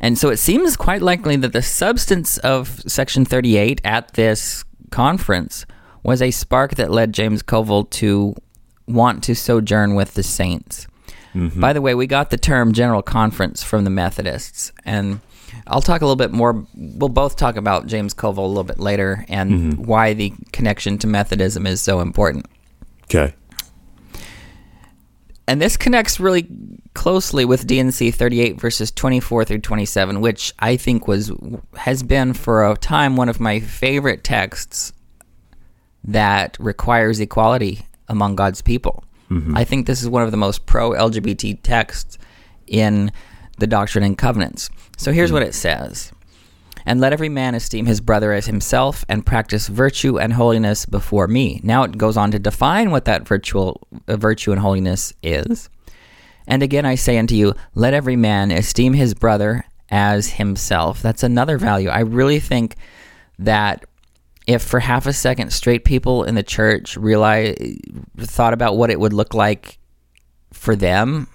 And 0.00 0.16
so 0.16 0.28
it 0.28 0.36
seems 0.38 0.76
quite 0.76 1.02
likely 1.02 1.36
that 1.36 1.52
the 1.52 1.62
substance 1.62 2.38
of 2.38 2.80
Section 2.86 3.24
38 3.24 3.80
at 3.84 4.14
this 4.14 4.64
conference 4.90 5.66
was 6.02 6.22
a 6.22 6.30
spark 6.30 6.76
that 6.76 6.90
led 6.90 7.12
James 7.12 7.42
Covel 7.42 7.84
to 7.84 8.34
want 8.86 9.22
to 9.24 9.34
sojourn 9.34 9.94
with 9.94 10.14
the 10.14 10.22
saints. 10.22 10.86
Mm-hmm. 11.34 11.60
By 11.60 11.72
the 11.72 11.82
way, 11.82 11.94
we 11.94 12.06
got 12.06 12.30
the 12.30 12.38
term 12.38 12.72
General 12.72 13.02
Conference 13.02 13.62
from 13.62 13.84
the 13.84 13.90
Methodists, 13.90 14.72
and 14.84 15.20
I'll 15.66 15.82
talk 15.82 16.00
a 16.00 16.04
little 16.04 16.16
bit 16.16 16.32
more. 16.32 16.66
We'll 16.74 17.10
both 17.10 17.36
talk 17.36 17.56
about 17.56 17.86
James 17.86 18.14
Covel 18.14 18.46
a 18.46 18.48
little 18.48 18.64
bit 18.64 18.78
later 18.78 19.24
and 19.28 19.50
mm-hmm. 19.50 19.82
why 19.82 20.14
the 20.14 20.32
connection 20.52 20.98
to 20.98 21.06
Methodism 21.06 21.66
is 21.66 21.80
so 21.80 22.00
important. 22.00 22.46
Okay. 23.04 23.34
And 25.48 25.62
this 25.62 25.78
connects 25.78 26.20
really 26.20 26.46
closely 26.92 27.46
with 27.46 27.66
D&C 27.66 28.10
38 28.10 28.60
verses 28.60 28.90
24 28.90 29.46
through 29.46 29.60
27, 29.60 30.20
which 30.20 30.52
I 30.58 30.76
think 30.76 31.08
was 31.08 31.32
has 31.74 32.02
been 32.02 32.34
for 32.34 32.70
a 32.70 32.76
time 32.76 33.16
one 33.16 33.30
of 33.30 33.40
my 33.40 33.58
favorite 33.58 34.24
texts 34.24 34.92
that 36.04 36.56
requires 36.60 37.18
equality 37.18 37.86
among 38.08 38.36
God's 38.36 38.60
people. 38.60 39.04
Mm-hmm. 39.30 39.56
I 39.56 39.64
think 39.64 39.86
this 39.86 40.02
is 40.02 40.08
one 40.08 40.22
of 40.22 40.30
the 40.30 40.36
most 40.36 40.66
pro 40.66 40.90
LGBT 40.90 41.60
texts 41.62 42.18
in 42.66 43.10
the 43.58 43.66
Doctrine 43.66 44.04
and 44.04 44.16
Covenants. 44.18 44.68
So 44.98 45.12
here's 45.12 45.30
mm. 45.30 45.34
what 45.34 45.42
it 45.42 45.54
says. 45.54 46.12
And 46.88 47.02
let 47.02 47.12
every 47.12 47.28
man 47.28 47.54
esteem 47.54 47.84
his 47.84 48.00
brother 48.00 48.32
as 48.32 48.46
himself, 48.46 49.04
and 49.10 49.26
practice 49.26 49.68
virtue 49.68 50.18
and 50.18 50.32
holiness 50.32 50.86
before 50.86 51.28
me. 51.28 51.60
Now 51.62 51.82
it 51.82 51.98
goes 51.98 52.16
on 52.16 52.30
to 52.30 52.38
define 52.38 52.90
what 52.90 53.04
that 53.04 53.28
virtual 53.28 53.86
uh, 54.08 54.16
virtue 54.16 54.52
and 54.52 54.60
holiness 54.62 55.12
is. 55.22 55.68
And 56.46 56.62
again 56.62 56.86
I 56.86 56.94
say 56.94 57.18
unto 57.18 57.34
you, 57.34 57.52
let 57.74 57.92
every 57.92 58.16
man 58.16 58.50
esteem 58.50 58.94
his 58.94 59.12
brother 59.12 59.66
as 59.90 60.30
himself. 60.30 61.02
That's 61.02 61.22
another 61.22 61.58
value. 61.58 61.90
I 61.90 62.00
really 62.00 62.40
think 62.40 62.76
that 63.38 63.84
if 64.46 64.62
for 64.62 64.80
half 64.80 65.06
a 65.06 65.12
second 65.12 65.52
straight 65.52 65.84
people 65.84 66.24
in 66.24 66.36
the 66.36 66.42
church 66.42 66.96
realize 66.96 67.54
thought 68.16 68.54
about 68.54 68.78
what 68.78 68.90
it 68.90 68.98
would 68.98 69.12
look 69.12 69.34
like 69.34 69.78
for 70.54 70.74
them 70.74 71.28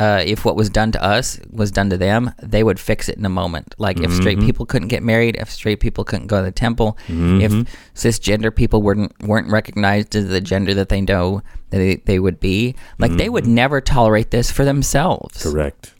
uh, 0.00 0.22
if 0.24 0.46
what 0.46 0.56
was 0.56 0.70
done 0.70 0.90
to 0.92 1.04
us 1.04 1.38
was 1.50 1.70
done 1.70 1.90
to 1.90 1.98
them, 1.98 2.32
they 2.42 2.64
would 2.64 2.80
fix 2.80 3.10
it 3.10 3.18
in 3.18 3.26
a 3.26 3.28
moment. 3.28 3.74
Like 3.76 4.00
if 4.00 4.10
straight 4.10 4.38
mm-hmm. 4.38 4.46
people 4.46 4.64
couldn't 4.64 4.88
get 4.88 5.02
married, 5.02 5.36
if 5.38 5.50
straight 5.50 5.78
people 5.80 6.04
couldn't 6.04 6.28
go 6.28 6.38
to 6.38 6.44
the 6.44 6.50
temple, 6.50 6.96
if 7.06 7.12
mm-hmm. 7.52 7.62
cisgender 7.94 8.54
people 8.54 8.80
weren't 8.80 9.12
weren't 9.20 9.50
recognized 9.52 10.16
as 10.16 10.28
the 10.28 10.40
gender 10.40 10.72
that 10.72 10.88
they 10.88 11.02
know 11.02 11.42
that 11.68 11.76
they, 11.76 11.96
they 11.96 12.18
would 12.18 12.40
be, 12.40 12.74
like 12.98 13.12
they 13.12 13.28
would 13.28 13.44
mm-hmm. 13.44 13.54
never 13.56 13.82
tolerate 13.82 14.30
this 14.30 14.50
for 14.50 14.64
themselves. 14.64 15.42
Correct. 15.42 15.92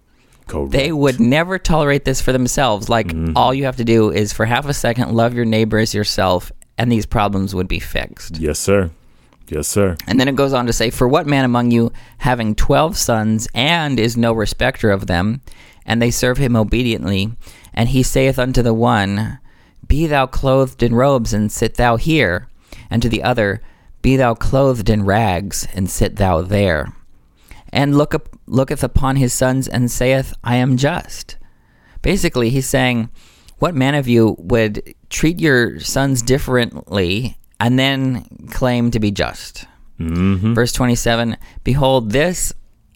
Correct. 0.47 0.73
They 0.73 0.93
would 0.93 1.21
never 1.21 1.59
tolerate 1.59 2.07
this 2.07 2.23
for 2.23 2.33
themselves. 2.33 2.89
Like 2.89 3.15
all 3.37 3.53
you 3.53 3.67
have 3.67 3.77
to 3.77 3.85
do 3.85 4.11
is 4.11 4.33
for 4.33 4.47
half 4.47 4.67
a 4.67 4.73
second 4.73 5.15
love 5.15 5.35
your 5.35 5.45
neighbor 5.45 5.77
as 5.79 5.95
yourself, 5.95 6.51
and 6.79 6.91
these 6.91 7.05
problems 7.05 7.55
would 7.55 7.69
be 7.69 7.81
fixed. 7.81 8.39
Yes, 8.39 8.59
sir. 8.59 8.91
Yes, 9.51 9.67
sir. 9.67 9.97
And 10.07 10.21
then 10.21 10.29
it 10.29 10.37
goes 10.37 10.53
on 10.53 10.67
to 10.67 10.73
say, 10.73 10.91
For 10.91 11.09
what 11.09 11.27
man 11.27 11.45
among 11.45 11.73
you, 11.73 11.93
having 12.19 12.55
twelve 12.55 12.97
sons, 12.97 13.49
and 13.53 13.99
is 13.99 14.17
no 14.17 14.33
respecter 14.33 14.91
of 14.91 15.09
them, 15.09 15.43
and 15.85 16.01
they 16.01 16.13
serve 16.13 16.39
him 16.39 16.55
obediently, 16.55 17.33
and 17.75 17.89
he 17.89 18.05
saith 18.05 18.39
unto 18.39 18.63
the 18.63 18.75
one, 18.75 19.41
Be 19.87 20.07
thou 20.07 20.27
clothed 20.27 20.85
in 20.85 20.95
robes, 20.95 21.33
and 21.33 21.51
sit 21.51 21.75
thou 21.75 21.97
here, 21.97 22.49
and 22.89 23.03
to 23.03 23.09
the 23.09 23.25
other, 23.25 23.61
Be 24.03 24.17
thou 24.17 24.35
clothed 24.35 24.89
in 24.89 25.05
rags, 25.05 25.67
and 25.75 25.91
sit 25.91 26.17
thou 26.17 26.43
there, 26.43 26.95
and 27.73 27.99
look 27.99 28.15
up, 28.15 28.29
looketh 28.47 28.85
upon 28.85 29.17
his 29.17 29.33
sons, 29.33 29.67
and 29.67 29.91
saith, 29.91 30.33
I 30.45 30.57
am 30.57 30.77
just. 30.77 31.37
Basically, 32.03 32.51
he's 32.51 32.69
saying, 32.69 33.11
What 33.59 33.75
man 33.75 33.97
of 33.97 34.07
you 34.07 34.37
would 34.39 34.95
treat 35.09 35.41
your 35.41 35.81
sons 35.81 36.23
differently 36.23 37.37
and 37.61 37.79
then 37.79 38.25
claim 38.51 38.91
to 38.91 38.99
be 38.99 39.11
just? 39.11 39.67
Mm-hmm. 40.01 40.55
Verse 40.55 40.73
27 40.73 41.37
Behold, 41.63 42.11
this 42.11 42.53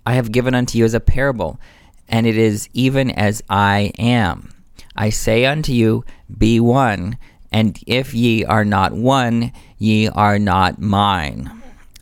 I 0.07 0.15
have 0.15 0.33
given 0.33 0.55
unto 0.55 0.79
you 0.79 0.85
as 0.85 0.95
a 0.95 1.01
parable, 1.01 1.61
and 2.09 2.27
it 2.27 2.37
is 2.37 2.69
even 2.73 3.11
as 3.11 3.43
I 3.49 3.93
am. 3.99 4.51
I 4.97 5.11
say 5.11 5.45
unto 5.45 5.73
you, 5.73 6.05
Be 6.37 6.61
one, 6.61 7.19
and 7.53 7.79
if 7.87 8.15
ye 8.15 8.45
are 8.45 8.65
not 8.65 8.93
one, 8.93 9.53
ye 9.79 10.09
are 10.09 10.39
not 10.39 10.81
mine. 10.81 11.51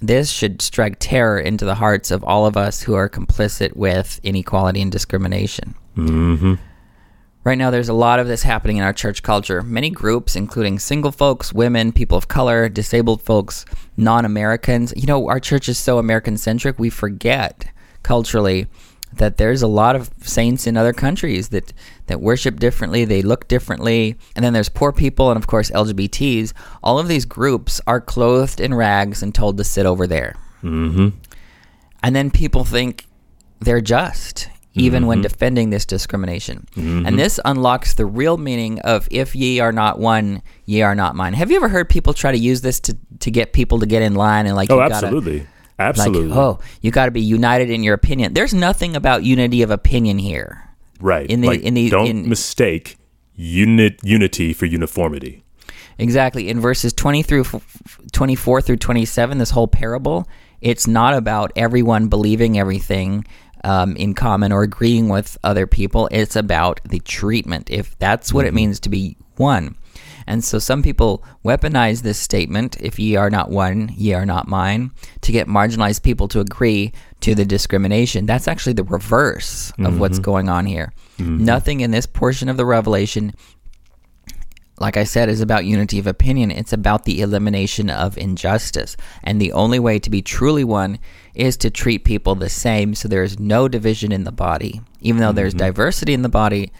This 0.00 0.30
should 0.30 0.60
strike 0.60 0.96
terror 0.98 1.38
into 1.38 1.64
the 1.64 1.76
hearts 1.76 2.10
of 2.10 2.24
all 2.24 2.44
of 2.46 2.56
us 2.56 2.82
who 2.82 2.94
are 2.94 3.08
complicit 3.08 3.76
with 3.76 4.18
inequality 4.24 4.82
and 4.82 4.90
discrimination. 4.90 5.74
Mm-hmm. 5.96 6.54
Right 7.44 7.58
now, 7.58 7.70
there's 7.70 7.88
a 7.88 7.94
lot 7.94 8.20
of 8.20 8.28
this 8.28 8.44
happening 8.44 8.76
in 8.76 8.84
our 8.84 8.92
church 8.92 9.22
culture. 9.22 9.62
Many 9.62 9.90
groups, 9.90 10.36
including 10.36 10.78
single 10.78 11.10
folks, 11.10 11.52
women, 11.52 11.90
people 11.90 12.16
of 12.16 12.28
color, 12.28 12.68
disabled 12.68 13.20
folks, 13.22 13.64
non 13.96 14.24
Americans. 14.24 14.92
You 14.96 15.06
know, 15.06 15.28
our 15.28 15.40
church 15.40 15.68
is 15.68 15.76
so 15.76 15.98
American 15.98 16.36
centric, 16.36 16.78
we 16.78 16.88
forget 16.88 17.66
culturally 18.04 18.68
that 19.14 19.36
there's 19.36 19.60
a 19.60 19.66
lot 19.66 19.96
of 19.96 20.10
saints 20.22 20.66
in 20.66 20.76
other 20.76 20.92
countries 20.92 21.50
that, 21.50 21.72
that 22.06 22.20
worship 22.20 22.58
differently, 22.58 23.04
they 23.04 23.22
look 23.22 23.48
differently. 23.48 24.16
And 24.34 24.44
then 24.44 24.52
there's 24.52 24.68
poor 24.68 24.92
people, 24.92 25.30
and 25.30 25.36
of 25.36 25.46
course, 25.46 25.70
LGBTs. 25.70 26.52
All 26.82 26.98
of 26.98 27.08
these 27.08 27.24
groups 27.24 27.80
are 27.86 28.00
clothed 28.00 28.60
in 28.60 28.72
rags 28.72 29.22
and 29.22 29.34
told 29.34 29.58
to 29.58 29.64
sit 29.64 29.84
over 29.84 30.06
there. 30.06 30.36
Mm-hmm. 30.62 31.08
And 32.02 32.16
then 32.16 32.30
people 32.30 32.64
think 32.64 33.06
they're 33.60 33.80
just, 33.80 34.48
even 34.74 35.06
when 35.06 35.18
mm-hmm. 35.18 35.22
defending 35.22 35.70
this 35.70 35.84
discrimination. 35.84 36.66
Mm-hmm. 36.76 37.06
And 37.06 37.18
this 37.18 37.38
unlocks 37.44 37.94
the 37.94 38.06
real 38.06 38.38
meaning 38.38 38.80
of 38.80 39.06
if 39.10 39.34
ye 39.36 39.60
are 39.60 39.72
not 39.72 39.98
one, 39.98 40.42
ye 40.64 40.82
are 40.82 40.94
not 40.94 41.14
mine. 41.14 41.34
Have 41.34 41.50
you 41.50 41.56
ever 41.56 41.68
heard 41.68 41.88
people 41.88 42.14
try 42.14 42.32
to 42.32 42.38
use 42.38 42.62
this 42.62 42.80
to, 42.80 42.96
to 43.20 43.30
get 43.30 43.52
people 43.52 43.80
to 43.80 43.86
get 43.86 44.02
in 44.02 44.14
line 44.14 44.46
and 44.46 44.56
like 44.56 44.70
Oh, 44.70 44.76
you 44.76 44.88
gotta, 44.88 44.94
absolutely. 45.06 45.46
Absolutely. 45.78 46.28
like 46.28 46.38
oh 46.38 46.58
you 46.80 46.90
got 46.90 47.06
to 47.06 47.10
be 47.10 47.20
united 47.20 47.70
in 47.70 47.82
your 47.82 47.94
opinion. 47.94 48.34
There's 48.34 48.54
nothing 48.54 48.96
about 48.96 49.24
unity 49.24 49.62
of 49.62 49.70
opinion 49.70 50.18
here. 50.18 50.68
right. 51.00 51.28
in 51.28 51.40
the- 51.40 51.48
like, 51.48 51.62
in 51.62 51.74
the- 51.74 51.90
don't 51.90 52.06
in- 52.06 52.28
mistake 52.28 52.96
unit 53.34 53.98
unity 54.02 54.52
for 54.52 54.66
uniformity. 54.66 55.44
Exactly. 55.98 56.48
In 56.48 56.60
verses 56.60 56.92
20 56.92 57.22
through 57.22 57.42
f- 57.42 58.00
24 58.12 58.62
through 58.62 58.76
27, 58.78 59.38
this 59.38 59.50
whole 59.50 59.68
parable, 59.68 60.26
it's 60.60 60.86
not 60.86 61.14
about 61.14 61.52
everyone 61.56 62.08
believing 62.08 62.58
everything 62.58 63.24
um, 63.64 63.96
in 63.96 64.14
common 64.14 64.52
or 64.52 64.62
agreeing 64.62 65.08
with 65.08 65.38
other 65.44 65.66
people. 65.66 66.08
It's 66.10 66.36
about 66.36 66.80
the 66.84 67.00
treatment, 67.00 67.70
if 67.70 67.98
that's 67.98 68.32
what 68.32 68.44
it 68.44 68.48
mm-hmm. 68.48 68.56
means 68.56 68.80
to 68.80 68.88
be 68.88 69.16
one. 69.36 69.76
And 70.26 70.44
so 70.44 70.58
some 70.58 70.82
people 70.82 71.24
weaponize 71.44 72.02
this 72.02 72.18
statement, 72.18 72.80
if 72.80 72.98
ye 72.98 73.16
are 73.16 73.30
not 73.30 73.50
one, 73.50 73.90
ye 73.96 74.14
are 74.14 74.26
not 74.26 74.46
mine, 74.46 74.92
to 75.22 75.32
get 75.32 75.48
marginalized 75.48 76.02
people 76.02 76.28
to 76.28 76.40
agree 76.40 76.92
to 77.20 77.34
the 77.34 77.44
discrimination. 77.44 78.26
That's 78.26 78.46
actually 78.46 78.74
the 78.74 78.84
reverse 78.84 79.72
of 79.80 79.98
what's 79.98 80.16
mm-hmm. 80.16 80.22
going 80.22 80.48
on 80.48 80.66
here. 80.66 80.92
Mm-hmm. 81.18 81.44
Nothing 81.44 81.80
in 81.80 81.90
this 81.90 82.06
portion 82.06 82.48
of 82.48 82.56
the 82.56 82.66
revelation 82.66 83.32
like 84.82 84.96
I 84.96 85.04
said, 85.04 85.28
is 85.28 85.40
about 85.40 85.64
unity 85.64 86.00
of 86.00 86.08
opinion. 86.08 86.50
It's 86.50 86.72
about 86.72 87.04
the 87.04 87.20
elimination 87.20 87.88
of 87.88 88.18
injustice. 88.18 88.96
And 89.22 89.40
the 89.40 89.52
only 89.52 89.78
way 89.78 90.00
to 90.00 90.10
be 90.10 90.22
truly 90.22 90.64
one 90.64 90.98
is 91.34 91.56
to 91.58 91.70
treat 91.70 92.04
people 92.04 92.34
the 92.34 92.48
same 92.48 92.94
so 92.94 93.08
there 93.08 93.22
is 93.22 93.38
no 93.38 93.68
division 93.68 94.12
in 94.12 94.24
the 94.24 94.32
body. 94.32 94.80
Even 95.00 95.20
though 95.20 95.32
there's 95.32 95.54
diversity 95.54 96.12
in 96.12 96.22
the 96.22 96.28
body, 96.28 96.72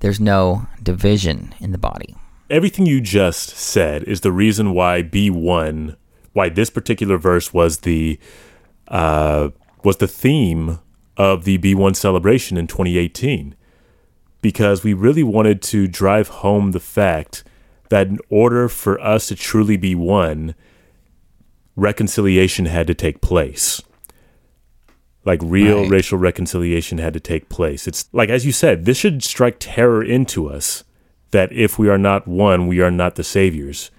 there's 0.00 0.20
no 0.20 0.66
division 0.82 1.54
in 1.60 1.72
the 1.72 1.78
body. 1.78 2.14
Everything 2.48 2.86
you 2.86 3.00
just 3.00 3.50
said 3.50 4.02
is 4.04 4.20
the 4.20 4.32
reason 4.32 4.72
why 4.72 5.02
Be 5.02 5.30
One, 5.30 5.96
why 6.32 6.48
this 6.48 6.70
particular 6.70 7.18
verse 7.18 7.52
was 7.52 7.78
the 7.78 8.18
uh, 8.88 9.50
was 9.82 9.96
the 9.96 10.06
theme 10.06 10.78
of 11.16 11.44
the 11.44 11.56
Be 11.56 11.74
One 11.74 11.94
celebration 11.94 12.56
in 12.56 12.66
2018 12.66 13.56
because 14.42 14.84
we 14.84 14.94
really 14.94 15.24
wanted 15.24 15.60
to 15.60 15.88
drive 15.88 16.28
home 16.28 16.70
the 16.70 16.78
fact 16.78 17.42
that 17.88 18.06
in 18.06 18.18
order 18.28 18.68
for 18.68 19.00
us 19.00 19.26
to 19.26 19.34
truly 19.34 19.76
be 19.76 19.94
one, 19.94 20.54
reconciliation 21.76 22.66
had 22.66 22.86
to 22.86 22.94
take 22.94 23.20
place. 23.20 23.82
Like 25.24 25.40
real 25.42 25.82
Right. 25.82 25.90
racial 25.90 26.18
reconciliation 26.18 26.98
had 26.98 27.12
to 27.14 27.20
take 27.20 27.48
place. 27.48 27.86
It's 27.86 28.08
like, 28.12 28.28
as 28.28 28.46
you 28.46 28.52
said, 28.52 28.84
this 28.84 28.96
should 28.96 29.22
strike 29.22 29.56
terror 29.58 30.02
into 30.02 30.48
us 30.48 30.84
that 31.32 31.52
if 31.52 31.78
we 31.78 31.88
are 31.88 31.98
not 31.98 32.26
one, 32.26 32.66
we 32.66 32.80
are 32.80 32.90
not 32.90 33.16
the 33.16 33.24
Savior's. 33.24 33.90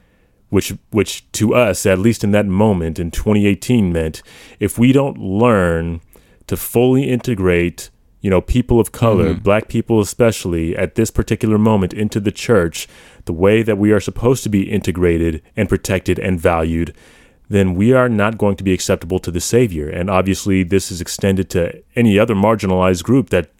Which, 0.50 0.74
which 0.92 1.30
to 1.34 1.54
us, 1.54 1.86
at 1.86 2.00
least 2.00 2.24
in 2.24 2.32
that 2.32 2.46
moment 2.46 3.00
in 3.00 3.12
2018, 3.12 3.92
meant 3.92 4.22
if 4.62 4.80
we 4.80 4.94
don't 4.94 5.18
learn 5.18 6.00
to 6.48 6.56
fully 6.56 7.10
integrate 7.10 7.90
you 8.22 8.30
know, 8.30 8.42
people 8.42 8.80
of 8.80 8.92
color, 8.92 9.34
mm-hmm. 9.34 9.42
black 9.42 9.68
people 9.68 10.02
especially, 10.02 10.76
at 10.76 10.96
this 10.96 11.12
particular 11.12 11.58
moment 11.58 11.94
into 11.94 12.20
the 12.20 12.32
church, 12.32 12.88
the 13.26 13.34
way 13.34 13.62
that 13.62 13.78
we 13.78 13.92
are 13.92 14.00
supposed 14.00 14.44
to 14.44 14.50
be 14.50 14.70
integrated 14.70 15.42
and 15.56 15.70
protected 15.70 16.18
and 16.18 16.40
valued, 16.40 16.94
then 17.50 17.76
we 17.76 17.94
are 17.94 18.10
not 18.10 18.38
going 18.38 18.56
to 18.58 18.64
be 18.64 18.74
acceptable 18.74 19.20
to 19.20 19.32
the 19.32 19.40
Savior. 19.40 19.90
And 19.90 20.10
obviously, 20.10 20.64
this 20.64 20.92
is 20.92 21.00
extended 21.02 21.50
to 21.52 21.82
any 21.96 22.20
other 22.20 22.36
marginalized 22.36 23.04
group 23.04 23.30
that 23.30 23.52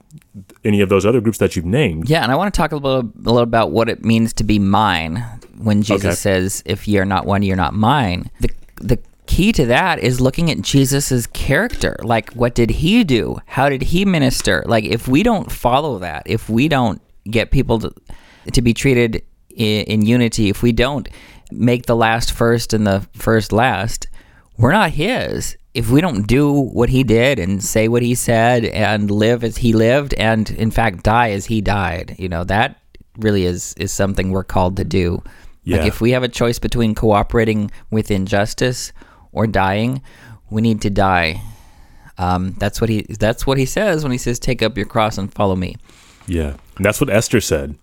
any 0.64 0.82
of 0.82 0.90
those 0.90 1.06
other 1.06 1.22
groups 1.22 1.38
that 1.38 1.56
you've 1.56 1.66
named. 1.66 2.10
Yeah, 2.10 2.24
and 2.24 2.32
I 2.32 2.36
want 2.36 2.54
to 2.54 2.58
talk 2.58 2.72
a 2.72 2.76
little, 2.76 3.02
a 3.02 3.22
little 3.22 3.40
about 3.40 3.72
what 3.72 3.90
it 3.90 4.04
means 4.04 4.34
to 4.34 4.44
be 4.44 4.60
mine. 4.60 5.24
when 5.60 5.82
Jesus 5.82 6.06
Okay. 6.06 6.14
says, 6.16 6.62
"If 6.68 6.88
ye 6.88 7.00
are 7.00 7.06
not 7.06 7.26
one, 7.26 7.42
you're 7.42 7.56
not 7.58 7.74
mine." 7.74 8.30
The 8.42 8.50
the 8.80 9.00
key 9.26 9.52
to 9.54 9.66
that 9.66 9.98
is 10.00 10.22
looking 10.22 10.52
at 10.52 10.62
Jesus's 10.62 11.26
character. 11.28 11.98
Like, 12.04 12.32
what 12.34 12.54
did 12.54 12.70
he 12.70 13.04
do? 13.04 13.38
How 13.48 13.68
did 13.68 13.82
he 13.82 14.06
minister? 14.06 14.64
Like, 14.68 14.84
if 14.86 15.08
we 15.08 15.24
don't 15.24 15.52
follow 15.52 15.98
that, 16.00 16.24
if 16.28 16.48
we 16.48 16.68
don't 16.68 17.02
get 17.32 17.50
people 17.50 17.80
to 17.80 17.92
to 18.54 18.62
be 18.62 18.74
treated 18.74 19.24
in, 19.56 19.84
in 19.86 20.02
unity, 20.06 20.50
if 20.50 20.62
we 20.62 20.72
don't 20.72 21.10
make 21.52 21.86
the 21.86 21.96
last 21.96 22.32
first 22.32 22.74
and 22.74 22.86
the 22.86 23.08
first 23.14 23.52
last, 23.52 24.08
we're 24.58 24.72
not 24.72 24.92
his. 24.92 25.58
If 25.74 25.92
we 25.92 26.02
don't 26.02 26.28
do 26.28 26.52
what 26.52 26.90
he 26.90 27.04
did 27.04 27.38
and 27.38 27.64
say 27.64 27.88
what 27.88 28.02
he 28.02 28.16
said 28.16 28.66
and 28.66 29.12
live 29.12 29.44
as 29.44 29.58
he 29.58 29.74
lived 29.74 30.14
and 30.16 30.50
in 30.50 30.72
fact 30.72 31.04
die 31.04 31.32
as 31.32 31.46
he 31.46 31.62
died, 31.62 32.16
you 32.18 32.28
know, 32.28 32.44
that 32.46 32.82
really 33.18 33.46
is 33.46 33.74
is 33.78 33.92
something 33.92 34.32
we're 34.32 34.44
called 34.44 34.78
to 34.78 34.84
do. 34.84 35.22
Like 35.66 35.86
if 35.86 36.00
we 36.00 36.12
have 36.12 36.24
a 36.24 36.30
choice 36.30 36.60
between 36.60 36.96
cooperating 36.96 37.72
with 37.92 38.10
injustice 38.10 38.94
or 39.34 39.48
dying, 39.48 40.02
we 40.50 40.62
need 40.62 40.82
to 40.84 40.90
die. 40.90 41.42
Um, 42.18 42.56
that's 42.58 42.80
what 42.82 42.90
he 42.90 43.06
that's 43.20 43.46
what 43.46 43.58
he 43.58 43.66
says 43.66 44.04
when 44.04 44.12
he 44.12 44.18
says 44.18 44.40
take 44.40 44.62
up 44.64 44.78
your 44.78 44.86
cross 44.86 45.18
and 45.18 45.32
follow 45.32 45.56
me. 45.56 45.76
Yeah. 46.26 46.56
And 46.78 46.86
that's 46.86 47.02
what 47.02 47.10
Esther 47.10 47.42
said. 47.42 47.76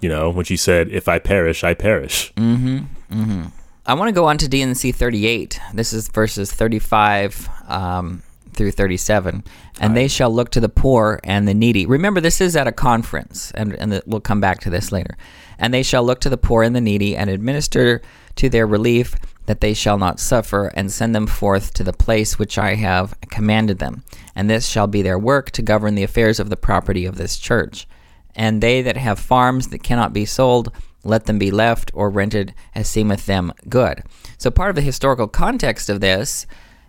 You 0.00 0.08
know, 0.08 0.30
when 0.30 0.44
she 0.44 0.56
said, 0.56 0.88
If 0.88 1.08
I 1.08 1.18
perish, 1.18 1.64
I 1.64 1.74
perish. 1.74 2.32
Mm-hmm. 2.34 2.78
Mm-hmm. 3.12 3.42
I 3.86 3.94
want 3.94 4.08
to 4.08 4.12
go 4.12 4.26
on 4.26 4.38
to 4.38 4.48
D&C 4.48 4.92
38. 4.92 5.58
This 5.74 5.92
is 5.92 6.08
verses 6.08 6.52
35 6.52 7.48
um, 7.66 8.22
through 8.52 8.70
37. 8.72 9.42
And 9.80 9.96
they 9.96 10.06
shall 10.06 10.30
look 10.30 10.50
to 10.50 10.60
the 10.60 10.68
poor 10.68 11.18
and 11.24 11.48
the 11.48 11.54
needy. 11.54 11.86
Remember, 11.86 12.20
this 12.20 12.40
is 12.40 12.56
at 12.56 12.66
a 12.66 12.72
conference, 12.72 13.50
and, 13.52 13.72
and 13.74 13.92
the, 13.92 14.02
we'll 14.06 14.20
come 14.20 14.40
back 14.40 14.60
to 14.60 14.70
this 14.70 14.92
later. 14.92 15.16
And 15.58 15.72
they 15.72 15.82
shall 15.82 16.04
look 16.04 16.20
to 16.20 16.28
the 16.28 16.36
poor 16.36 16.62
and 16.62 16.76
the 16.76 16.80
needy 16.80 17.16
and 17.16 17.30
administer 17.30 18.02
to 18.36 18.48
their 18.48 18.66
relief 18.66 19.16
that 19.46 19.60
they 19.60 19.74
shall 19.74 19.98
not 19.98 20.20
suffer, 20.20 20.68
and 20.74 20.92
send 20.92 21.12
them 21.12 21.26
forth 21.26 21.74
to 21.74 21.82
the 21.82 21.92
place 21.92 22.38
which 22.38 22.56
I 22.56 22.76
have 22.76 23.18
commanded 23.30 23.80
them. 23.80 24.04
And 24.36 24.48
this 24.48 24.68
shall 24.68 24.86
be 24.86 25.02
their 25.02 25.18
work 25.18 25.50
to 25.52 25.62
govern 25.62 25.96
the 25.96 26.04
affairs 26.04 26.38
of 26.38 26.50
the 26.50 26.56
property 26.56 27.04
of 27.04 27.16
this 27.16 27.36
church. 27.36 27.88
And 28.34 28.62
they 28.62 28.82
that 28.82 28.96
have 28.96 29.18
farms 29.18 29.68
that 29.68 29.82
cannot 29.82 30.12
be 30.12 30.24
sold, 30.24 30.72
let 31.04 31.26
them 31.26 31.38
be 31.38 31.50
left 31.50 31.90
or 31.94 32.10
rented 32.10 32.54
as 32.74 32.88
seemeth 32.88 33.26
them 33.26 33.52
good. 33.68 34.02
So, 34.38 34.50
part 34.50 34.70
of 34.70 34.76
the 34.76 34.82
historical 34.82 35.28
context 35.28 35.88
of 35.88 36.00
this, 36.00 36.46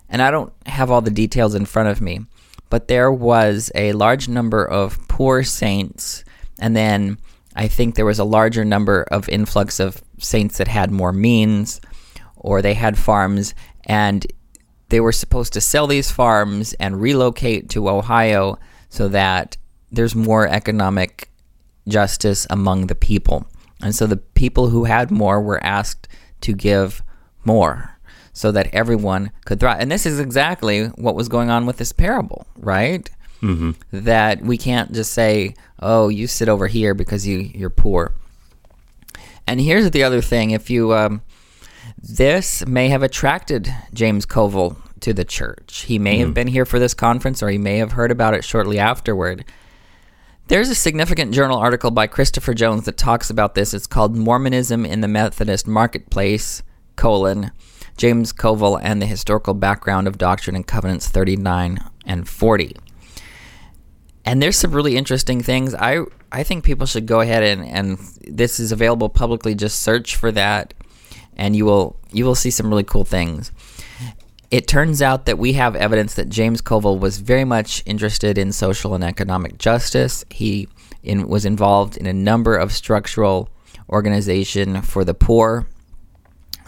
and 0.08 0.22
I 0.22 0.30
don't 0.30 0.52
have 0.66 0.90
all 0.90 1.00
the 1.00 1.10
details 1.10 1.54
in 1.54 1.64
front 1.64 1.88
of 1.88 2.00
me, 2.00 2.20
but 2.68 2.88
there 2.88 3.10
was 3.10 3.70
a 3.74 3.92
large 3.92 4.28
number 4.28 4.64
of 4.64 5.08
poor 5.08 5.42
saints, 5.42 6.24
and 6.58 6.76
then 6.76 7.18
I 7.54 7.68
think 7.68 7.94
there 7.94 8.06
was 8.06 8.18
a 8.18 8.24
larger 8.24 8.64
number 8.64 9.02
of 9.10 9.28
influx 9.28 9.80
of 9.80 10.02
saints 10.18 10.58
that 10.58 10.68
had 10.68 10.90
more 10.90 11.12
means, 11.12 11.80
or 12.36 12.62
they 12.62 12.74
had 12.74 12.98
farms, 12.98 13.54
and 13.84 14.26
they 14.88 15.00
were 15.00 15.12
supposed 15.12 15.54
to 15.54 15.60
sell 15.60 15.86
these 15.86 16.10
farms 16.10 16.74
and 16.74 17.00
relocate 17.00 17.70
to 17.70 17.88
Ohio 17.88 18.58
so 18.88 19.08
that 19.08 19.56
there's 19.90 20.14
more 20.14 20.46
economic 20.46 21.30
justice 21.88 22.46
among 22.50 22.86
the 22.86 22.94
people. 22.94 23.46
And 23.82 23.94
so 23.94 24.06
the 24.06 24.16
people 24.16 24.68
who 24.68 24.84
had 24.84 25.10
more 25.10 25.40
were 25.40 25.62
asked 25.64 26.08
to 26.42 26.52
give 26.52 27.02
more 27.44 27.98
so 28.32 28.52
that 28.52 28.72
everyone 28.72 29.30
could 29.44 29.60
thrive. 29.60 29.80
And 29.80 29.90
this 29.90 30.06
is 30.06 30.20
exactly 30.20 30.86
what 30.86 31.14
was 31.14 31.28
going 31.28 31.50
on 31.50 31.66
with 31.66 31.76
this 31.76 31.92
parable, 31.92 32.46
right? 32.56 33.08
Mm-hmm. 33.42 33.72
That 33.92 34.42
we 34.42 34.56
can't 34.56 34.92
just 34.92 35.12
say, 35.12 35.54
"Oh, 35.80 36.08
you 36.08 36.28
sit 36.28 36.48
over 36.48 36.68
here 36.68 36.94
because 36.94 37.26
you 37.26 37.38
you're 37.38 37.70
poor." 37.70 38.14
And 39.48 39.60
here's 39.60 39.90
the 39.90 40.04
other 40.04 40.20
thing: 40.20 40.52
if 40.52 40.70
you 40.70 40.94
um, 40.94 41.22
this 42.00 42.64
may 42.66 42.88
have 42.88 43.02
attracted 43.02 43.72
James 43.92 44.24
Covel 44.24 44.76
to 45.00 45.12
the 45.12 45.24
church. 45.24 45.82
He 45.82 45.98
may 45.98 46.18
have 46.18 46.32
been 46.32 46.46
here 46.46 46.64
for 46.64 46.78
this 46.78 46.94
conference, 46.94 47.42
or 47.42 47.48
he 47.48 47.58
may 47.58 47.78
have 47.78 47.92
heard 47.92 48.12
about 48.12 48.34
it 48.34 48.44
shortly 48.44 48.78
afterward. 48.78 49.44
There's 50.48 50.68
a 50.68 50.74
significant 50.74 51.32
journal 51.32 51.58
article 51.58 51.90
by 51.90 52.06
Christopher 52.08 52.52
Jones 52.52 52.84
that 52.84 52.96
talks 52.96 53.30
about 53.30 53.54
this. 53.54 53.72
It's 53.72 53.86
called 53.86 54.16
Mormonism 54.16 54.84
in 54.84 55.00
the 55.00 55.08
Methodist 55.08 55.66
Marketplace, 55.66 56.62
colon, 56.96 57.52
James 57.96 58.32
Covel 58.32 58.76
and 58.76 59.00
the 59.00 59.06
Historical 59.06 59.54
Background 59.54 60.08
of 60.08 60.18
Doctrine 60.18 60.56
and 60.56 60.66
Covenants 60.66 61.08
39 61.08 61.78
and 62.04 62.28
40. 62.28 62.76
And 64.24 64.42
there's 64.42 64.56
some 64.56 64.72
really 64.72 64.96
interesting 64.96 65.42
things. 65.42 65.74
I 65.74 66.00
I 66.30 66.42
think 66.42 66.64
people 66.64 66.86
should 66.86 67.06
go 67.06 67.20
ahead 67.20 67.42
and, 67.42 67.64
and 67.64 67.98
this 68.22 68.58
is 68.58 68.72
available 68.72 69.08
publicly. 69.08 69.54
Just 69.54 69.80
search 69.80 70.16
for 70.16 70.32
that 70.32 70.74
and 71.36 71.56
you 71.56 71.64
will 71.64 71.96
you 72.10 72.24
will 72.24 72.34
see 72.34 72.50
some 72.50 72.68
really 72.68 72.84
cool 72.84 73.04
things. 73.04 73.52
It 74.52 74.68
turns 74.68 75.00
out 75.00 75.24
that 75.24 75.38
we 75.38 75.54
have 75.54 75.74
evidence 75.74 76.12
that 76.14 76.28
James 76.28 76.60
Covel 76.60 76.98
was 76.98 77.16
very 77.16 77.42
much 77.44 77.82
interested 77.86 78.36
in 78.36 78.52
social 78.52 78.94
and 78.94 79.02
economic 79.02 79.56
justice. 79.56 80.26
He 80.30 80.68
in, 81.02 81.26
was 81.26 81.46
involved 81.46 81.96
in 81.96 82.04
a 82.04 82.12
number 82.12 82.54
of 82.54 82.70
structural 82.70 83.48
organization 83.88 84.82
for 84.82 85.06
the 85.06 85.14
poor, 85.14 85.66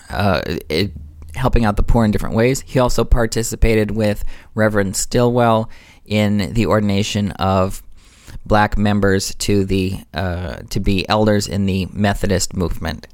uh, 0.09 0.41
it, 0.71 0.93
helping 1.35 1.67
out 1.67 1.77
the 1.77 1.83
poor 1.83 2.07
in 2.07 2.11
different 2.11 2.35
ways. 2.35 2.63
He 2.63 2.79
also 2.79 3.05
participated 3.05 3.91
with 3.91 4.25
Reverend 4.55 4.97
Stilwell 4.97 5.69
in 6.07 6.55
the 6.55 6.65
ordination 6.65 7.33
of 7.33 7.83
black 8.47 8.79
members 8.79 9.35
to 9.35 9.67
the 9.67 9.99
uh, 10.15 10.57
to 10.71 10.81
be 10.81 11.07
elders 11.11 11.47
in 11.47 11.67
the 11.67 11.87
Methodist 11.93 12.55
movement. 12.55 13.07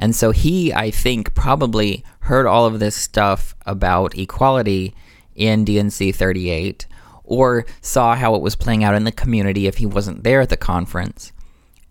And 0.00 0.16
so 0.16 0.30
he, 0.30 0.72
I 0.72 0.90
think, 0.90 1.34
probably 1.34 2.02
heard 2.20 2.46
all 2.46 2.64
of 2.64 2.80
this 2.80 2.96
stuff 2.96 3.54
about 3.66 4.16
equality 4.18 4.94
in 5.36 5.64
D&C 5.64 6.10
38 6.10 6.86
or 7.22 7.66
saw 7.82 8.16
how 8.16 8.34
it 8.34 8.40
was 8.42 8.56
playing 8.56 8.82
out 8.82 8.94
in 8.94 9.04
the 9.04 9.12
community 9.12 9.66
if 9.66 9.76
he 9.76 9.86
wasn't 9.86 10.24
there 10.24 10.40
at 10.40 10.48
the 10.48 10.56
conference. 10.56 11.32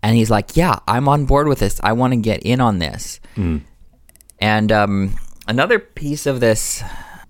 And 0.02 0.16
he's 0.16 0.30
like, 0.30 0.56
yeah, 0.56 0.80
I'm 0.88 1.08
on 1.08 1.24
board 1.24 1.46
with 1.46 1.60
this. 1.60 1.80
I 1.84 1.92
want 1.92 2.12
to 2.12 2.18
get 2.18 2.42
in 2.42 2.60
on 2.60 2.80
this. 2.80 3.20
And 4.40 4.72
um, 4.72 5.14
another 5.46 5.78
piece 5.78 6.26
of 6.26 6.40
this 6.40 6.82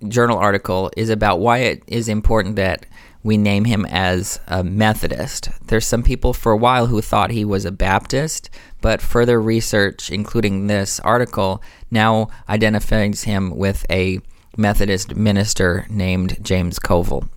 journal 0.08 0.38
article 0.38 0.90
is 0.96 1.10
about 1.10 1.40
why 1.40 1.58
it 1.58 1.82
is 1.86 2.08
important 2.08 2.56
that 2.56 2.86
we 3.22 3.36
name 3.36 3.66
him 3.66 3.84
as 3.86 4.40
a 4.46 4.64
Methodist. 4.64 5.50
There's 5.66 5.86
some 5.86 6.02
people 6.02 6.32
for 6.32 6.52
a 6.52 6.56
while 6.56 6.86
who 6.86 7.02
thought 7.02 7.30
he 7.30 7.44
was 7.44 7.64
a 7.66 7.72
Baptist, 7.72 8.48
but 8.80 9.02
further 9.02 9.40
research, 9.40 10.10
including 10.10 10.66
this 10.66 11.00
article, 11.00 11.62
now 11.90 12.28
identifies 12.48 13.24
him 13.24 13.56
with 13.56 13.84
a 13.90 14.20
Methodist 14.56 15.14
minister 15.14 15.86
named 15.88 16.38
James 16.42 16.78
Covel. 16.78 17.28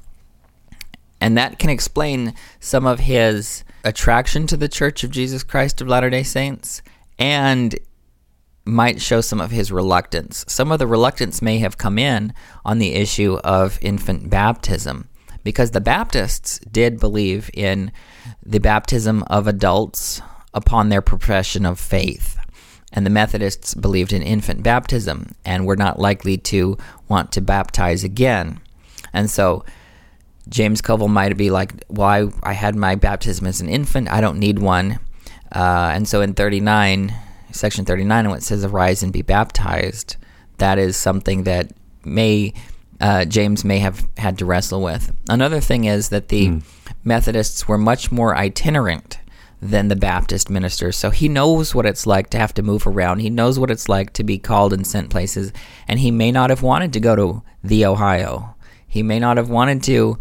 And 1.22 1.38
that 1.38 1.60
can 1.60 1.70
explain 1.70 2.34
some 2.60 2.86
of 2.86 3.02
his 3.02 3.64
attraction 3.84 4.48
to 4.48 4.58
the 4.58 4.68
Church 4.68 5.04
of 5.04 5.12
Jesus 5.12 5.44
Christ 5.44 5.80
of 5.82 5.88
Latter 5.88 6.10
day 6.10 6.24
Saints 6.24 6.82
and 7.18 7.76
might 8.66 9.02
show 9.02 9.22
some 9.22 9.42
of 9.42 9.52
his 9.52 9.72
reluctance. 9.72 10.46
Some 10.48 10.72
of 10.72 10.80
the 10.80 10.88
reluctance 10.88 11.42
may 11.42 11.60
have 11.60 11.78
come 11.78 12.00
in 12.00 12.34
on 12.66 12.80
the 12.80 12.94
issue 12.94 13.36
of 13.44 13.78
infant 13.82 14.30
baptism 14.30 15.10
because 15.44 15.72
the 15.72 15.82
Baptists 15.82 16.60
did 16.60 17.00
believe 17.00 17.50
in 17.54 17.92
the 18.46 18.60
baptism 18.60 19.24
of 19.28 19.48
adults 19.48 20.22
upon 20.54 20.90
their 20.90 21.02
profession 21.02 21.66
of 21.66 21.80
faith. 21.80 22.38
And 22.92 23.06
the 23.06 23.10
Methodists 23.10 23.74
believed 23.74 24.14
in 24.14 24.22
infant 24.22 24.62
baptism 24.62 25.34
and 25.44 25.66
were 25.66 25.76
not 25.76 26.00
likely 26.00 26.38
to 26.38 26.78
want 27.08 27.32
to 27.32 27.42
baptize 27.42 28.04
again. 28.04 28.60
And 29.12 29.30
so 29.30 29.66
James 30.48 30.82
Covel 30.82 31.08
might 31.08 31.36
be 31.36 31.50
like, 31.50 31.84
well, 31.90 32.08
I, 32.44 32.52
I 32.52 32.54
had 32.54 32.76
my 32.76 32.96
baptism 32.96 33.48
as 33.48 33.62
an 33.62 33.70
infant. 33.70 34.12
I 34.12 34.22
don't 34.22 34.38
need 34.38 34.60
one. 34.60 35.00
Uh, 35.52 35.92
and 35.94 36.08
so 36.08 36.22
in 36.22 36.34
39, 36.34 37.14
section 37.52 37.86
39, 37.86 38.30
when 38.30 38.38
it 38.38 38.44
says 38.44 38.64
arise 38.64 39.02
and 39.02 39.12
be 39.12 39.22
baptized, 39.22 40.18
that 40.58 40.78
is 40.78 40.96
something 40.96 41.44
that 41.44 41.72
may 42.06 42.54
uh, 43.02 43.26
James 43.26 43.66
may 43.66 43.80
have 43.80 44.08
had 44.18 44.38
to 44.38 44.46
wrestle 44.46 44.82
with. 44.82 45.12
Another 45.28 45.60
thing 45.60 45.84
is 45.86 46.10
that 46.10 46.30
the 46.30 46.62
Methodists 47.04 47.68
were 47.68 47.78
much 47.78 48.12
more 48.12 48.36
itinerant 48.36 49.18
than 49.64 49.88
the 49.88 49.96
Baptist 49.96 50.50
ministers. 50.50 50.98
So 50.98 51.10
he 51.10 51.30
knows 51.30 51.74
what 51.74 51.86
it's 51.86 52.06
like 52.06 52.30
to 52.32 52.38
have 52.38 52.54
to 52.56 52.62
move 52.62 52.86
around. 52.86 53.20
He 53.20 53.30
knows 53.30 53.58
what 53.58 53.72
it's 53.72 53.88
like 53.88 54.12
to 54.14 54.24
be 54.24 54.38
called 54.38 54.74
and 54.74 54.86
sent 54.86 55.10
places. 55.10 55.54
And 55.88 56.00
he 56.00 56.12
may 56.12 56.32
not 56.32 56.50
have 56.50 56.62
wanted 56.62 56.92
to 56.94 57.00
go 57.00 57.16
to 57.16 57.44
the 57.64 57.86
Ohio. 57.86 58.56
He 58.88 59.04
may 59.04 59.20
not 59.20 59.38
have 59.38 59.50
wanted 59.50 59.82
to 59.84 60.20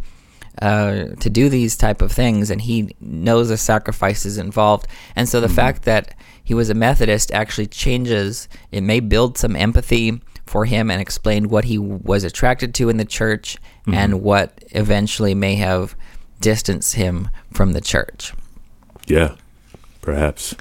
uh, 0.61 1.07
to 1.18 1.31
do 1.31 1.48
these 1.48 1.78
type 1.78 2.02
of 2.02 2.12
things, 2.12 2.50
and 2.50 2.61
he 2.61 2.94
knows 3.00 3.48
the 3.48 3.57
sacrifices 3.57 4.37
involved. 4.37 4.87
And 5.16 5.26
so 5.26 5.40
the 5.40 5.48
fact 5.48 5.85
that 5.85 6.14
he 6.44 6.52
was 6.52 6.68
a 6.68 6.74
Methodist 6.74 7.33
actually 7.33 7.66
changes. 7.66 8.48
It 8.70 8.83
may 8.83 9.00
build 9.00 9.38
some 9.38 9.57
empathy 9.57 10.20
for 10.46 10.66
him 10.66 10.90
and 10.90 11.00
explain 11.00 11.48
what 11.48 11.64
he 11.64 11.78
was 11.78 12.24
attracted 12.24 12.74
to 12.74 12.90
in 12.90 12.98
the 12.98 13.05
church 13.05 13.57
and 13.87 14.20
what 14.22 14.62
eventually 14.72 15.35
may 15.35 15.55
have 15.55 15.96
distanced 16.40 16.96
him 16.96 17.31
from 17.52 17.72
the 17.72 17.81
church. 17.81 18.35
Yeah, 19.12 19.37
perhaps. 20.01 20.55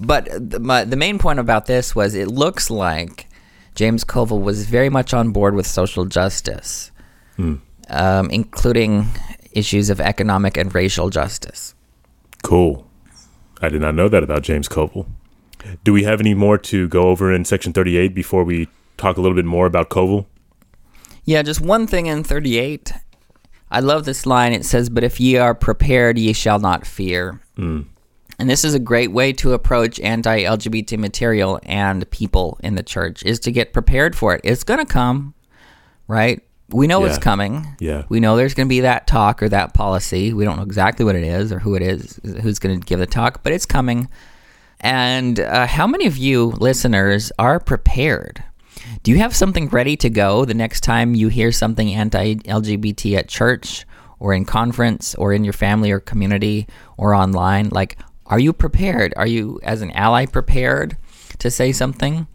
But 0.00 0.26
the, 0.30 0.58
my, 0.58 0.84
the 0.84 0.96
main 0.96 1.18
point 1.18 1.38
about 1.38 1.66
this 1.66 1.94
was 1.94 2.14
it 2.14 2.28
looks 2.28 2.70
like 2.70 3.28
James 3.74 4.02
Covel 4.02 4.40
was 4.40 4.64
very 4.64 4.88
much 4.88 5.12
on 5.12 5.30
board 5.30 5.54
with 5.54 5.66
social 5.66 6.06
justice, 6.06 6.90
um, 7.38 8.30
including 8.30 9.08
issues 9.52 9.90
of 9.90 10.00
economic 10.00 10.56
and 10.56 10.74
racial 10.74 11.10
justice. 11.10 11.74
Cool. 12.42 12.88
I 13.60 13.68
did 13.68 13.82
not 13.82 13.94
know 13.94 14.08
that 14.08 14.22
about 14.22 14.42
James 14.42 14.68
Covel. 14.68 15.06
Do 15.84 15.92
we 15.92 16.04
have 16.04 16.18
any 16.18 16.32
more 16.32 16.56
to 16.56 16.88
go 16.88 17.08
over 17.08 17.30
in 17.30 17.44
section 17.44 17.74
38 17.74 18.14
before 18.14 18.42
we 18.42 18.68
talk 18.96 19.18
a 19.18 19.20
little 19.20 19.36
bit 19.36 19.44
more 19.44 19.66
about 19.66 19.90
Covel? 19.90 20.26
Yeah, 21.26 21.42
just 21.42 21.60
one 21.60 21.86
thing 21.86 22.06
in 22.06 22.24
38. 22.24 22.94
I 23.70 23.80
love 23.80 24.06
this 24.06 24.24
line. 24.24 24.54
It 24.54 24.64
says, 24.64 24.88
But 24.88 25.04
if 25.04 25.20
ye 25.20 25.36
are 25.36 25.54
prepared, 25.54 26.18
ye 26.18 26.32
shall 26.32 26.58
not 26.58 26.86
fear. 26.86 27.41
And 28.38 28.50
this 28.50 28.64
is 28.64 28.74
a 28.74 28.78
great 28.78 29.12
way 29.12 29.32
to 29.34 29.52
approach 29.52 30.00
anti 30.00 30.42
LGBT 30.42 30.98
material 30.98 31.60
and 31.62 32.08
people 32.10 32.58
in 32.62 32.74
the 32.74 32.82
church 32.82 33.22
is 33.24 33.38
to 33.40 33.52
get 33.52 33.72
prepared 33.72 34.16
for 34.16 34.34
it. 34.34 34.40
It's 34.42 34.64
going 34.64 34.80
to 34.80 34.90
come, 34.90 35.34
right? 36.08 36.42
We 36.68 36.86
know 36.86 37.04
it's 37.04 37.18
coming. 37.18 37.66
Yeah. 37.80 38.04
We 38.08 38.18
know 38.18 38.36
there's 38.36 38.54
going 38.54 38.66
to 38.66 38.70
be 38.70 38.80
that 38.80 39.06
talk 39.06 39.42
or 39.42 39.48
that 39.50 39.74
policy. 39.74 40.32
We 40.32 40.44
don't 40.44 40.56
know 40.56 40.62
exactly 40.62 41.04
what 41.04 41.14
it 41.14 41.24
is 41.24 41.52
or 41.52 41.58
who 41.58 41.74
it 41.74 41.82
is, 41.82 42.18
who's 42.40 42.58
going 42.58 42.80
to 42.80 42.86
give 42.86 42.98
the 42.98 43.06
talk, 43.06 43.42
but 43.42 43.52
it's 43.52 43.66
coming. 43.66 44.08
And 44.80 45.38
uh, 45.38 45.66
how 45.66 45.86
many 45.86 46.06
of 46.06 46.16
you 46.16 46.46
listeners 46.46 47.30
are 47.38 47.60
prepared? 47.60 48.42
Do 49.02 49.10
you 49.10 49.18
have 49.18 49.36
something 49.36 49.68
ready 49.68 49.96
to 49.98 50.10
go 50.10 50.44
the 50.44 50.54
next 50.54 50.80
time 50.80 51.14
you 51.14 51.28
hear 51.28 51.52
something 51.52 51.92
anti 51.92 52.36
LGBT 52.36 53.18
at 53.18 53.28
church 53.28 53.86
or 54.22 54.32
in 54.32 54.44
conference 54.44 55.16
or 55.16 55.32
in 55.32 55.42
your 55.42 55.52
family 55.52 55.90
or 55.90 55.98
community 55.98 56.68
or 56.96 57.12
online? 57.12 57.68
Like, 57.70 57.98
are 58.26 58.38
you 58.38 58.52
prepared? 58.52 59.12
Are 59.16 59.26
you, 59.26 59.58
as 59.64 59.82
an 59.82 59.90
ally, 59.90 60.26
prepared 60.26 60.96
to 61.38 61.50
say 61.50 61.72
something? 61.72 62.28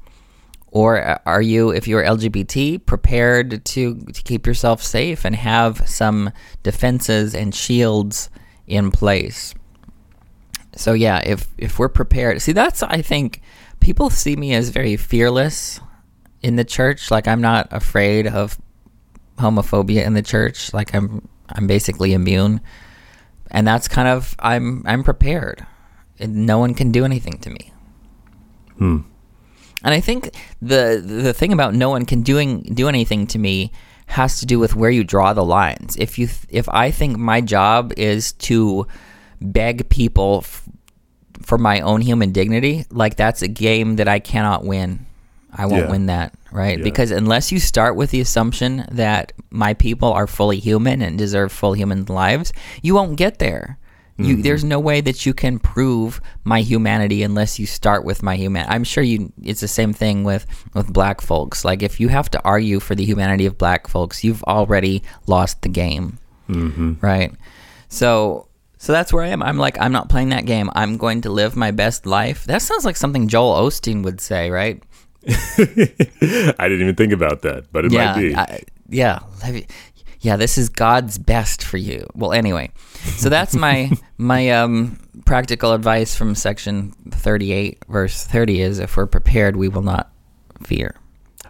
Or 0.70 1.02
uh, 1.02 1.18
are 1.26 1.42
you, 1.42 1.70
if 1.70 1.88
you're 1.88 2.04
LGBT, 2.04 2.86
prepared 2.86 3.64
to, 3.64 3.96
to 3.96 4.24
keep 4.24 4.46
yourself 4.46 4.84
safe 4.84 5.24
and 5.24 5.34
have 5.34 5.88
some 5.88 6.34
defenses 6.62 7.34
and 7.34 7.56
shields 7.56 8.30
in 8.68 8.92
place? 8.92 9.56
So 10.76 10.92
yeah, 10.92 11.22
if 11.26 11.48
if 11.58 11.80
we're 11.80 11.90
prepared, 11.90 12.40
see 12.40 12.52
that's 12.52 12.84
I 12.84 13.02
think 13.02 13.42
people 13.80 14.12
see 14.12 14.36
me 14.36 14.54
as 14.54 14.70
very 14.70 14.96
fearless 14.96 15.80
in 16.44 16.56
the 16.56 16.64
church. 16.64 17.10
Like 17.10 17.28
I'm 17.28 17.42
not 17.42 17.68
afraid 17.72 18.28
of 18.28 18.60
homophobia 19.40 20.06
in 20.06 20.14
the 20.14 20.22
church. 20.22 20.74
Like 20.74 20.94
I'm 20.94 21.28
I'm 21.50 21.68
basically 21.68 22.14
immune, 22.14 22.62
and 23.52 23.68
that's 23.68 23.88
kind 23.88 24.08
of 24.08 24.36
I'm 24.40 24.84
I'm 24.86 25.04
prepared. 25.04 25.66
And 26.20 26.48
no 26.48 26.58
one 26.58 26.74
can 26.74 26.92
do 26.92 27.06
anything 27.06 27.38
to 27.40 27.50
me. 27.50 27.72
Hmm. 28.78 29.00
And 29.84 29.94
I 29.94 30.00
think 30.00 30.36
the 30.62 31.02
the 31.06 31.34
thing 31.34 31.54
about 31.54 31.74
no 31.74 31.90
one 31.90 32.06
can 32.06 32.22
doing 32.22 32.62
do 32.74 32.88
anything 32.88 33.28
to 33.28 33.40
me 33.40 33.72
has 34.08 34.40
to 34.40 34.46
do 34.46 34.58
with 34.58 34.76
where 34.76 34.90
you 34.90 35.04
draw 35.04 35.34
the 35.34 35.46
lines. 35.46 35.96
If 35.98 36.18
you 36.18 36.30
if 36.50 36.68
I 36.70 36.92
think 36.92 37.18
my 37.18 37.42
job 37.42 37.94
is 37.98 38.34
to 38.34 38.88
beg 39.42 39.90
people 39.90 40.42
f- 40.44 40.68
for 41.42 41.58
my 41.58 41.82
own 41.82 42.02
human 42.02 42.32
dignity, 42.32 42.86
like 42.90 43.16
that's 43.16 43.42
a 43.42 43.48
game 43.48 43.98
that 43.98 44.08
I 44.08 44.20
cannot 44.20 44.66
win. 44.66 45.07
I 45.58 45.66
won't 45.66 45.86
Yeah. 45.86 45.92
win 45.92 46.06
that, 46.08 46.34
right? 46.52 46.78
Yeah. 46.78 46.84
Because 46.84 47.12
unless 47.12 47.52
you 47.52 47.60
start 47.60 47.96
with 47.96 48.12
the 48.12 48.22
assumption 48.22 48.86
that 48.92 49.34
my 49.50 49.74
people 49.74 50.12
are 50.14 50.28
fully 50.28 50.60
human 50.60 51.02
and 51.02 51.18
deserve 51.18 51.52
full 51.52 51.74
human 51.74 52.06
lives, 52.06 52.54
you 52.82 52.94
won't 52.96 53.18
get 53.18 53.40
there. 53.40 53.78
You, 54.20 54.42
there's 54.42 54.64
no 54.64 54.80
way 54.80 55.00
that 55.02 55.28
you 55.28 55.34
can 55.36 55.60
prove 55.60 56.20
my 56.44 56.62
humanity 56.62 57.22
unless 57.22 57.60
you 57.60 57.68
start 57.68 58.04
with 58.04 58.24
my 58.24 58.36
human. 58.36 58.66
I'm 58.68 58.84
sure 58.84 59.04
you. 59.04 59.32
It's 59.44 59.62
the 59.62 59.68
same 59.68 59.94
thing 59.94 60.24
with 60.24 60.48
with 60.74 60.92
black 60.92 61.22
folks. 61.22 61.64
Like 61.64 61.84
if 61.84 62.00
you 62.00 62.08
have 62.08 62.32
to 62.32 62.42
argue 62.44 62.80
for 62.80 62.96
the 62.96 63.06
humanity 63.06 63.46
of 63.46 63.60
black 63.60 63.88
folks, 63.88 64.24
you've 64.24 64.42
already 64.46 65.04
lost 65.28 65.62
the 65.62 65.70
game, 65.70 66.18
mm-hmm. 66.50 66.94
right? 67.00 67.32
So 67.90 68.48
so 68.80 68.92
that's 68.92 69.14
where 69.14 69.24
I 69.24 69.28
am. 69.28 69.44
I'm 69.44 69.60
like 69.60 69.80
I'm 69.80 69.92
not 69.92 70.10
playing 70.10 70.30
that 70.30 70.48
game. 70.48 70.72
I'm 70.74 70.98
going 70.98 71.22
to 71.22 71.30
live 71.30 71.56
my 71.56 71.70
best 71.70 72.08
life. 72.08 72.44
That 72.46 72.64
sounds 72.64 72.86
like 72.86 72.96
something 72.98 73.28
Joel 73.28 73.54
Osteen 73.70 74.04
would 74.04 74.20
say, 74.20 74.50
right? 74.50 74.82
I 75.30 76.68
didn't 76.68 76.82
even 76.82 76.96
think 76.96 77.12
about 77.12 77.42
that, 77.42 77.66
but 77.72 77.86
it 77.86 77.92
yeah, 77.92 78.06
might 78.06 78.22
be. 78.22 78.36
I, 78.36 78.64
yeah, 78.90 79.20
yeah. 80.22 80.38
This 80.38 80.58
is 80.58 80.70
God's 80.70 81.18
best 81.18 81.64
for 81.64 81.78
you. 81.78 82.08
Well, 82.16 82.32
anyway, 82.32 82.72
so 83.18 83.28
that's 83.28 83.54
my 83.56 83.92
my 84.18 84.50
um 84.52 85.00
practical 85.26 85.74
advice 85.74 86.16
from 86.16 86.34
section 86.34 86.92
thirty 87.12 87.52
eight, 87.52 87.84
verse 87.90 88.24
thirty 88.24 88.62
is: 88.62 88.80
if 88.80 88.96
we're 88.96 89.06
prepared, 89.06 89.58
we 89.58 89.68
will 89.68 89.82
not 89.82 90.12
fear. 90.64 90.96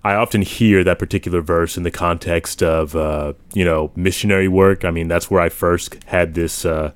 I 0.03 0.15
often 0.15 0.41
hear 0.41 0.83
that 0.83 0.99
particular 0.99 1.41
verse 1.41 1.77
in 1.77 1.83
the 1.83 1.91
context 1.91 2.63
of 2.63 2.95
uh, 2.95 3.33
you 3.53 3.63
know 3.63 3.91
missionary 3.95 4.47
work. 4.47 4.85
I 4.85 4.89
mean, 4.91 5.07
that's 5.07 5.29
where 5.29 5.41
I 5.41 5.49
first 5.49 6.03
had 6.05 6.33
this 6.33 6.65
uh, 6.65 6.93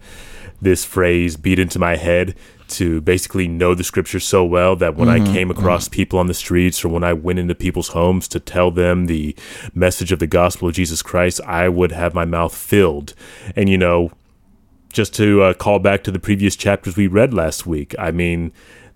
this 0.62 0.86
phrase 0.86 1.38
beat 1.38 1.60
into 1.60 1.80
my 1.80 1.96
head 1.96 2.36
to 2.68 3.02
basically 3.02 3.48
know 3.48 3.76
the 3.76 3.84
scripture 3.84 4.20
so 4.20 4.46
well 4.46 4.76
that 4.78 4.96
when 4.96 5.10
I 5.10 5.20
came 5.34 5.52
across 5.52 5.90
people 5.90 6.18
on 6.18 6.28
the 6.28 6.34
streets 6.34 6.86
or 6.86 6.90
when 6.90 7.04
I 7.04 7.14
went 7.14 7.40
into 7.40 7.54
people's 7.54 7.90
homes 7.90 8.28
to 8.30 8.40
tell 8.40 8.72
them 8.72 9.08
the 9.08 9.36
message 9.74 10.12
of 10.12 10.20
the 10.20 10.28
gospel 10.28 10.70
of 10.70 10.76
Jesus 10.76 11.02
Christ, 11.02 11.42
I 11.46 11.68
would 11.68 11.92
have 11.92 12.14
my 12.14 12.24
mouth 12.24 12.56
filled. 12.56 13.14
And 13.56 13.68
you 13.68 13.78
know, 13.78 14.12
just 14.94 15.14
to 15.16 15.42
uh, 15.42 15.54
call 15.54 15.80
back 15.80 16.04
to 16.04 16.12
the 16.12 16.20
previous 16.20 16.56
chapters 16.56 16.96
we 16.96 17.08
read 17.08 17.34
last 17.34 17.66
week, 17.66 17.94
I 18.00 18.12
mean, 18.12 18.52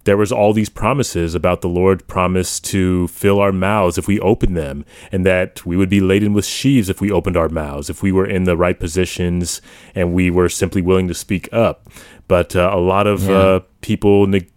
there 0.06 0.18
was 0.18 0.32
all 0.32 0.54
these 0.54 0.70
promises 0.70 1.36
about 1.36 1.62
the 1.62 1.68
Lord 1.68 2.08
promised 2.08 2.64
to 2.66 3.08
fill 3.10 3.40
our 3.40 3.52
mouths 3.52 3.98
if 3.98 4.08
we 4.08 4.20
opened 4.20 4.56
them, 4.56 4.86
and 5.12 5.26
that 5.26 5.66
we 5.66 5.76
would 5.78 5.90
be 5.90 6.00
laden 6.00 6.34
with 6.34 6.46
sheaves 6.46 6.90
if 6.90 7.02
we 7.02 7.12
opened 7.12 7.36
our 7.38 7.50
mouths, 7.50 7.90
if 7.90 8.02
we 8.02 8.12
were 8.12 8.26
in 8.26 8.44
the 8.46 8.56
right 8.58 8.80
positions 8.80 9.62
and 9.94 10.14
we 10.14 10.32
were 10.32 10.48
simply 10.50 10.82
willing 10.82 11.08
to 11.08 11.14
speak 11.14 11.50
up. 11.52 11.88
But 12.28 12.56
uh, 12.56 12.70
a 12.74 12.80
lot 12.80 13.06
of 13.08 13.24
Yeah. 13.24 13.38
uh, 13.38 13.60
people 13.82 14.26
neg- 14.28 14.50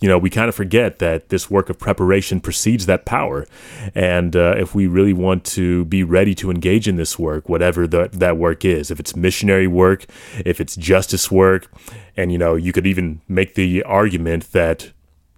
you 0.00 0.08
know, 0.08 0.16
we 0.16 0.30
kind 0.30 0.48
of 0.48 0.54
forget 0.54 0.98
that 0.98 1.28
this 1.28 1.50
work 1.50 1.68
of 1.68 1.78
preparation 1.78 2.40
precedes 2.40 2.86
that 2.86 3.04
power. 3.04 3.46
And 3.94 4.34
uh, 4.34 4.54
if 4.56 4.74
we 4.74 4.86
really 4.86 5.12
want 5.12 5.44
to 5.46 5.84
be 5.84 6.02
ready 6.02 6.34
to 6.36 6.50
engage 6.50 6.88
in 6.88 6.96
this 6.96 7.18
work, 7.18 7.48
whatever 7.48 7.86
the, 7.86 8.08
that 8.12 8.38
work 8.38 8.64
is, 8.64 8.90
if 8.90 8.98
it's 8.98 9.14
missionary 9.14 9.66
work, 9.66 10.06
if 10.44 10.60
it's 10.60 10.74
justice 10.74 11.30
work, 11.30 11.70
and, 12.16 12.32
you 12.32 12.38
know, 12.38 12.54
you 12.54 12.72
could 12.72 12.86
even 12.86 13.20
make 13.28 13.54
the 13.54 13.82
argument 13.82 14.52
that, 14.52 14.90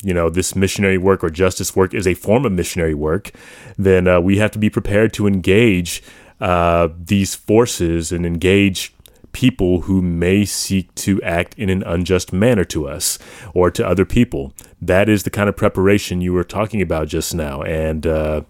you 0.02 0.14
know, 0.14 0.30
this 0.30 0.54
missionary 0.54 0.98
work 0.98 1.24
or 1.24 1.30
justice 1.30 1.74
work 1.74 1.92
is 1.92 2.06
a 2.06 2.14
form 2.14 2.44
of 2.44 2.52
missionary 2.52 2.94
work, 2.94 3.32
then 3.76 4.06
uh, 4.06 4.20
we 4.20 4.38
have 4.38 4.52
to 4.52 4.58
be 4.58 4.70
prepared 4.70 5.12
to 5.14 5.26
engage 5.26 6.02
uh, 6.40 6.88
these 6.96 7.34
forces 7.34 8.12
and 8.12 8.24
engage 8.24 8.94
people 9.32 9.82
who 9.82 10.02
may 10.02 10.44
seek 10.44 10.94
to 10.94 11.20
act 11.22 11.54
in 11.58 11.68
an 11.70 11.82
unjust 11.82 12.32
manner 12.32 12.64
to 12.64 12.88
us 12.88 13.18
or 13.54 13.70
to 13.70 13.86
other 13.86 14.04
people. 14.04 14.52
That 14.80 15.08
is 15.08 15.22
the 15.22 15.30
kind 15.30 15.48
of 15.48 15.56
preparation 15.56 16.20
you 16.20 16.32
were 16.32 16.44
talking 16.44 16.82
about 16.82 17.08
just 17.08 17.34
now. 17.34 17.62
And 17.62 18.06
uh, 18.06 18.42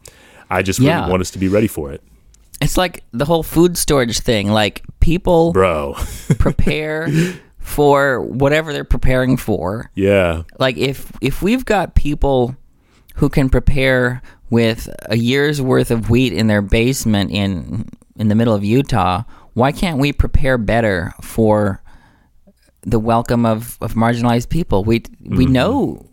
I 0.50 0.62
just 0.62 0.78
really 0.78 1.10
want 1.10 1.20
us 1.20 1.30
to 1.32 1.38
be 1.38 1.48
ready 1.48 1.68
for 1.68 1.92
it. 1.92 2.02
It's 2.60 2.76
like 2.76 3.02
the 3.12 3.24
whole 3.24 3.42
food 3.42 3.76
storage 3.76 4.20
thing. 4.20 4.48
Like 4.50 4.82
people 5.00 5.52
Bro. 5.52 5.94
prepare 6.38 7.08
for 7.58 8.20
whatever 8.20 8.72
they're 8.72 8.84
preparing 8.84 9.36
for. 9.36 9.90
yeah. 9.94 10.42
like 10.58 10.76
if 10.76 11.12
if 11.20 11.42
we've 11.42 11.64
got 11.64 11.94
people 11.94 12.56
who 13.16 13.28
can 13.28 13.48
prepare 13.48 14.22
with 14.50 14.88
a 15.06 15.16
year's 15.16 15.60
worth 15.60 15.90
of 15.90 16.10
wheat 16.10 16.32
in 16.32 16.46
their 16.46 16.62
basement 16.62 17.30
in 17.30 17.88
in 18.16 18.28
the 18.28 18.34
middle 18.34 18.54
of 18.54 18.64
Utah, 18.64 19.22
why 19.54 19.72
can't 19.72 19.98
we 19.98 20.12
prepare 20.12 20.58
better 20.58 21.12
for 21.20 21.82
the 22.82 22.98
welcome 22.98 23.46
of, 23.46 23.78
of 23.80 23.94
marginalized 23.94 24.48
people? 24.48 24.84
We 24.84 25.04
we 25.20 25.44
mm-hmm. 25.44 25.52
know 25.52 26.06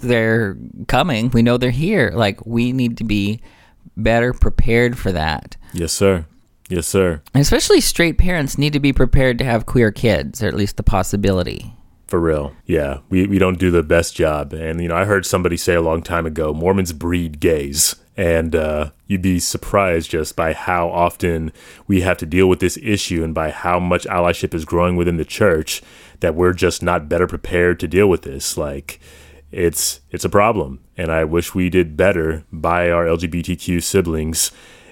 they're 0.00 0.56
coming. 0.86 1.30
We 1.30 1.42
know 1.42 1.56
they're 1.56 1.70
here. 1.70 2.12
Like 2.14 2.44
we 2.46 2.72
need 2.72 2.98
to 2.98 3.04
be 3.04 3.40
better 3.96 4.32
prepared 4.32 4.96
for 4.96 5.12
that. 5.12 5.56
Yes, 5.72 5.92
sir. 5.92 6.24
Yes, 6.68 6.86
sir. 6.86 7.22
And 7.34 7.40
especially 7.40 7.80
straight 7.80 8.18
parents 8.18 8.58
need 8.58 8.74
to 8.74 8.80
be 8.80 8.92
prepared 8.92 9.38
to 9.38 9.44
have 9.44 9.66
queer 9.66 9.90
kids, 9.90 10.42
or 10.42 10.48
at 10.48 10.54
least 10.54 10.76
the 10.76 10.82
possibility. 10.82 11.74
For 12.06 12.20
real. 12.20 12.54
Yeah. 12.66 12.98
We, 13.10 13.26
we 13.26 13.38
don't 13.38 13.58
do 13.58 13.70
the 13.70 13.82
best 13.82 14.14
job. 14.14 14.52
And, 14.52 14.80
you 14.80 14.88
know, 14.88 14.96
I 14.96 15.04
heard 15.04 15.26
somebody 15.26 15.56
say 15.56 15.74
a 15.74 15.82
long 15.82 16.02
time 16.02 16.26
ago 16.26 16.54
Mormons 16.54 16.92
breed 16.92 17.40
gays. 17.40 17.96
And 18.18 18.56
uh, 18.56 18.90
you'd 19.06 19.22
be 19.22 19.38
surprised 19.38 20.10
just 20.10 20.34
by 20.34 20.52
how 20.52 20.88
often 20.88 21.52
we 21.86 22.00
have 22.00 22.18
to 22.18 22.26
deal 22.26 22.48
with 22.48 22.58
this 22.58 22.76
issue 22.82 23.22
and 23.22 23.32
by 23.32 23.50
how 23.50 23.78
much 23.78 24.04
allyship 24.06 24.52
is 24.54 24.64
growing 24.64 24.96
within 24.96 25.18
the 25.18 25.24
church 25.24 25.82
that 26.18 26.34
we're 26.34 26.52
just 26.52 26.82
not 26.82 27.08
better 27.08 27.28
prepared 27.28 27.78
to 27.78 27.86
deal 27.86 28.08
with 28.08 28.22
this. 28.22 28.56
Like, 28.56 28.98
it's 29.52 30.00
it's 30.10 30.24
a 30.24 30.28
problem, 30.28 30.80
and 30.96 31.12
I 31.12 31.22
wish 31.24 31.54
we 31.54 31.70
did 31.70 31.96
better 31.96 32.44
by 32.52 32.90
our 32.90 33.06
LGBTQ 33.06 33.82
siblings 33.82 34.50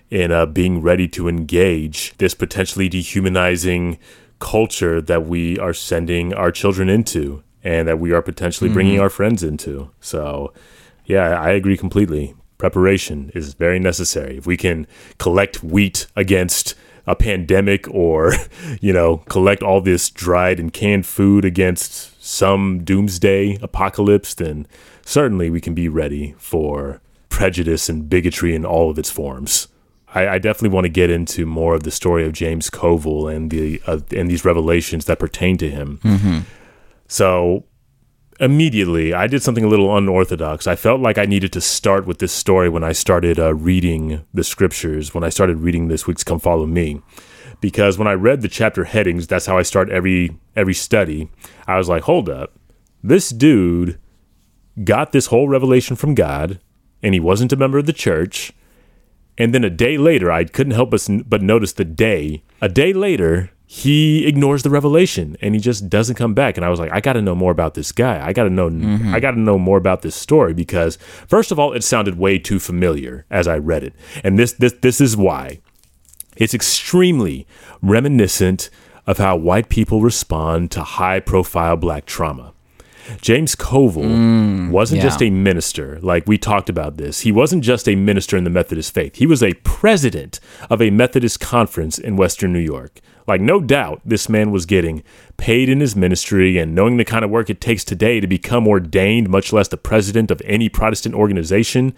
in 0.09 0.31
uh, 0.31 0.47
being 0.47 0.81
ready 0.81 1.09
to 1.09 1.29
engage 1.29 2.17
this 2.19 2.33
potentially 2.33 2.89
dehumanizing 2.89 3.99
culture 4.39 5.01
that 5.03 5.27
we 5.27 5.59
are 5.59 5.75
sending 5.75 6.33
our 6.33 6.53
children 6.53 6.89
into. 6.89 7.43
and 7.65 7.89
that 7.89 7.99
we 7.99 8.13
are 8.13 8.23
potentially 8.23 8.71
bringing 8.71 9.01
our 9.01 9.11
friends 9.11 9.43
into. 9.43 9.91
So, 10.01 10.53
yeah, 11.05 11.41
I 11.41 11.51
agree 11.51 11.77
completely. 11.77 12.35
Preparation 12.59 13.31
is 13.35 13.55
very 13.55 13.79
necessary. 13.79 14.39
If 14.39 14.47
we 14.47 14.57
can 14.57 14.87
collect 15.19 15.63
wheat 15.63 16.07
against 16.17 16.75
a 17.07 17.15
pandemic 17.15 17.89
or, 17.91 18.35
you 18.81 18.93
know, 18.93 19.19
collect 19.29 19.63
all 19.63 19.81
this 19.81 20.11
dried 20.11 20.59
and 20.59 20.73
canned 20.73 21.07
food 21.07 21.45
against 21.45 22.23
some 22.23 22.83
doomsday 22.83 23.59
apocalypse, 23.63 24.35
then 24.35 24.67
certainly 25.05 25.51
we 25.51 25.61
can 25.61 25.75
be 25.75 25.89
ready 25.89 26.35
for 26.39 27.01
prejudice 27.29 27.89
and 27.89 28.09
bigotry 28.09 28.55
in 28.55 28.65
all 28.65 28.91
of 28.91 28.99
its 28.99 29.11
forms. 29.11 29.69
I, 30.15 30.29
I 30.29 30.39
definitely 30.39 30.75
want 30.75 30.87
to 30.87 30.91
get 30.91 31.11
into 31.11 31.45
more 31.45 31.75
of 31.75 31.83
the 31.83 31.91
story 31.91 32.25
of 32.25 32.33
James 32.33 32.71
Covel 32.71 33.29
and 33.29 33.51
the 33.51 33.83
uh, 33.87 34.01
and 34.17 34.31
these 34.31 34.45
revelations 34.45 35.05
that 35.05 35.19
pertain 35.19 35.59
to 35.59 35.71
him. 35.71 35.99
So 37.09 37.65
immediately, 38.41 39.13
I 39.13 39.27
did 39.27 39.43
something 39.43 39.65
a 39.65 39.69
little 39.69 39.97
unorthodox. 39.97 40.67
I 40.67 40.77
felt 40.77 41.01
like 41.01 41.19
I 41.19 41.27
needed 41.27 41.53
to 41.55 41.61
start 41.61 42.07
with 42.07 42.19
this 42.19 42.33
story 42.33 42.69
when 42.69 42.85
I 42.85 42.93
started 42.93 43.39
uh, 43.39 43.55
reading 43.55 44.25
the 44.33 44.45
scriptures. 44.45 45.15
When 45.15 45.25
I 45.25 45.29
started 45.29 45.59
reading 45.59 45.89
this 45.89 46.07
week's 46.07 46.25
"Come 46.25 46.41
Follow 46.41 46.67
Me," 46.67 47.03
because 47.61 47.99
when 47.99 48.09
I 48.09 48.13
read 48.13 48.43
the 48.43 48.49
chapter 48.49 48.85
headings, 48.85 49.27
that's 49.27 49.47
how 49.47 49.59
I 49.59 49.63
start 49.63 49.91
every 49.91 50.37
every 50.55 50.75
study. 50.75 51.31
I 51.67 51.79
was 51.79 51.89
like, 51.89 52.05
hold 52.05 52.29
up, 52.29 52.53
this 53.03 53.31
dude 53.31 53.99
got 54.85 55.13
this 55.13 55.27
whole 55.27 55.49
revelation 55.49 55.97
from 55.97 56.15
God, 56.15 56.61
and 57.03 57.15
he 57.15 57.21
wasn't 57.21 57.53
a 57.53 57.57
member 57.57 57.79
of 57.79 57.87
the 57.87 57.93
church. 57.93 58.53
And 59.39 59.55
then 59.55 59.65
a 59.65 59.71
day 59.71 59.99
later, 59.99 60.31
I 60.33 60.45
couldn't 60.45 60.73
help 60.73 60.91
but, 60.91 61.07
but 61.27 61.43
notice 61.43 61.73
the 61.73 61.85
day. 61.85 62.43
A 62.63 62.69
day 62.69 62.93
later, 62.93 63.51
he 63.69 64.27
ignores 64.27 64.63
the 64.63 64.71
revelation 64.71 65.37
and 65.43 65.55
he 65.55 65.61
just 65.61 65.91
doesn't 65.91 66.15
come 66.15 66.35
back. 66.35 66.57
And 66.57 66.65
I 66.65 66.69
was 66.69 66.79
like, 66.79 66.93
I 66.93 67.01
got 67.01 67.15
to 67.15 67.23
know 67.23 67.35
more 67.35 67.51
about 67.51 67.75
this 67.75 67.91
guy. 67.91 68.25
I 68.25 68.33
got 68.33 68.45
to 68.45 68.51
know. 68.51 68.71
Mm-hmm. 68.71 69.13
I 69.13 69.19
got 69.19 69.33
to 69.33 69.41
know 69.41 69.59
more 69.59 69.77
about 69.77 70.03
this 70.03 70.15
story 70.15 70.55
because, 70.55 70.97
first 71.27 71.51
of 71.51 71.59
all, 71.59 71.73
it 71.73 71.83
sounded 71.83 72.17
way 72.17 72.39
too 72.39 72.61
familiar 72.61 73.27
as 73.29 73.49
I 73.49 73.59
read 73.59 73.83
it, 73.83 73.95
and 74.23 74.39
this 74.39 74.53
this 74.53 74.75
this 74.81 75.01
is 75.01 75.17
why. 75.17 75.61
It's 76.37 76.55
extremely 76.55 77.47
reminiscent 77.83 78.71
of 79.07 79.19
how 79.19 79.37
white 79.37 79.69
people 79.69 80.03
respond 80.03 80.71
to 80.73 80.83
high-profile 80.83 81.77
black 81.77 82.05
trauma. 82.05 82.53
James 83.21 83.55
Covel 83.55 84.03
mm, 84.03 84.71
wasn't 84.71 84.99
yeah. 84.99 85.07
just 85.07 85.23
a 85.23 85.31
minister, 85.31 85.99
like 86.01 86.27
we 86.27 86.39
talked 86.39 86.69
about 86.69 86.97
this. 86.97 87.21
He 87.21 87.33
wasn't 87.33 87.65
just 87.65 87.89
a 87.89 87.95
minister 87.95 88.37
in 88.37 88.45
the 88.45 88.51
Methodist 88.51 88.95
faith. 88.95 89.17
He 89.17 89.27
was 89.27 89.43
a 89.43 89.55
president 89.55 90.41
of 90.71 90.81
a 90.83 90.91
Methodist 90.91 91.41
conference 91.41 91.99
in 91.99 92.17
Western 92.17 92.53
New 92.53 92.61
York. 92.61 93.01
Like, 93.27 93.41
no 93.41 93.61
doubt, 93.61 94.03
this 94.05 94.29
man 94.29 94.53
was 94.53 94.67
getting 94.67 95.03
paid 95.37 95.69
in 95.69 95.81
his 95.81 95.97
ministry 95.97 96.59
and 96.59 96.75
knowing 96.75 96.97
the 96.97 97.05
kind 97.05 97.25
of 97.25 97.31
work 97.31 97.51
it 97.51 97.61
takes 97.61 97.85
today 97.85 98.21
to 98.21 98.27
become 98.27 98.69
ordained, 98.69 99.29
much 99.29 99.53
less 99.53 99.69
the 99.69 99.77
president 99.77 100.31
of 100.31 100.41
any 100.45 100.69
Protestant 100.69 101.15
organization. 101.15 101.95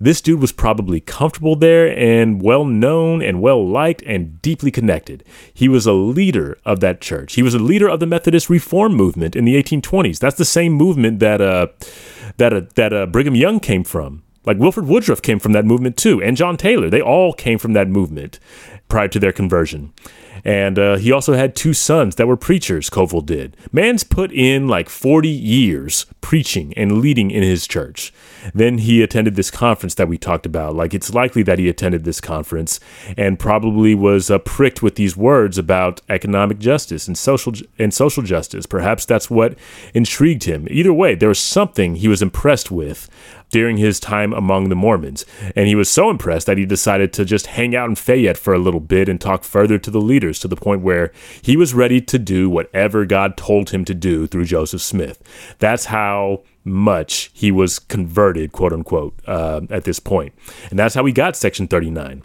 This 0.00 0.20
dude 0.20 0.40
was 0.40 0.52
probably 0.52 1.00
comfortable 1.00 1.56
there 1.56 1.96
and 1.96 2.42
well 2.42 2.64
known 2.64 3.22
and 3.22 3.40
well 3.40 3.66
liked 3.66 4.02
and 4.02 4.42
deeply 4.42 4.70
connected. 4.70 5.24
He 5.52 5.68
was 5.68 5.86
a 5.86 5.92
leader 5.92 6.58
of 6.64 6.80
that 6.80 7.00
church. 7.00 7.34
He 7.34 7.42
was 7.42 7.54
a 7.54 7.58
leader 7.58 7.88
of 7.88 8.00
the 8.00 8.06
Methodist 8.06 8.50
Reform 8.50 8.94
movement 8.94 9.36
in 9.36 9.44
the 9.44 9.62
1820s. 9.62 10.18
That's 10.18 10.36
the 10.36 10.44
same 10.44 10.72
movement 10.72 11.20
that 11.20 11.40
uh, 11.40 11.68
that 12.38 12.52
uh, 12.52 12.62
that 12.74 12.92
uh, 12.92 13.06
Brigham 13.06 13.36
Young 13.36 13.60
came 13.60 13.84
from. 13.84 14.23
Like 14.44 14.58
Wilford 14.58 14.86
Woodruff 14.86 15.22
came 15.22 15.38
from 15.38 15.52
that 15.52 15.64
movement 15.64 15.96
too, 15.96 16.22
and 16.22 16.36
John 16.36 16.56
Taylor. 16.56 16.90
They 16.90 17.00
all 17.00 17.32
came 17.32 17.58
from 17.58 17.72
that 17.72 17.88
movement 17.88 18.38
prior 18.88 19.08
to 19.08 19.18
their 19.18 19.32
conversion. 19.32 19.92
And 20.44 20.78
uh, 20.78 20.96
he 20.96 21.10
also 21.10 21.32
had 21.32 21.56
two 21.56 21.72
sons 21.72 22.16
that 22.16 22.26
were 22.26 22.36
preachers, 22.36 22.90
Covel 22.90 23.22
did. 23.22 23.56
Man's 23.72 24.04
put 24.04 24.30
in 24.30 24.68
like 24.68 24.90
40 24.90 25.28
years 25.28 26.04
preaching 26.20 26.74
and 26.76 27.00
leading 27.00 27.30
in 27.30 27.42
his 27.42 27.66
church. 27.66 28.12
Then 28.52 28.78
he 28.78 29.02
attended 29.02 29.36
this 29.36 29.50
conference 29.50 29.94
that 29.94 30.08
we 30.08 30.18
talked 30.18 30.44
about. 30.44 30.74
Like, 30.74 30.92
it's 30.92 31.14
likely 31.14 31.42
that 31.44 31.58
he 31.58 31.68
attended 31.68 32.04
this 32.04 32.20
conference 32.20 32.78
and 33.16 33.38
probably 33.38 33.94
was 33.94 34.30
uh, 34.30 34.38
pricked 34.38 34.82
with 34.82 34.96
these 34.96 35.16
words 35.16 35.56
about 35.56 36.02
economic 36.10 36.58
justice 36.58 37.08
and 37.08 37.16
social 37.16 37.52
ju- 37.52 37.66
and 37.78 37.94
social 37.94 38.22
justice. 38.22 38.66
Perhaps 38.66 39.06
that's 39.06 39.30
what 39.30 39.56
intrigued 39.94 40.44
him. 40.44 40.66
Either 40.70 40.92
way, 40.92 41.14
there 41.14 41.30
was 41.30 41.38
something 41.38 41.94
he 41.94 42.08
was 42.08 42.20
impressed 42.20 42.70
with 42.70 43.08
during 43.54 43.76
his 43.76 44.00
time 44.00 44.32
among 44.32 44.68
the 44.68 44.74
Mormons. 44.74 45.24
And 45.54 45.68
he 45.68 45.76
was 45.76 45.88
so 45.88 46.10
impressed 46.10 46.48
that 46.48 46.58
he 46.58 46.66
decided 46.66 47.12
to 47.12 47.24
just 47.24 47.46
hang 47.46 47.76
out 47.76 47.88
in 47.88 47.94
Fayette 47.94 48.36
for 48.36 48.52
a 48.52 48.58
little 48.58 48.80
bit 48.80 49.08
and 49.08 49.20
talk 49.20 49.44
further 49.44 49.78
to 49.78 49.92
the 49.92 50.00
leaders 50.00 50.40
to 50.40 50.48
the 50.48 50.56
point 50.56 50.82
where 50.82 51.12
he 51.40 51.56
was 51.56 51.72
ready 51.72 52.00
to 52.00 52.18
do 52.18 52.50
whatever 52.50 53.06
God 53.06 53.36
told 53.36 53.70
him 53.70 53.84
to 53.84 53.94
do 53.94 54.26
through 54.26 54.46
Joseph 54.46 54.82
Smith. 54.82 55.22
That's 55.60 55.84
how 55.84 56.42
much 56.64 57.30
he 57.32 57.52
was 57.52 57.78
converted, 57.78 58.50
quote 58.50 58.72
unquote, 58.72 59.14
uh, 59.28 59.60
at 59.70 59.84
this 59.84 60.00
point. 60.00 60.34
And 60.70 60.76
that's 60.76 60.96
how 60.96 61.04
he 61.04 61.12
got 61.12 61.36
Section 61.36 61.68
39. 61.68 62.24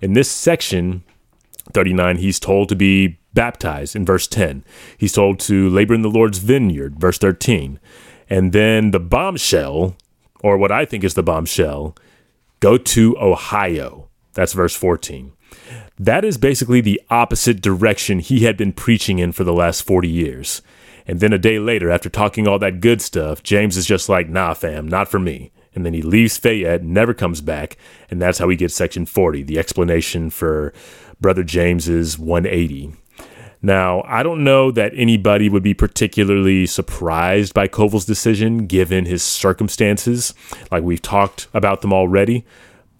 In 0.00 0.14
this 0.14 0.30
section, 0.30 1.02
39, 1.74 2.16
he's 2.16 2.40
told 2.40 2.70
to 2.70 2.74
be 2.74 3.18
baptized 3.34 3.94
in 3.94 4.06
verse 4.06 4.26
10. 4.26 4.64
He's 4.96 5.12
told 5.12 5.40
to 5.40 5.68
labor 5.68 5.92
in 5.92 6.00
the 6.00 6.08
Lord's 6.08 6.38
vineyard, 6.38 6.98
verse 6.98 7.18
13. 7.18 7.78
And 8.30 8.52
then 8.52 8.92
the 8.92 9.00
bombshell, 9.00 9.94
or 10.42 10.56
what 10.56 10.72
I 10.72 10.84
think 10.84 11.04
is 11.04 11.14
the 11.14 11.22
bombshell, 11.22 11.96
go 12.60 12.76
to 12.76 13.16
Ohio. 13.18 14.08
That's 14.34 14.52
verse 14.52 14.74
14. 14.74 15.32
That 15.98 16.24
is 16.24 16.38
basically 16.38 16.80
the 16.80 17.00
opposite 17.10 17.60
direction 17.60 18.20
he 18.20 18.40
had 18.40 18.56
been 18.56 18.72
preaching 18.72 19.18
in 19.18 19.32
for 19.32 19.44
the 19.44 19.52
last 19.52 19.82
40 19.82 20.08
years. 20.08 20.62
And 21.06 21.20
then 21.20 21.32
a 21.32 21.38
day 21.38 21.58
later, 21.58 21.90
after 21.90 22.08
talking 22.08 22.46
all 22.46 22.58
that 22.60 22.80
good 22.80 23.02
stuff, 23.02 23.42
James 23.42 23.76
is 23.76 23.86
just 23.86 24.08
like, 24.08 24.28
nah, 24.28 24.54
fam, 24.54 24.86
not 24.86 25.08
for 25.08 25.18
me. 25.18 25.52
And 25.74 25.84
then 25.84 25.94
he 25.94 26.02
leaves 26.02 26.36
Fayette, 26.36 26.82
never 26.82 27.14
comes 27.14 27.40
back, 27.40 27.76
and 28.10 28.20
that's 28.20 28.38
how 28.38 28.46
we 28.46 28.56
get 28.56 28.72
section 28.72 29.06
40, 29.06 29.42
the 29.44 29.58
explanation 29.58 30.30
for 30.30 30.72
Brother 31.20 31.44
James's 31.44 32.18
180. 32.18 32.92
Now, 33.62 34.02
I 34.06 34.22
don't 34.22 34.42
know 34.42 34.70
that 34.70 34.92
anybody 34.94 35.48
would 35.50 35.62
be 35.62 35.74
particularly 35.74 36.64
surprised 36.64 37.52
by 37.52 37.68
Covel's 37.68 38.06
decision 38.06 38.66
given 38.66 39.04
his 39.04 39.22
circumstances, 39.22 40.32
like 40.70 40.82
we've 40.82 41.02
talked 41.02 41.46
about 41.52 41.82
them 41.82 41.92
already, 41.92 42.44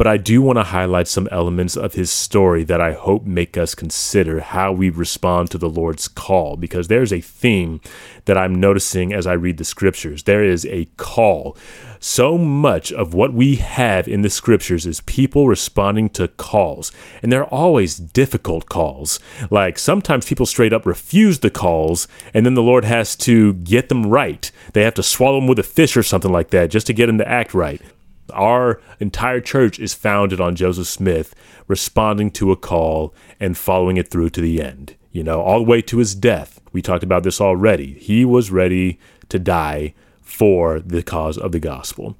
but 0.00 0.06
I 0.06 0.16
do 0.16 0.40
want 0.40 0.56
to 0.56 0.62
highlight 0.62 1.08
some 1.08 1.28
elements 1.30 1.76
of 1.76 1.92
his 1.92 2.10
story 2.10 2.64
that 2.64 2.80
I 2.80 2.94
hope 2.94 3.26
make 3.26 3.58
us 3.58 3.74
consider 3.74 4.40
how 4.40 4.72
we 4.72 4.88
respond 4.88 5.50
to 5.50 5.58
the 5.58 5.68
Lord's 5.68 6.08
call, 6.08 6.56
because 6.56 6.88
there's 6.88 7.12
a 7.12 7.20
theme 7.20 7.82
that 8.24 8.38
I'm 8.38 8.54
noticing 8.54 9.12
as 9.12 9.26
I 9.26 9.34
read 9.34 9.58
the 9.58 9.64
scriptures. 9.64 10.22
There 10.22 10.42
is 10.42 10.64
a 10.64 10.86
call. 10.96 11.54
So 11.98 12.38
much 12.38 12.94
of 12.94 13.12
what 13.12 13.34
we 13.34 13.56
have 13.56 14.08
in 14.08 14.22
the 14.22 14.30
scriptures 14.30 14.86
is 14.86 15.02
people 15.02 15.48
responding 15.48 16.08
to 16.10 16.28
calls, 16.28 16.92
and 17.22 17.30
they're 17.30 17.44
always 17.44 17.98
difficult 17.98 18.70
calls. 18.70 19.20
Like 19.50 19.78
sometimes 19.78 20.24
people 20.24 20.46
straight 20.46 20.72
up 20.72 20.86
refuse 20.86 21.40
the 21.40 21.50
calls, 21.50 22.08
and 22.32 22.46
then 22.46 22.54
the 22.54 22.62
Lord 22.62 22.86
has 22.86 23.14
to 23.16 23.52
get 23.52 23.90
them 23.90 24.06
right. 24.06 24.50
They 24.72 24.82
have 24.84 24.94
to 24.94 25.02
swallow 25.02 25.40
them 25.40 25.46
with 25.46 25.58
a 25.58 25.62
fish 25.62 25.94
or 25.94 26.02
something 26.02 26.32
like 26.32 26.48
that 26.52 26.70
just 26.70 26.86
to 26.86 26.94
get 26.94 27.04
them 27.04 27.18
to 27.18 27.28
act 27.28 27.52
right. 27.52 27.82
Our 28.30 28.80
entire 28.98 29.40
church 29.40 29.78
is 29.78 29.94
founded 29.94 30.40
on 30.40 30.56
Joseph 30.56 30.86
Smith 30.86 31.34
responding 31.68 32.30
to 32.32 32.52
a 32.52 32.56
call 32.56 33.14
and 33.38 33.56
following 33.56 33.96
it 33.96 34.08
through 34.08 34.30
to 34.30 34.40
the 34.40 34.62
end, 34.62 34.96
you 35.12 35.22
know, 35.22 35.40
all 35.40 35.58
the 35.58 35.70
way 35.70 35.82
to 35.82 35.98
his 35.98 36.14
death. 36.14 36.60
We 36.72 36.82
talked 36.82 37.04
about 37.04 37.22
this 37.22 37.40
already. 37.40 37.94
He 37.94 38.24
was 38.24 38.50
ready 38.50 38.98
to 39.28 39.38
die 39.38 39.94
for 40.20 40.80
the 40.80 41.02
cause 41.02 41.36
of 41.36 41.52
the 41.52 41.60
gospel. 41.60 42.16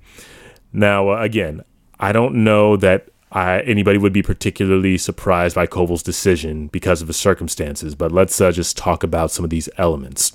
Now, 0.72 1.10
uh, 1.10 1.22
again, 1.22 1.64
I 1.98 2.12
don't 2.12 2.42
know 2.44 2.76
that 2.76 3.08
I, 3.32 3.60
anybody 3.60 3.98
would 3.98 4.12
be 4.12 4.22
particularly 4.22 4.98
surprised 4.98 5.54
by 5.54 5.66
Covel's 5.66 6.02
decision 6.02 6.66
because 6.68 7.02
of 7.02 7.08
his 7.08 7.16
circumstances, 7.16 7.94
but 7.94 8.10
let's 8.10 8.40
uh, 8.40 8.50
just 8.50 8.76
talk 8.76 9.02
about 9.02 9.30
some 9.30 9.44
of 9.44 9.50
these 9.50 9.68
elements. 9.78 10.32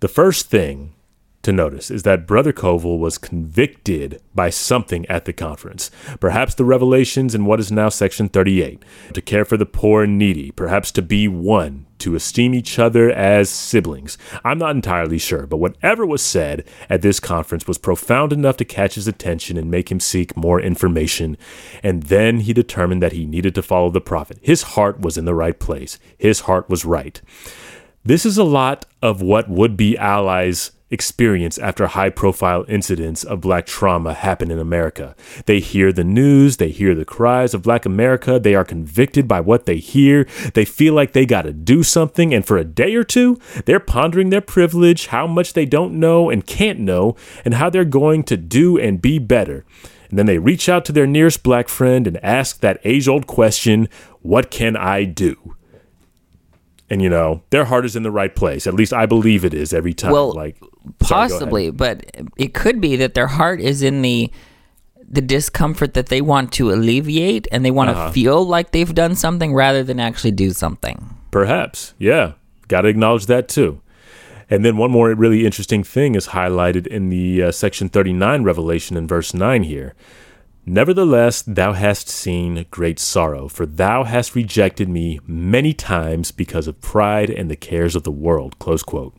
The 0.00 0.08
first 0.08 0.48
thing 0.48 0.92
to 1.42 1.52
notice 1.52 1.90
is 1.90 2.02
that 2.04 2.26
Brother 2.26 2.52
Covel 2.52 2.98
was 2.98 3.18
convicted 3.18 4.20
by 4.34 4.50
something 4.50 5.04
at 5.06 5.24
the 5.24 5.32
conference. 5.32 5.90
Perhaps 6.20 6.54
the 6.54 6.64
revelations 6.64 7.34
in 7.34 7.44
what 7.44 7.60
is 7.60 7.72
now 7.72 7.88
Section 7.88 8.28
38 8.28 8.82
to 9.12 9.20
care 9.20 9.44
for 9.44 9.56
the 9.56 9.66
poor 9.66 10.04
and 10.04 10.18
needy, 10.18 10.50
perhaps 10.52 10.90
to 10.92 11.02
be 11.02 11.28
one, 11.28 11.86
to 11.98 12.14
esteem 12.16 12.54
each 12.54 12.78
other 12.78 13.10
as 13.10 13.48
siblings. 13.48 14.18
I'm 14.44 14.58
not 14.58 14.74
entirely 14.74 15.18
sure, 15.18 15.46
but 15.46 15.58
whatever 15.58 16.04
was 16.04 16.22
said 16.22 16.64
at 16.90 17.02
this 17.02 17.20
conference 17.20 17.66
was 17.68 17.78
profound 17.78 18.32
enough 18.32 18.56
to 18.56 18.64
catch 18.64 18.96
his 18.96 19.06
attention 19.06 19.56
and 19.56 19.70
make 19.70 19.90
him 19.90 20.00
seek 20.00 20.36
more 20.36 20.60
information. 20.60 21.36
And 21.82 22.04
then 22.04 22.40
he 22.40 22.52
determined 22.52 23.02
that 23.02 23.12
he 23.12 23.26
needed 23.26 23.54
to 23.54 23.62
follow 23.62 23.90
the 23.90 24.00
prophet. 24.00 24.38
His 24.42 24.62
heart 24.62 25.00
was 25.00 25.16
in 25.16 25.26
the 25.26 25.34
right 25.34 25.58
place, 25.58 25.98
his 26.18 26.40
heart 26.40 26.68
was 26.68 26.84
right. 26.84 27.20
This 28.04 28.26
is 28.26 28.36
a 28.36 28.42
lot 28.42 28.84
of 29.00 29.22
what 29.22 29.48
would 29.48 29.76
be 29.76 29.96
allies 29.96 30.72
experience 30.90 31.56
after 31.56 31.86
high 31.86 32.10
profile 32.10 32.64
incidents 32.66 33.22
of 33.22 33.40
black 33.40 33.64
trauma 33.64 34.12
happen 34.12 34.50
in 34.50 34.58
America. 34.58 35.14
They 35.46 35.60
hear 35.60 35.92
the 35.92 36.02
news, 36.02 36.56
they 36.56 36.70
hear 36.70 36.96
the 36.96 37.04
cries 37.04 37.54
of 37.54 37.62
black 37.62 37.86
America, 37.86 38.40
they 38.40 38.56
are 38.56 38.64
convicted 38.64 39.28
by 39.28 39.38
what 39.40 39.66
they 39.66 39.76
hear, 39.76 40.26
they 40.54 40.64
feel 40.64 40.94
like 40.94 41.12
they 41.12 41.24
got 41.24 41.42
to 41.42 41.52
do 41.52 41.84
something, 41.84 42.34
and 42.34 42.44
for 42.44 42.58
a 42.58 42.64
day 42.64 42.96
or 42.96 43.04
two, 43.04 43.38
they're 43.66 43.78
pondering 43.78 44.30
their 44.30 44.40
privilege, 44.40 45.06
how 45.06 45.28
much 45.28 45.52
they 45.52 45.64
don't 45.64 45.94
know 45.94 46.28
and 46.28 46.44
can't 46.44 46.80
know, 46.80 47.14
and 47.44 47.54
how 47.54 47.70
they're 47.70 47.84
going 47.84 48.24
to 48.24 48.36
do 48.36 48.76
and 48.76 49.00
be 49.00 49.20
better. 49.20 49.64
And 50.10 50.18
then 50.18 50.26
they 50.26 50.38
reach 50.38 50.68
out 50.68 50.84
to 50.86 50.92
their 50.92 51.06
nearest 51.06 51.44
black 51.44 51.68
friend 51.68 52.08
and 52.08 52.22
ask 52.24 52.58
that 52.58 52.80
age 52.82 53.06
old 53.06 53.28
question, 53.28 53.88
What 54.22 54.50
can 54.50 54.76
I 54.76 55.04
do? 55.04 55.54
And 56.92 57.00
you 57.00 57.08
know 57.08 57.42
their 57.48 57.64
heart 57.64 57.86
is 57.86 57.96
in 57.96 58.02
the 58.02 58.10
right 58.10 58.36
place. 58.36 58.66
At 58.66 58.74
least 58.74 58.92
I 58.92 59.06
believe 59.06 59.46
it 59.46 59.54
is 59.54 59.72
every 59.72 59.94
time. 59.94 60.12
Well, 60.12 60.34
like 60.34 60.58
sorry, 61.02 61.30
possibly, 61.30 61.70
but 61.70 62.04
it 62.36 62.52
could 62.52 62.82
be 62.82 62.96
that 62.96 63.14
their 63.14 63.28
heart 63.28 63.62
is 63.62 63.82
in 63.82 64.02
the 64.02 64.30
the 65.08 65.22
discomfort 65.22 65.94
that 65.94 66.06
they 66.06 66.20
want 66.20 66.52
to 66.52 66.70
alleviate, 66.70 67.48
and 67.50 67.64
they 67.64 67.70
want 67.70 67.88
to 67.88 67.96
uh-huh. 67.96 68.12
feel 68.12 68.44
like 68.44 68.72
they've 68.72 68.94
done 68.94 69.14
something 69.14 69.54
rather 69.54 69.82
than 69.82 69.98
actually 69.98 70.32
do 70.32 70.50
something. 70.50 71.16
Perhaps, 71.30 71.94
yeah. 71.98 72.32
Got 72.68 72.82
to 72.82 72.88
acknowledge 72.88 73.24
that 73.24 73.48
too. 73.48 73.80
And 74.50 74.62
then 74.62 74.76
one 74.76 74.90
more 74.90 75.14
really 75.14 75.46
interesting 75.46 75.82
thing 75.82 76.14
is 76.14 76.28
highlighted 76.28 76.86
in 76.86 77.08
the 77.08 77.44
uh, 77.44 77.52
section 77.52 77.88
39 77.88 78.42
revelation 78.42 78.98
in 78.98 79.06
verse 79.06 79.32
9 79.32 79.62
here. 79.62 79.94
Nevertheless, 80.64 81.42
thou 81.42 81.72
hast 81.72 82.08
seen 82.08 82.66
great 82.70 83.00
sorrow, 83.00 83.48
for 83.48 83.66
thou 83.66 84.04
hast 84.04 84.36
rejected 84.36 84.88
me 84.88 85.18
many 85.26 85.72
times 85.72 86.30
because 86.30 86.68
of 86.68 86.80
pride 86.80 87.30
and 87.30 87.50
the 87.50 87.56
cares 87.56 87.96
of 87.96 88.04
the 88.04 88.12
world. 88.12 88.58
Close 88.60 88.84
quote. 88.84 89.16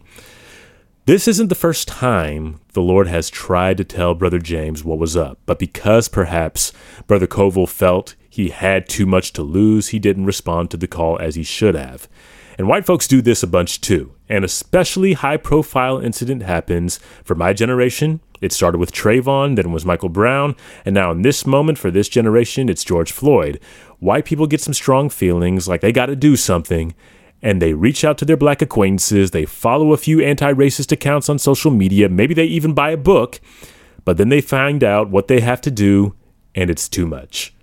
This 1.05 1.27
isn't 1.27 1.49
the 1.49 1.55
first 1.55 1.89
time 1.89 2.61
the 2.71 2.81
Lord 2.81 3.07
has 3.07 3.29
tried 3.29 3.75
to 3.75 3.83
tell 3.83 4.15
Brother 4.15 4.39
James 4.39 4.85
what 4.85 4.97
was 4.97 5.17
up, 5.17 5.37
but 5.45 5.59
because 5.59 6.07
perhaps 6.07 6.71
Brother 7.07 7.27
Covel 7.27 7.67
felt 7.67 8.15
he 8.29 8.49
had 8.49 8.87
too 8.87 9.05
much 9.05 9.33
to 9.33 9.43
lose, 9.43 9.89
he 9.89 9.99
didn't 9.99 10.25
respond 10.25 10.71
to 10.71 10.77
the 10.77 10.87
call 10.87 11.19
as 11.19 11.35
he 11.35 11.43
should 11.43 11.75
have. 11.75 12.07
And 12.57 12.69
white 12.69 12.85
folks 12.85 13.05
do 13.05 13.21
this 13.21 13.43
a 13.43 13.47
bunch 13.47 13.81
too. 13.81 14.13
An 14.29 14.45
especially 14.45 15.13
high 15.13 15.37
profile 15.37 15.99
incident 15.99 16.43
happens 16.43 16.99
for 17.25 17.35
my 17.35 17.51
generation. 17.51 18.21
It 18.43 18.51
started 18.51 18.77
with 18.77 18.91
Trayvon, 18.91 19.55
then 19.55 19.71
was 19.71 19.85
Michael 19.85 20.09
Brown, 20.09 20.57
and 20.83 20.93
now 20.93 21.11
in 21.11 21.21
this 21.21 21.47
moment 21.47 21.77
for 21.77 21.89
this 21.89 22.09
generation, 22.09 22.67
it's 22.67 22.83
George 22.83 23.13
Floyd. 23.13 23.57
White 23.99 24.25
people 24.25 24.47
get 24.47 24.59
some 24.59 24.73
strong 24.73 25.07
feelings 25.07 25.65
like 25.69 25.79
they 25.79 25.93
got 25.93 26.07
to 26.07 26.15
do 26.17 26.35
something, 26.35 26.93
and 27.41 27.61
they 27.61 27.73
reach 27.73 28.03
out 28.03 28.17
to 28.17 28.25
their 28.25 28.35
black 28.35 28.61
acquaintances. 28.61 29.31
They 29.31 29.45
follow 29.45 29.93
a 29.93 29.97
few 29.97 30.19
anti 30.19 30.51
racist 30.51 30.91
accounts 30.91 31.29
on 31.29 31.39
social 31.39 31.71
media. 31.71 32.09
Maybe 32.09 32.33
they 32.33 32.43
even 32.43 32.73
buy 32.73 32.91
a 32.91 32.97
book, 32.97 33.39
but 34.03 34.17
then 34.17 34.27
they 34.27 34.41
find 34.41 34.83
out 34.83 35.09
what 35.09 35.29
they 35.29 35.39
have 35.39 35.61
to 35.61 35.71
do, 35.71 36.13
and 36.53 36.69
it's 36.69 36.89
too 36.89 37.07
much. 37.07 37.53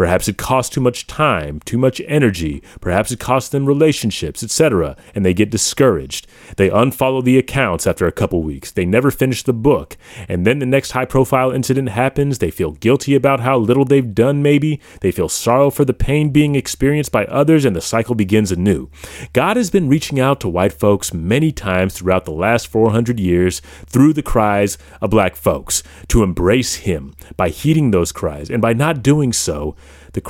Perhaps 0.00 0.28
it 0.28 0.38
costs 0.38 0.74
too 0.74 0.80
much 0.80 1.06
time, 1.06 1.60
too 1.66 1.76
much 1.76 2.00
energy. 2.06 2.62
Perhaps 2.80 3.12
it 3.12 3.20
costs 3.20 3.50
them 3.50 3.66
relationships, 3.66 4.42
etc., 4.42 4.96
and 5.14 5.26
they 5.26 5.34
get 5.34 5.50
discouraged. 5.50 6.26
They 6.56 6.70
unfollow 6.70 7.22
the 7.22 7.36
accounts 7.36 7.86
after 7.86 8.06
a 8.06 8.12
couple 8.12 8.42
weeks. 8.42 8.70
They 8.70 8.86
never 8.86 9.10
finish 9.10 9.42
the 9.42 9.52
book. 9.52 9.98
And 10.26 10.46
then 10.46 10.58
the 10.58 10.64
next 10.64 10.92
high 10.92 11.04
profile 11.04 11.50
incident 11.50 11.90
happens. 11.90 12.38
They 12.38 12.50
feel 12.50 12.70
guilty 12.70 13.14
about 13.14 13.40
how 13.40 13.58
little 13.58 13.84
they've 13.84 14.14
done, 14.14 14.42
maybe. 14.42 14.80
They 15.02 15.12
feel 15.12 15.28
sorrow 15.28 15.68
for 15.68 15.84
the 15.84 15.92
pain 15.92 16.30
being 16.30 16.54
experienced 16.54 17.12
by 17.12 17.26
others, 17.26 17.66
and 17.66 17.76
the 17.76 17.82
cycle 17.82 18.14
begins 18.14 18.50
anew. 18.50 18.88
God 19.34 19.58
has 19.58 19.68
been 19.68 19.90
reaching 19.90 20.18
out 20.18 20.40
to 20.40 20.48
white 20.48 20.72
folks 20.72 21.12
many 21.12 21.52
times 21.52 21.92
throughout 21.92 22.24
the 22.24 22.30
last 22.30 22.68
400 22.68 23.20
years 23.20 23.60
through 23.84 24.14
the 24.14 24.22
cries 24.22 24.78
of 25.02 25.10
black 25.10 25.36
folks 25.36 25.82
to 26.08 26.22
embrace 26.22 26.76
Him 26.76 27.14
by 27.36 27.50
heeding 27.50 27.90
those 27.90 28.12
cries. 28.12 28.48
And 28.48 28.62
by 28.62 28.72
not 28.72 29.02
doing 29.02 29.34
so, 29.34 29.76
the 30.12 30.20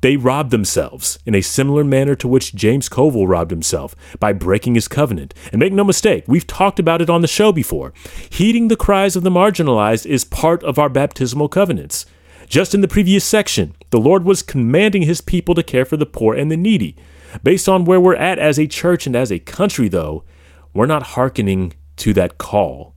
they 0.00 0.16
robbed 0.16 0.50
themselves 0.50 1.18
in 1.24 1.34
a 1.34 1.40
similar 1.40 1.84
manner 1.84 2.14
to 2.16 2.28
which 2.28 2.54
James 2.54 2.88
Covel 2.88 3.26
robbed 3.26 3.50
himself 3.50 3.94
by 4.18 4.32
breaking 4.32 4.74
his 4.74 4.88
covenant. 4.88 5.34
And 5.52 5.60
make 5.60 5.72
no 5.72 5.84
mistake, 5.84 6.24
we've 6.26 6.46
talked 6.46 6.78
about 6.78 7.00
it 7.00 7.10
on 7.10 7.20
the 7.20 7.28
show 7.28 7.52
before. 7.52 7.92
Heeding 8.30 8.68
the 8.68 8.76
cries 8.76 9.16
of 9.16 9.22
the 9.22 9.30
marginalized 9.30 10.06
is 10.06 10.24
part 10.24 10.62
of 10.64 10.78
our 10.78 10.88
baptismal 10.88 11.48
covenants. 11.48 12.06
Just 12.48 12.74
in 12.74 12.80
the 12.80 12.88
previous 12.88 13.24
section, 13.24 13.74
the 13.90 14.00
Lord 14.00 14.24
was 14.24 14.42
commanding 14.42 15.02
his 15.02 15.20
people 15.20 15.54
to 15.54 15.62
care 15.62 15.84
for 15.84 15.96
the 15.96 16.06
poor 16.06 16.34
and 16.34 16.50
the 16.50 16.56
needy. 16.56 16.96
Based 17.42 17.68
on 17.68 17.84
where 17.84 18.00
we're 18.00 18.16
at 18.16 18.38
as 18.38 18.58
a 18.58 18.66
church 18.66 19.06
and 19.06 19.14
as 19.14 19.30
a 19.30 19.38
country, 19.38 19.88
though, 19.88 20.24
we're 20.72 20.86
not 20.86 21.02
hearkening 21.02 21.74
to 21.96 22.14
that 22.14 22.38
call 22.38 22.94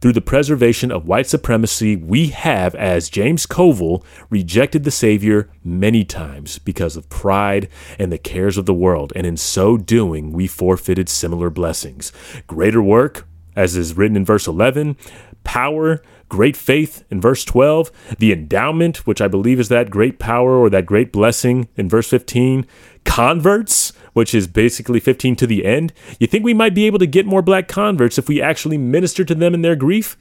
through 0.00 0.12
the 0.12 0.20
preservation 0.20 0.90
of 0.90 1.06
white 1.06 1.26
supremacy, 1.26 1.96
we 1.96 2.28
have, 2.28 2.74
as 2.74 3.08
James 3.08 3.46
Covel, 3.46 4.04
rejected 4.30 4.84
the 4.84 4.90
Savior 4.90 5.50
many 5.64 6.04
times 6.04 6.58
because 6.58 6.96
of 6.96 7.08
pride 7.08 7.68
and 7.98 8.12
the 8.12 8.18
cares 8.18 8.56
of 8.56 8.66
the 8.66 8.74
world, 8.74 9.12
and 9.16 9.26
in 9.26 9.36
so 9.36 9.76
doing, 9.76 10.32
we 10.32 10.46
forfeited 10.46 11.08
similar 11.08 11.50
blessings. 11.50 12.12
Greater 12.46 12.82
work, 12.82 13.26
as 13.56 13.76
is 13.76 13.96
written 13.96 14.16
in 14.16 14.24
verse 14.24 14.46
11, 14.46 14.96
power, 15.44 16.02
great 16.28 16.56
faith 16.56 17.04
in 17.10 17.20
verse 17.20 17.44
12, 17.44 17.90
the 18.18 18.32
endowment, 18.32 19.06
which 19.06 19.20
I 19.20 19.28
believe 19.28 19.58
is 19.58 19.68
that 19.68 19.90
great 19.90 20.18
power 20.18 20.56
or 20.56 20.70
that 20.70 20.86
great 20.86 21.12
blessing 21.12 21.68
in 21.76 21.88
verse 21.88 22.08
15, 22.08 22.66
converts, 23.04 23.92
which 24.18 24.34
is 24.34 24.48
basically 24.48 24.98
15 24.98 25.36
to 25.36 25.46
the 25.46 25.64
end, 25.64 25.92
you 26.18 26.26
think 26.26 26.42
we 26.44 26.52
might 26.52 26.74
be 26.74 26.86
able 26.86 26.98
to 26.98 27.06
get 27.06 27.24
more 27.24 27.40
black 27.40 27.68
converts 27.68 28.18
if 28.18 28.26
we 28.26 28.42
actually 28.42 28.76
minister 28.76 29.24
to 29.24 29.32
them 29.32 29.54
in 29.54 29.62
their 29.62 29.76
grief? 29.76 30.16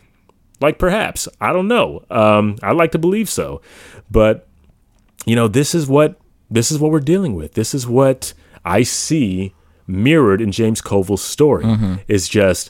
Like 0.61 0.77
perhaps. 0.77 1.27
I 1.41 1.51
don't 1.51 1.67
know. 1.67 2.05
Um, 2.11 2.57
I 2.61 2.73
like 2.73 2.91
to 2.91 2.99
believe 2.99 3.27
so. 3.27 3.59
But 4.11 4.47
you 5.25 5.35
know, 5.35 5.47
this 5.47 5.73
is 5.73 5.87
what 5.87 6.19
this 6.47 6.71
is 6.71 6.77
what 6.77 6.91
we're 6.91 6.99
dealing 6.99 7.33
with. 7.33 7.55
This 7.55 7.73
is 7.73 7.87
what 7.87 8.35
I 8.63 8.83
see 8.83 9.55
mirrored 9.87 10.41
in 10.41 10.51
James 10.51 10.79
Covel's 10.79 11.23
story. 11.23 11.65
Mm-hmm. 11.65 11.95
Is 12.07 12.29
just 12.29 12.69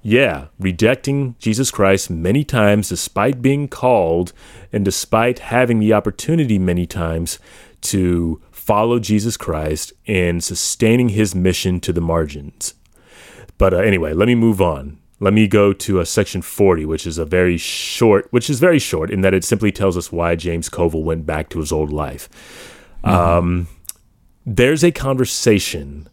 yeah, 0.00 0.46
rejecting 0.58 1.34
Jesus 1.38 1.70
Christ 1.70 2.08
many 2.08 2.42
times 2.42 2.88
despite 2.88 3.42
being 3.42 3.68
called 3.68 4.32
and 4.72 4.82
despite 4.82 5.40
having 5.40 5.78
the 5.78 5.92
opportunity 5.92 6.58
many 6.58 6.86
times 6.86 7.38
to 7.82 8.40
follow 8.64 8.98
Jesus 8.98 9.36
Christ 9.36 9.92
in 10.06 10.40
sustaining 10.40 11.10
his 11.10 11.34
mission 11.34 11.80
to 11.80 11.92
the 11.92 12.00
margins. 12.00 12.72
But 13.58 13.74
uh, 13.74 13.78
anyway, 13.78 14.14
let 14.14 14.26
me 14.26 14.34
move 14.34 14.62
on. 14.62 14.98
Let 15.20 15.34
me 15.34 15.46
go 15.46 15.74
to 15.74 16.00
uh, 16.00 16.04
section 16.04 16.40
40, 16.40 16.86
which 16.86 17.06
is 17.06 17.18
a 17.18 17.26
very 17.26 17.58
short, 17.58 18.26
which 18.30 18.48
is 18.48 18.60
very 18.60 18.78
short 18.78 19.10
in 19.10 19.20
that 19.20 19.34
it 19.34 19.44
simply 19.44 19.70
tells 19.70 19.98
us 19.98 20.10
why 20.10 20.34
James 20.34 20.70
Covel 20.70 21.04
went 21.04 21.26
back 21.26 21.50
to 21.50 21.60
his 21.60 21.72
old 21.72 21.92
life. 21.92 22.28
Mm-hmm. 23.04 23.14
Um, 23.14 23.68
there's 24.46 24.82
a 24.82 24.90
conversation 24.90 26.08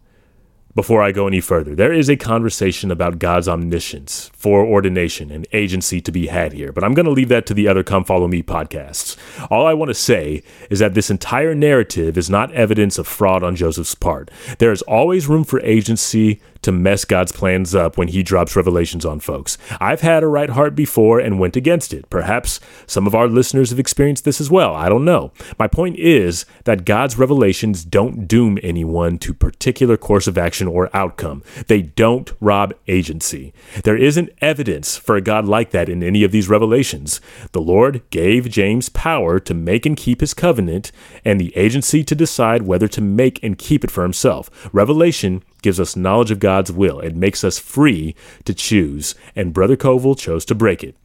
before 0.74 1.02
I 1.02 1.12
go 1.12 1.28
any 1.28 1.42
further, 1.42 1.76
there 1.76 1.92
is 1.92 2.10
a 2.10 2.16
conversation 2.16 2.92
about 2.92 3.20
God's 3.20 3.48
omniscience, 3.48 4.32
foreordination, 4.34 5.32
and 5.32 5.48
agency 5.52 6.00
to 6.02 6.12
be 6.12 6.28
had 6.28 6.54
here, 6.54 6.72
but 6.72 6.84
I'm 6.84 6.94
going 6.94 7.06
to 7.06 7.12
leave 7.12 7.30
that 7.30 7.46
to 7.48 7.54
the 7.54 7.68
other 7.68 7.84
Come 7.84 8.04
Follow 8.04 8.28
Me 8.28 8.42
podcasts. 8.42 9.18
All 9.50 9.66
I 9.66 9.74
want 9.74 9.90
to 9.90 9.96
say 9.96 10.44
is 10.70 10.80
that 10.80 10.94
this 10.94 11.10
entire 11.10 11.54
narrative 11.54 12.18
is 12.18 12.30
not 12.30 12.52
evidence 12.54 12.98
of 12.98 13.08
fraud 13.08 13.44
on 13.44 13.56
Joseph's 13.56 13.96
part. 13.96 14.32
There 14.60 14.72
is 14.72 14.82
always 14.84 15.28
room 15.28 15.44
for 15.44 15.60
agency 15.62 16.42
to 16.62 16.72
mess 16.72 17.06
God's 17.06 17.32
plans 17.32 17.74
up 17.74 17.98
when 17.98 18.10
he 18.10 18.24
drops 18.24 18.56
revelations 18.56 19.06
on 19.06 19.20
folks. 19.20 19.58
I've 19.80 20.02
had 20.02 20.24
a 20.24 20.28
right 20.28 20.50
heart 20.50 20.76
before 20.76 21.20
and 21.20 21.40
went 21.40 21.56
against 21.56 21.94
it. 21.94 22.10
Perhaps 22.10 22.60
some 22.86 23.08
of 23.08 23.16
our 23.16 23.28
listeners 23.28 23.70
have 23.70 23.80
experienced 23.80 24.26
this 24.26 24.42
as 24.42 24.52
well. 24.52 24.76
I 24.76 24.90
don't 24.90 25.06
know. 25.06 25.32
My 25.58 25.68
point 25.68 25.98
is 25.98 26.46
that 26.66 26.86
God's 26.86 27.18
revelations 27.18 27.84
don't 27.84 28.28
doom 28.28 28.60
anyone 28.62 29.18
to 29.20 29.34
particular 29.34 29.98
course 29.98 30.28
of 30.28 30.38
action 30.38 30.68
or 30.68 30.96
outcome. 30.96 31.44
They 31.68 31.82
don't 31.82 32.32
rob 32.40 32.74
agency. 32.88 33.54
There 33.84 33.98
isn't 33.98 34.32
evidence 34.42 34.98
for 34.98 35.16
a 35.16 35.22
God 35.22 35.46
like 35.46 35.72
that 35.72 35.90
in 35.90 36.04
any 36.04 36.24
of 36.24 36.32
these 36.32 36.50
revelations. 36.50 37.22
The 37.52 37.62
Lord 37.62 38.02
gave 38.10 38.50
James 38.50 38.90
power 38.90 39.40
to 39.40 39.54
make 39.54 39.86
and 39.86 39.98
keep 39.98 40.22
his 40.22 40.34
covenant 40.34 40.92
and 41.26 41.40
the 41.40 41.56
agency 41.56 42.04
to 42.04 42.16
decide 42.16 42.64
whether 42.64 42.88
to 42.88 43.02
make 43.02 43.44
and 43.44 43.58
keep 43.58 43.84
it 43.84 43.92
for 43.92 44.04
himself. 44.04 44.50
Revelation 44.74 45.44
gives 45.62 45.80
us 45.80 45.96
knowledge 45.96 46.32
of 46.32 46.40
God's 46.40 46.72
will. 46.72 47.00
It 47.00 47.16
makes 47.16 47.44
us 47.44 47.60
free 47.60 48.16
to 48.46 48.54
choose, 48.54 49.16
and 49.36 49.54
Brother 49.54 49.76
Covel 49.76 50.16
chose 50.16 50.46
to 50.46 50.56
break 50.56 50.84
it. 50.84 50.96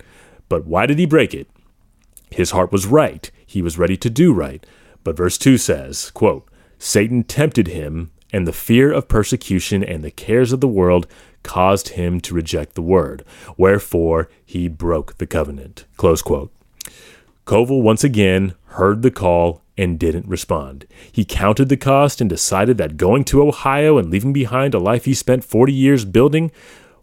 But 0.48 0.66
why 0.66 0.86
did 0.86 0.98
he 0.98 1.07
break 1.07 1.34
it? 1.34 1.48
His 2.30 2.50
heart 2.50 2.72
was 2.72 2.86
right. 2.86 3.30
He 3.46 3.62
was 3.62 3.78
ready 3.78 3.96
to 3.98 4.11
do 4.11 4.32
right. 4.32 4.64
But 5.04 5.16
verse 5.16 5.38
2 5.38 5.59
says, 5.59 6.11
quote, 6.11 6.48
Satan 6.78 7.22
tempted 7.24 7.68
him, 7.68 8.11
and 8.32 8.46
the 8.46 8.52
fear 8.52 8.92
of 8.92 9.09
persecution 9.09 9.84
and 9.84 10.02
the 10.02 10.11
cares 10.11 10.52
of 10.52 10.61
the 10.61 10.68
world 10.68 11.07
caused 11.42 11.90
him 11.90 12.20
to 12.20 12.34
reject 12.34 12.74
the 12.74 12.82
word. 12.82 13.24
Wherefore 13.57 14.28
he 14.44 14.68
broke 14.68 15.18
the 15.18 15.26
covenant. 15.26 15.84
Close 15.96 16.22
quote. 16.22 16.52
Covel 17.44 17.82
once 17.82 18.02
again 18.02 18.54
heard 18.77 19.03
the 19.03 19.11
call 19.11 19.62
and 19.77 19.99
didn't 19.99 20.29
respond. 20.29 20.87
He 21.12 21.24
counted 21.24 21.68
the 21.68 21.77
cost 21.77 22.20
and 22.20 22.31
decided 22.31 22.79
that 22.79 22.97
going 22.97 23.24
to 23.24 23.43
Ohio 23.43 23.99
and 23.99 24.11
leaving 24.11 24.33
behind 24.33 24.74
a 24.74 24.79
life 24.79 25.05
he 25.05 25.14
spent 25.14 25.45
40 25.45 25.72
years 25.72 26.05
building 26.05 26.51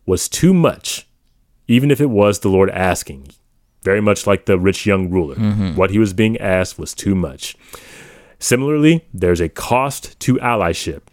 was 0.06 0.30
too 0.30 0.54
much, 0.54 1.08
even 1.68 1.92
if 1.92 2.02
it 2.02 2.10
was 2.10 2.40
the 2.40 2.50
Lord 2.50 2.70
asking. 2.72 3.28
Very 3.84 4.02
much 4.02 4.26
like 4.26 4.46
the 4.46 4.58
rich 4.58 4.86
young 4.86 5.10
ruler. 5.10 5.36
Mm-hmm. 5.36 5.76
What 5.76 5.92
he 5.92 6.00
was 6.00 6.14
being 6.14 6.38
asked 6.38 6.80
was 6.80 6.94
too 6.94 7.16
much. 7.16 7.56
Similarly, 8.44 9.06
there's 9.14 9.40
a 9.40 9.48
cost 9.48 10.20
to 10.20 10.36
allyship. 10.36 11.04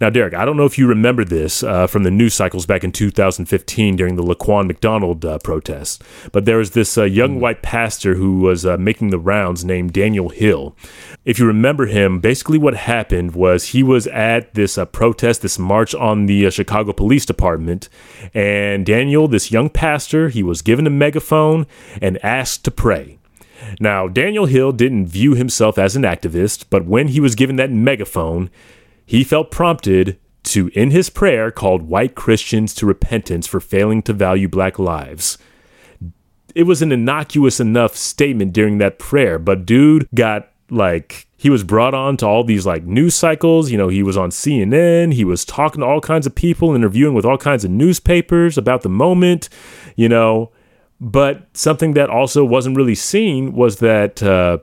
Now, 0.00 0.08
Derek, 0.08 0.34
I 0.34 0.44
don't 0.44 0.56
know 0.56 0.66
if 0.66 0.78
you 0.78 0.86
remember 0.86 1.24
this 1.24 1.64
uh, 1.64 1.88
from 1.88 2.04
the 2.04 2.12
news 2.12 2.32
cycles 2.32 2.64
back 2.64 2.84
in 2.84 2.92
2015 2.92 3.96
during 3.96 4.14
the 4.14 4.22
Laquan 4.22 4.68
McDonald 4.68 5.24
uh, 5.24 5.38
protests, 5.40 5.98
but 6.30 6.44
there 6.44 6.58
was 6.58 6.70
this 6.70 6.96
uh, 6.96 7.02
young 7.02 7.38
mm. 7.38 7.40
white 7.40 7.60
pastor 7.60 8.14
who 8.14 8.38
was 8.38 8.64
uh, 8.64 8.76
making 8.76 9.10
the 9.10 9.18
rounds 9.18 9.64
named 9.64 9.94
Daniel 9.94 10.28
Hill. 10.28 10.76
If 11.24 11.40
you 11.40 11.46
remember 11.46 11.86
him, 11.86 12.20
basically 12.20 12.56
what 12.56 12.76
happened 12.76 13.34
was 13.34 13.70
he 13.70 13.82
was 13.82 14.06
at 14.06 14.54
this 14.54 14.78
uh, 14.78 14.84
protest, 14.84 15.42
this 15.42 15.58
march 15.58 15.92
on 15.92 16.26
the 16.26 16.46
uh, 16.46 16.50
Chicago 16.50 16.92
Police 16.92 17.26
Department, 17.26 17.88
and 18.32 18.86
Daniel, 18.86 19.26
this 19.26 19.50
young 19.50 19.70
pastor, 19.70 20.28
he 20.28 20.44
was 20.44 20.62
given 20.62 20.86
a 20.86 20.90
megaphone 20.90 21.66
and 22.00 22.24
asked 22.24 22.64
to 22.64 22.70
pray. 22.70 23.18
Now, 23.80 24.08
Daniel 24.08 24.46
Hill 24.46 24.72
didn't 24.72 25.06
view 25.06 25.34
himself 25.34 25.78
as 25.78 25.96
an 25.96 26.02
activist, 26.02 26.66
but 26.70 26.84
when 26.84 27.08
he 27.08 27.20
was 27.20 27.34
given 27.34 27.56
that 27.56 27.70
megaphone, 27.70 28.50
he 29.04 29.24
felt 29.24 29.50
prompted 29.50 30.18
to, 30.44 30.68
in 30.68 30.90
his 30.90 31.10
prayer, 31.10 31.50
called 31.50 31.82
white 31.82 32.14
Christians 32.14 32.74
to 32.74 32.86
repentance 32.86 33.46
for 33.46 33.60
failing 33.60 34.02
to 34.02 34.12
value 34.12 34.48
black 34.48 34.78
lives. 34.78 35.38
It 36.54 36.64
was 36.64 36.82
an 36.82 36.92
innocuous 36.92 37.60
enough 37.60 37.96
statement 37.96 38.52
during 38.52 38.78
that 38.78 38.98
prayer, 38.98 39.38
but 39.38 39.66
dude 39.66 40.08
got 40.14 40.50
like 40.70 41.26
he 41.36 41.50
was 41.50 41.62
brought 41.62 41.94
on 41.94 42.16
to 42.16 42.26
all 42.26 42.44
these 42.44 42.66
like 42.66 42.84
news 42.84 43.14
cycles. 43.14 43.70
You 43.70 43.78
know, 43.78 43.88
he 43.88 44.02
was 44.02 44.16
on 44.16 44.30
CNN. 44.30 45.12
He 45.12 45.24
was 45.24 45.44
talking 45.44 45.80
to 45.80 45.86
all 45.86 46.00
kinds 46.00 46.26
of 46.26 46.34
people, 46.34 46.74
interviewing 46.74 47.14
with 47.14 47.24
all 47.24 47.38
kinds 47.38 47.64
of 47.64 47.70
newspapers 47.70 48.56
about 48.56 48.82
the 48.82 48.88
moment. 48.88 49.48
You 49.96 50.08
know, 50.08 50.50
but 51.00 51.46
something 51.52 51.94
that 51.94 52.10
also 52.10 52.44
wasn't 52.44 52.76
really 52.76 52.94
seen 52.94 53.52
was 53.52 53.78
that 53.80 54.22
uh, 54.22 54.58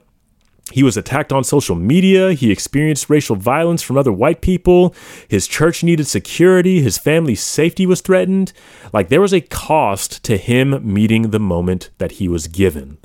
he 0.71 0.81
was 0.81 0.97
attacked 0.97 1.33
on 1.33 1.43
social 1.43 1.75
media. 1.75 2.33
He 2.33 2.51
experienced 2.51 3.09
racial 3.09 3.35
violence 3.35 3.83
from 3.83 3.97
other 3.97 4.11
white 4.11 4.41
people. 4.41 4.95
His 5.27 5.47
church 5.47 5.83
needed 5.83 6.07
security. 6.07 6.81
His 6.81 6.97
family's 6.97 7.43
safety 7.43 7.85
was 7.85 8.01
threatened. 8.01 8.53
Like 8.91 9.09
there 9.09 9.21
was 9.21 9.33
a 9.33 9.41
cost 9.41 10.23
to 10.23 10.37
him 10.37 10.81
meeting 10.81 11.29
the 11.29 11.39
moment 11.39 11.89
that 11.97 12.13
he 12.13 12.27
was 12.27 12.47
given. 12.47 12.97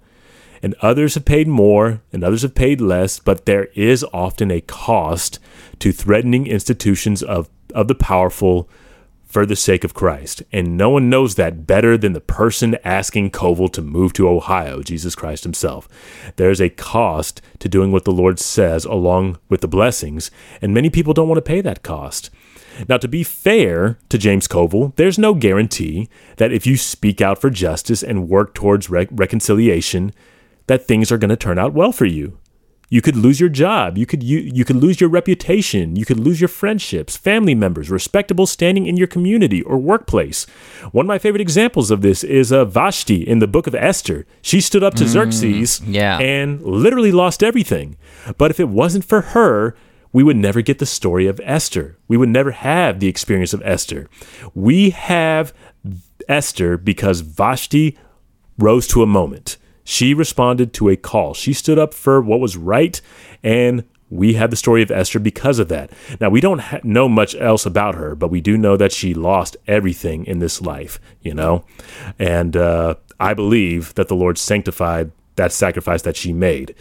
And 0.62 0.74
others 0.80 1.14
have 1.14 1.24
paid 1.24 1.48
more 1.48 2.00
and 2.12 2.24
others 2.24 2.42
have 2.42 2.54
paid 2.54 2.80
less, 2.80 3.18
but 3.18 3.44
there 3.44 3.66
is 3.74 4.04
often 4.12 4.50
a 4.50 4.60
cost 4.60 5.38
to 5.80 5.92
threatening 5.92 6.46
institutions 6.46 7.22
of, 7.22 7.48
of 7.74 7.88
the 7.88 7.94
powerful 7.94 8.68
for 9.28 9.44
the 9.44 9.54
sake 9.54 9.84
of 9.84 9.94
Christ. 9.94 10.42
And 10.50 10.76
no 10.76 10.90
one 10.90 11.10
knows 11.10 11.34
that 11.34 11.66
better 11.66 11.96
than 11.98 12.14
the 12.14 12.20
person 12.20 12.78
asking 12.82 13.30
Covel 13.30 13.68
to 13.68 13.82
move 13.82 14.12
to 14.14 14.28
Ohio, 14.28 14.82
Jesus 14.82 15.14
Christ 15.14 15.44
himself. 15.44 15.88
There's 16.36 16.60
a 16.60 16.70
cost 16.70 17.42
to 17.58 17.68
doing 17.68 17.92
what 17.92 18.04
the 18.04 18.10
Lord 18.10 18.40
says 18.40 18.84
along 18.84 19.38
with 19.48 19.60
the 19.60 19.68
blessings, 19.68 20.30
and 20.62 20.74
many 20.74 20.90
people 20.90 21.12
don't 21.12 21.28
want 21.28 21.38
to 21.38 21.42
pay 21.42 21.60
that 21.60 21.82
cost. 21.82 22.30
Now, 22.88 22.96
to 22.98 23.08
be 23.08 23.24
fair 23.24 23.98
to 24.08 24.18
James 24.18 24.46
Covel, 24.46 24.92
there's 24.96 25.18
no 25.18 25.34
guarantee 25.34 26.08
that 26.36 26.52
if 26.52 26.66
you 26.66 26.76
speak 26.76 27.20
out 27.20 27.40
for 27.40 27.50
justice 27.50 28.02
and 28.02 28.28
work 28.28 28.54
towards 28.54 28.88
re- 28.88 29.08
reconciliation, 29.10 30.12
that 30.68 30.86
things 30.86 31.10
are 31.10 31.18
going 31.18 31.30
to 31.30 31.36
turn 31.36 31.58
out 31.58 31.72
well 31.72 31.92
for 31.92 32.04
you. 32.04 32.38
You 32.90 33.02
could 33.02 33.16
lose 33.16 33.38
your 33.38 33.50
job. 33.50 33.98
You 33.98 34.06
could 34.06 34.22
you, 34.22 34.38
you 34.38 34.64
could 34.64 34.76
lose 34.76 35.00
your 35.00 35.10
reputation. 35.10 35.96
You 35.96 36.06
could 36.06 36.18
lose 36.18 36.40
your 36.40 36.48
friendships, 36.48 37.16
family 37.16 37.54
members, 37.54 37.90
respectable 37.90 38.46
standing 38.46 38.86
in 38.86 38.96
your 38.96 39.06
community 39.06 39.62
or 39.62 39.76
workplace. 39.76 40.46
One 40.92 41.04
of 41.04 41.08
my 41.08 41.18
favorite 41.18 41.42
examples 41.42 41.90
of 41.90 42.00
this 42.00 42.24
is 42.24 42.50
uh, 42.50 42.64
Vashti 42.64 43.22
in 43.22 43.40
the 43.40 43.46
book 43.46 43.66
of 43.66 43.74
Esther. 43.74 44.26
She 44.40 44.60
stood 44.60 44.82
up 44.82 44.94
to 44.94 45.04
mm, 45.04 45.08
Xerxes 45.08 45.80
yeah. 45.82 46.18
and 46.18 46.62
literally 46.62 47.12
lost 47.12 47.42
everything. 47.42 47.96
But 48.38 48.50
if 48.50 48.58
it 48.58 48.68
wasn't 48.68 49.04
for 49.04 49.20
her, 49.20 49.76
we 50.12 50.22
would 50.22 50.36
never 50.36 50.62
get 50.62 50.78
the 50.78 50.86
story 50.86 51.26
of 51.26 51.40
Esther. 51.44 51.98
We 52.08 52.16
would 52.16 52.30
never 52.30 52.52
have 52.52 53.00
the 53.00 53.08
experience 53.08 53.52
of 53.52 53.62
Esther. 53.64 54.08
We 54.54 54.90
have 54.90 55.52
Esther 56.26 56.78
because 56.78 57.20
Vashti 57.20 57.98
rose 58.58 58.86
to 58.88 59.02
a 59.02 59.06
moment. 59.06 59.58
She 59.88 60.12
responded 60.12 60.74
to 60.74 60.90
a 60.90 60.96
call. 60.96 61.32
She 61.32 61.54
stood 61.54 61.78
up 61.78 61.94
for 61.94 62.20
what 62.20 62.40
was 62.40 62.58
right, 62.58 63.00
and 63.42 63.84
we 64.10 64.34
have 64.34 64.50
the 64.50 64.56
story 64.56 64.82
of 64.82 64.90
Esther 64.90 65.18
because 65.18 65.58
of 65.58 65.68
that. 65.68 65.90
Now, 66.20 66.28
we 66.28 66.42
don't 66.42 66.58
ha- 66.58 66.80
know 66.84 67.08
much 67.08 67.34
else 67.36 67.64
about 67.64 67.94
her, 67.94 68.14
but 68.14 68.28
we 68.30 68.42
do 68.42 68.58
know 68.58 68.76
that 68.76 68.92
she 68.92 69.14
lost 69.14 69.56
everything 69.66 70.26
in 70.26 70.40
this 70.40 70.60
life, 70.60 71.00
you 71.22 71.32
know? 71.32 71.64
And 72.18 72.54
uh, 72.54 72.96
I 73.18 73.32
believe 73.32 73.94
that 73.94 74.08
the 74.08 74.14
Lord 74.14 74.36
sanctified 74.36 75.10
that 75.36 75.52
sacrifice 75.52 76.02
that 76.02 76.16
she 76.16 76.34
made. 76.34 76.74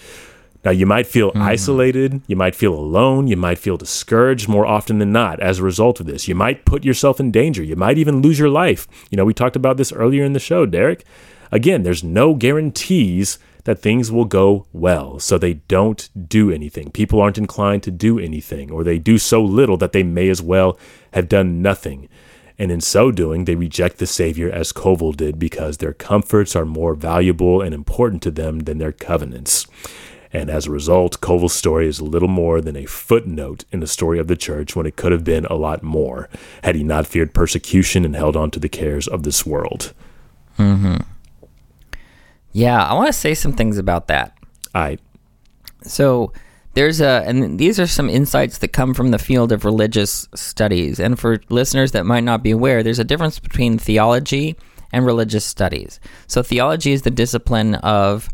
Now, 0.65 0.71
you 0.71 0.85
might 0.85 1.07
feel 1.07 1.29
mm-hmm. 1.29 1.43
isolated, 1.43 2.21
you 2.27 2.35
might 2.35 2.55
feel 2.55 2.73
alone, 2.73 3.27
you 3.27 3.37
might 3.37 3.57
feel 3.57 3.77
discouraged 3.77 4.49
more 4.49 4.65
often 4.65 4.99
than 4.99 5.13
not 5.13 5.39
as 5.39 5.59
a 5.59 5.63
result 5.63 6.01
of 6.01 6.07
this. 6.07 6.27
You 6.27 6.35
might 6.35 6.65
put 6.65 6.83
yourself 6.83 7.21
in 7.21 7.31
danger, 7.31 7.63
you 7.63 7.77
might 7.77 7.97
even 7.97 8.21
lose 8.21 8.37
your 8.37 8.49
life. 8.49 8.85
You 9.09 9.15
know, 9.15 9.23
we 9.23 9.33
talked 9.33 9.55
about 9.55 9.77
this 9.77 9.93
earlier 9.93 10.25
in 10.25 10.33
the 10.33 10.39
show, 10.39 10.65
Derek. 10.65 11.05
Again, 11.51 11.83
there's 11.83 12.03
no 12.03 12.33
guarantees 12.33 13.39
that 13.63 13.79
things 13.79 14.11
will 14.11 14.25
go 14.25 14.65
well, 14.71 15.19
so 15.19 15.37
they 15.37 15.55
don't 15.55 16.09
do 16.29 16.49
anything. 16.49 16.89
People 16.89 17.19
aren't 17.19 17.37
inclined 17.37 17.83
to 17.83 17.91
do 17.91 18.17
anything, 18.17 18.71
or 18.71 18.83
they 18.83 18.97
do 18.97 19.17
so 19.17 19.43
little 19.43 19.75
that 19.77 19.91
they 19.91 20.03
may 20.03 20.29
as 20.29 20.41
well 20.41 20.79
have 21.11 21.27
done 21.27 21.61
nothing. 21.61 22.07
And 22.57 22.71
in 22.71 22.81
so 22.81 23.11
doing, 23.11 23.45
they 23.45 23.55
reject 23.55 23.97
the 23.97 24.07
Savior 24.07 24.49
as 24.49 24.71
Covel 24.71 25.11
did 25.11 25.37
because 25.37 25.77
their 25.77 25.93
comforts 25.93 26.55
are 26.55 26.65
more 26.65 26.95
valuable 26.95 27.61
and 27.61 27.73
important 27.73 28.23
to 28.23 28.31
them 28.31 28.59
than 28.59 28.77
their 28.77 28.93
covenants. 28.93 29.67
And 30.33 30.49
as 30.49 30.65
a 30.65 30.71
result, 30.71 31.21
Covel's 31.21 31.53
story 31.53 31.87
is 31.87 32.01
little 32.01 32.27
more 32.27 32.61
than 32.61 32.75
a 32.75 32.85
footnote 32.85 33.65
in 33.71 33.79
the 33.79 33.87
story 33.87 34.19
of 34.19 34.27
the 34.27 34.35
church 34.35 34.75
when 34.75 34.85
it 34.85 34.95
could 34.95 35.11
have 35.11 35.23
been 35.23 35.45
a 35.45 35.55
lot 35.55 35.83
more 35.83 36.29
had 36.63 36.75
he 36.75 36.83
not 36.83 37.07
feared 37.07 37.33
persecution 37.33 38.05
and 38.05 38.15
held 38.15 38.35
on 38.35 38.51
to 38.51 38.59
the 38.59 38.69
cares 38.69 39.07
of 39.07 39.23
this 39.23 39.45
world. 39.45 39.93
Mm-hmm. 40.57 40.97
Yeah, 42.57 42.83
I 42.83 42.95
want 42.95 43.05
to 43.05 43.13
say 43.13 43.35
some 43.35 43.53
things 43.53 43.77
about 43.77 44.07
that. 44.07 44.35
I. 44.73 44.97
So 45.83 46.33
there's 46.73 47.01
a, 47.01 47.23
and 47.27 47.59
these 47.59 47.79
are 47.79 47.85
some 47.85 48.09
insights 48.09 48.57
that 48.57 48.69
come 48.69 48.95
from 48.95 49.11
the 49.11 49.19
field 49.19 49.51
of 49.51 49.63
religious 49.63 50.27
studies. 50.33 50.99
And 50.99 51.19
for 51.19 51.39
listeners 51.49 51.91
that 51.91 52.07
might 52.07 52.23
not 52.23 52.41
be 52.41 52.49
aware, 52.49 52.81
there's 52.81 52.97
a 52.97 53.03
difference 53.03 53.37
between 53.37 53.77
theology 53.77 54.55
and 54.91 55.05
religious 55.05 55.45
studies. 55.45 55.99
So 56.25 56.41
theology 56.41 56.93
is 56.93 57.03
the 57.03 57.11
discipline 57.11 57.75
of 57.75 58.27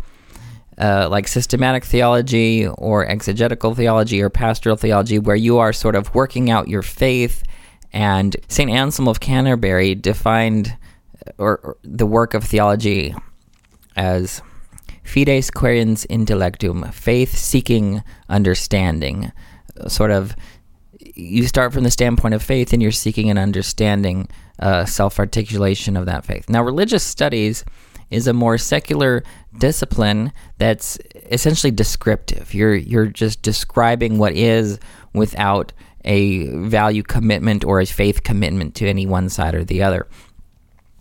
uh, 0.78 1.10
like 1.12 1.28
systematic 1.28 1.84
theology 1.84 2.66
or 2.66 3.06
exegetical 3.06 3.76
theology 3.76 4.22
or 4.22 4.30
pastoral 4.30 4.78
theology, 4.78 5.20
where 5.20 5.36
you 5.36 5.58
are 5.58 5.74
sort 5.74 5.98
of 5.98 6.16
working 6.16 6.50
out 6.50 6.70
your 6.70 6.82
faith. 6.82 7.44
And 7.92 8.38
St. 8.48 8.72
Anselm 8.72 9.10
of 9.10 9.20
Canterbury 9.20 9.96
defined 9.96 10.78
or, 11.38 11.58
or 11.58 11.78
the 11.84 12.06
work 12.06 12.34
of 12.34 12.46
theology 12.46 13.14
as 13.96 14.42
fides 15.04 15.52
quaerens 15.52 16.06
intellectum, 16.08 16.94
faith 16.94 17.36
seeking 17.36 18.04
understanding. 18.30 19.32
Sort 19.88 20.12
of, 20.12 20.36
you 21.00 21.48
start 21.48 21.74
from 21.74 21.84
the 21.84 21.92
standpoint 21.92 22.34
of 22.34 22.44
faith 22.44 22.74
and 22.74 22.82
you're 22.82 22.92
seeking 22.92 23.30
an 23.30 23.38
understanding, 23.38 24.28
uh, 24.60 24.86
self 24.86 25.20
articulation 25.20 25.98
of 25.98 26.06
that 26.06 26.26
faith. 26.26 26.50
Now, 26.50 26.64
religious 26.64 27.04
studies 27.04 27.66
is 28.10 28.28
a 28.28 28.34
more 28.34 28.58
secular 28.58 29.24
discipline 29.58 30.32
that's 30.58 30.98
essentially 31.32 31.72
descriptive. 31.72 32.54
You're 32.54 32.76
you're 32.76 33.08
just 33.08 33.42
describing 33.42 34.20
what 34.20 34.34
is 34.34 34.80
without 35.14 35.74
a 36.06 36.48
value 36.68 37.02
commitment 37.02 37.64
or 37.64 37.80
a 37.80 37.86
faith 37.86 38.24
commitment 38.24 38.76
to 38.76 38.88
any 38.88 39.06
one 39.06 39.30
side 39.30 39.56
or 39.56 39.64
the 39.64 39.82
other. 39.82 40.08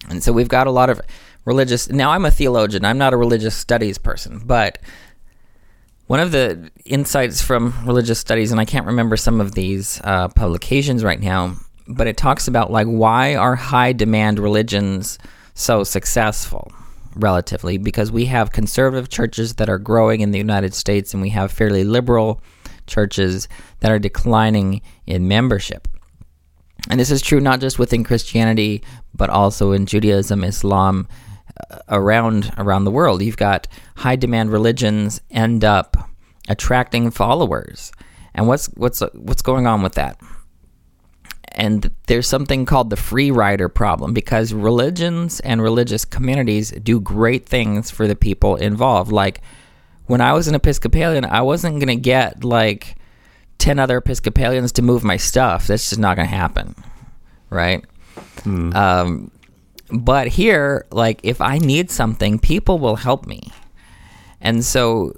And 0.09 0.23
so 0.23 0.33
we've 0.33 0.49
got 0.49 0.67
a 0.67 0.71
lot 0.71 0.91
of 0.91 1.01
religious. 1.45 1.89
Now, 1.91 2.11
I'm 2.11 2.25
a 2.25 2.31
theologian. 2.31 2.85
I'm 2.85 2.99
not 2.99 3.13
a 3.13 3.17
religious 3.17 3.55
studies 3.55 3.99
person, 3.99 4.43
but 4.45 4.79
one 6.07 6.21
of 6.21 6.33
the 6.33 6.71
insights 6.85 7.41
from 7.41 7.75
religious 7.87 8.19
studies, 8.19 8.53
and 8.53 8.61
I 8.61 8.65
can't 8.65 8.87
remember 8.87 9.17
some 9.17 9.41
of 9.41 9.53
these 9.53 10.01
uh, 10.05 10.29
publications 10.29 11.03
right 11.05 11.21
now, 11.21 11.57
but 11.89 12.07
it 12.07 12.17
talks 12.17 12.49
about 12.49 12.71
like 12.71 12.87
why 12.87 13.35
are 13.35 13.57
high 13.57 13.93
demand 13.93 14.39
religions 14.39 15.19
so 15.55 15.85
successful 15.85 16.73
relatively 17.15 17.77
because 17.77 18.11
we 18.11 18.27
have 18.27 18.53
conservative 18.53 19.09
churches 19.09 19.55
that 19.55 19.69
are 19.69 19.79
growing 19.79 20.21
in 20.21 20.31
the 20.31 20.39
United 20.39 20.75
States 20.75 21.13
and 21.13 21.23
we 21.23 21.29
have 21.31 21.53
fairly 21.53 21.85
liberal 21.85 22.43
churches 22.87 23.49
that 23.81 23.91
are 23.91 23.99
declining 23.99 24.81
in 25.07 25.29
membership. 25.29 25.89
And 26.91 26.99
this 26.99 27.11
is 27.11 27.23
true 27.23 27.41
not 27.41 27.61
just 27.61 27.79
within 27.79 28.03
Christianity, 28.03 28.83
but 29.15 29.31
also 29.31 29.73
in 29.73 29.87
Judaism, 29.87 30.43
Islam, 30.43 31.07
around 31.89 32.53
around 32.59 32.85
the 32.85 32.91
world. 32.91 33.23
You've 33.23 33.37
got 33.37 33.69
high 33.97 34.17
demand 34.17 34.51
religions 34.51 35.21
end 35.31 35.65
up 35.65 36.11
attracting 36.49 37.11
followers, 37.11 37.93
and 38.35 38.49
what's 38.49 38.67
what's 38.75 39.01
what's 39.15 39.43
going 39.43 39.67
on 39.67 39.83
with 39.83 39.95
that? 39.95 40.21
And 41.55 41.91
there's 42.07 42.27
something 42.27 42.65
called 42.65 42.89
the 42.89 42.97
free 42.97 43.31
rider 43.31 43.69
problem 43.69 44.15
because 44.15 44.55
religions 44.55 45.39
and 45.41 45.63
religious 45.63 46.05
communities 46.05 46.71
do 46.71 46.99
great 46.99 47.47
things 47.47 47.91
for 47.91 48.09
the 48.09 48.17
people 48.17 48.57
involved. 48.57 49.13
Like 49.13 49.43
when 50.07 50.21
I 50.21 50.33
was 50.33 50.49
an 50.49 50.55
Episcopalian, 50.55 51.27
I 51.27 51.43
wasn't 51.43 51.75
going 51.75 51.89
to 51.89 51.97
get 51.97 52.43
like 52.43 52.97
10 53.59 53.79
other 53.79 53.99
Episcopalians 53.99 54.73
to 54.73 54.83
move 54.83 55.05
my 55.05 55.17
stuff. 55.17 55.67
That's 55.67 55.91
just 55.91 56.01
not 56.01 56.17
going 56.17 56.29
to 56.29 56.35
happen. 56.35 56.75
Right? 57.51 57.85
Mm. 58.41 58.75
Um, 58.75 59.31
but 59.93 60.29
here, 60.29 60.87
like, 60.91 61.21
if 61.23 61.41
I 61.41 61.59
need 61.59 61.91
something, 61.91 62.39
people 62.39 62.79
will 62.79 62.97
help 62.97 63.27
me. 63.27 63.53
And 64.41 64.65
so, 64.65 65.13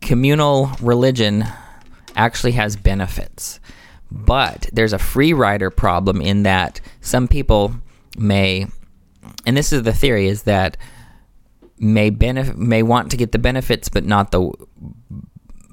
communal 0.00 0.70
religion 0.80 1.44
actually 2.16 2.52
has 2.52 2.76
benefits. 2.76 3.60
But 4.10 4.68
there's 4.72 4.92
a 4.92 4.98
free 4.98 5.32
rider 5.32 5.70
problem 5.70 6.20
in 6.20 6.42
that 6.42 6.80
some 7.00 7.28
people 7.28 7.74
may, 8.16 8.66
and 9.46 9.56
this 9.56 9.72
is 9.72 9.82
the 9.82 9.92
theory, 9.92 10.26
is 10.26 10.42
that 10.44 10.76
may 11.78 12.10
benef- 12.10 12.56
may 12.56 12.82
want 12.82 13.10
to 13.10 13.16
get 13.16 13.32
the 13.32 13.38
benefits, 13.38 13.88
but 13.88 14.04
not 14.04 14.30
the 14.30 14.52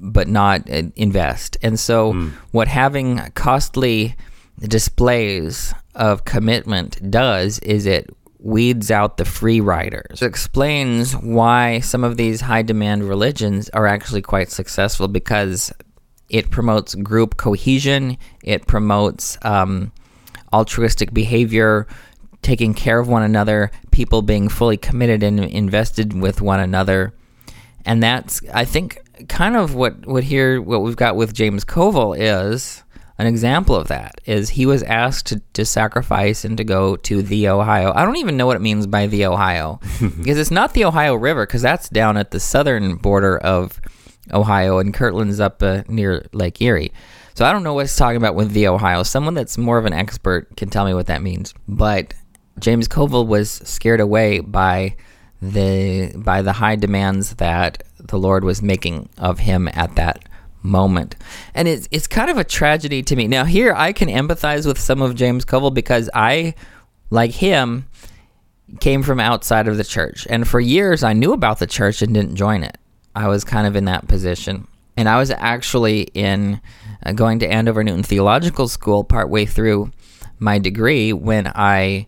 but 0.02 0.30
not 0.30 0.70
uh, 0.70 0.84
invest. 0.96 1.58
And 1.62 1.78
so, 1.78 2.14
mm. 2.14 2.32
what 2.52 2.70
having 2.70 3.18
costly 3.34 4.16
displays 4.60 5.74
of 6.00 6.26
commitment 6.26 7.12
does 7.12 7.60
is 7.60 7.86
it 7.86 8.10
weeds 8.40 8.90
out 8.90 9.18
the 9.18 9.26
free 9.26 9.60
riders. 9.60 10.22
It 10.22 10.26
explains 10.26 11.14
why 11.14 11.82
some 11.82 12.06
of 12.06 12.16
these 12.18 12.42
high 12.42 12.62
demand 12.62 13.08
religions 13.08 13.70
are 13.70 13.86
actually 13.86 14.22
quite 14.22 14.50
successful 14.50 15.10
because 15.10 15.74
it 16.30 16.50
promotes 16.50 16.96
group 16.96 17.36
cohesion, 17.36 18.18
it 18.44 18.66
promotes 18.66 19.38
um, 19.42 19.92
altruistic 20.54 21.14
behavior, 21.14 21.86
taking 22.42 22.74
care 22.74 23.00
of 23.00 23.10
one 23.10 23.24
another, 23.24 23.72
people 23.92 24.22
being 24.22 24.48
fully 24.48 24.78
committed 24.78 25.22
and 25.22 25.40
invested 25.42 26.14
with 26.14 26.42
one 26.42 26.62
another. 26.62 27.14
And 27.86 28.02
that's, 28.02 28.42
I 28.54 28.64
think, 28.64 29.02
kind 29.28 29.58
of 29.58 29.76
what, 29.76 30.06
what 30.06 30.24
here, 30.24 30.62
what 30.62 30.82
we've 30.82 30.96
got 30.96 31.18
with 31.18 31.34
James 31.34 31.66
Covel 31.66 32.14
is 32.14 32.84
an 33.20 33.28
example 33.28 33.76
of 33.76 33.90
that 33.90 34.22
is 34.24 34.52
he 34.52 34.66
was 34.66 34.82
asked 34.84 35.28
to, 35.28 35.42
to 35.52 35.66
sacrifice 35.66 36.46
and 36.46 36.56
to 36.56 36.64
go 36.64 36.96
to 36.96 37.22
the 37.22 37.50
Ohio. 37.50 37.92
I 37.94 38.06
don't 38.06 38.16
even 38.16 38.38
know 38.38 38.46
what 38.46 38.56
it 38.56 38.62
means 38.62 38.88
by 38.88 39.08
the 39.08 39.26
Ohio 39.26 39.82
because 40.00 40.40
it's 40.40 40.52
not 40.52 40.74
the 40.74 40.86
Ohio 40.86 41.16
River 41.16 41.46
because 41.46 41.62
that's 41.62 41.90
down 41.90 42.16
at 42.16 42.32
the 42.32 42.40
southern 42.40 42.96
border 42.96 43.38
of 43.38 43.82
Ohio 44.32 44.80
and 44.80 44.94
Kirtland's 44.94 45.42
up 45.42 45.62
uh, 45.62 45.84
near 45.90 46.28
Lake 46.32 46.62
Erie. 46.62 46.94
So 47.36 47.44
I 47.44 47.52
don't 47.52 47.64
know 47.64 47.74
what 47.74 47.86
it's 47.86 47.96
talking 47.98 48.16
about 48.16 48.36
with 48.36 48.54
the 48.54 48.70
Ohio. 48.70 49.04
Someone 49.04 49.34
that's 49.34 49.58
more 49.58 49.78
of 49.78 49.86
an 49.86 49.94
expert 49.94 50.56
can 50.56 50.70
tell 50.70 50.86
me 50.86 50.94
what 50.94 51.08
that 51.08 51.22
means. 51.22 51.54
But 51.68 52.14
James 52.58 52.88
Covel 52.88 53.28
was 53.28 53.52
scared 53.52 54.00
away 54.00 54.40
by 54.40 54.96
the 55.42 56.14
by 56.16 56.42
the 56.42 56.54
high 56.54 56.78
demands 56.78 57.36
that 57.36 57.84
the 57.98 58.18
Lord 58.18 58.46
was 58.46 58.62
making 58.62 59.10
of 59.18 59.40
him 59.40 59.68
at 59.74 59.96
that 59.96 60.29
moment. 60.62 61.16
And 61.54 61.68
it's 61.68 61.88
it's 61.92 62.08
kind 62.08 62.30
of 62.30 62.38
a 62.38 62.44
tragedy 62.44 63.02
to 63.04 63.16
me. 63.16 63.28
Now 63.28 63.46
here 63.46 63.74
I 63.74 63.94
can 63.94 64.10
empathize 64.10 64.66
with 64.66 64.80
some 64.80 65.02
of 65.02 65.16
James 65.16 65.46
Covel 65.46 65.72
because 65.72 66.10
I 66.14 66.54
like 67.10 67.32
him 67.32 67.88
came 68.80 69.02
from 69.02 69.20
outside 69.20 69.68
of 69.68 69.78
the 69.78 69.84
church. 69.84 70.28
And 70.30 70.48
for 70.48 70.60
years 70.60 71.04
I 71.04 71.14
knew 71.14 71.34
about 71.34 71.60
the 71.60 71.68
church 71.68 72.02
and 72.02 72.14
didn't 72.14 72.36
join 72.36 72.64
it. 72.64 72.78
I 73.16 73.28
was 73.28 73.44
kind 73.44 73.68
of 73.68 73.76
in 73.76 73.86
that 73.86 74.08
position. 74.08 74.68
And 74.96 75.08
I 75.08 75.18
was 75.18 75.32
actually 75.32 76.02
in 76.14 76.62
uh, 77.06 77.14
going 77.14 77.40
to 77.40 77.48
Andover 77.48 77.84
Newton 77.84 78.04
Theological 78.04 78.68
School 78.68 79.04
partway 79.04 79.46
through 79.46 79.92
my 80.40 80.60
degree 80.60 81.14
when 81.14 81.48
I 81.48 82.08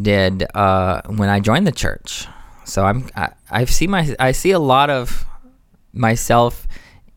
did 0.00 0.44
uh, 0.54 1.02
when 1.06 1.28
I 1.28 1.40
joined 1.40 1.66
the 1.66 1.72
church. 1.72 2.26
So 2.64 2.84
I'm 2.84 3.08
I, 3.14 3.30
I 3.50 3.64
see 3.64 3.86
my 3.86 4.14
I 4.18 4.32
see 4.32 4.50
a 4.50 4.58
lot 4.58 4.90
of 4.90 5.24
myself 5.92 6.66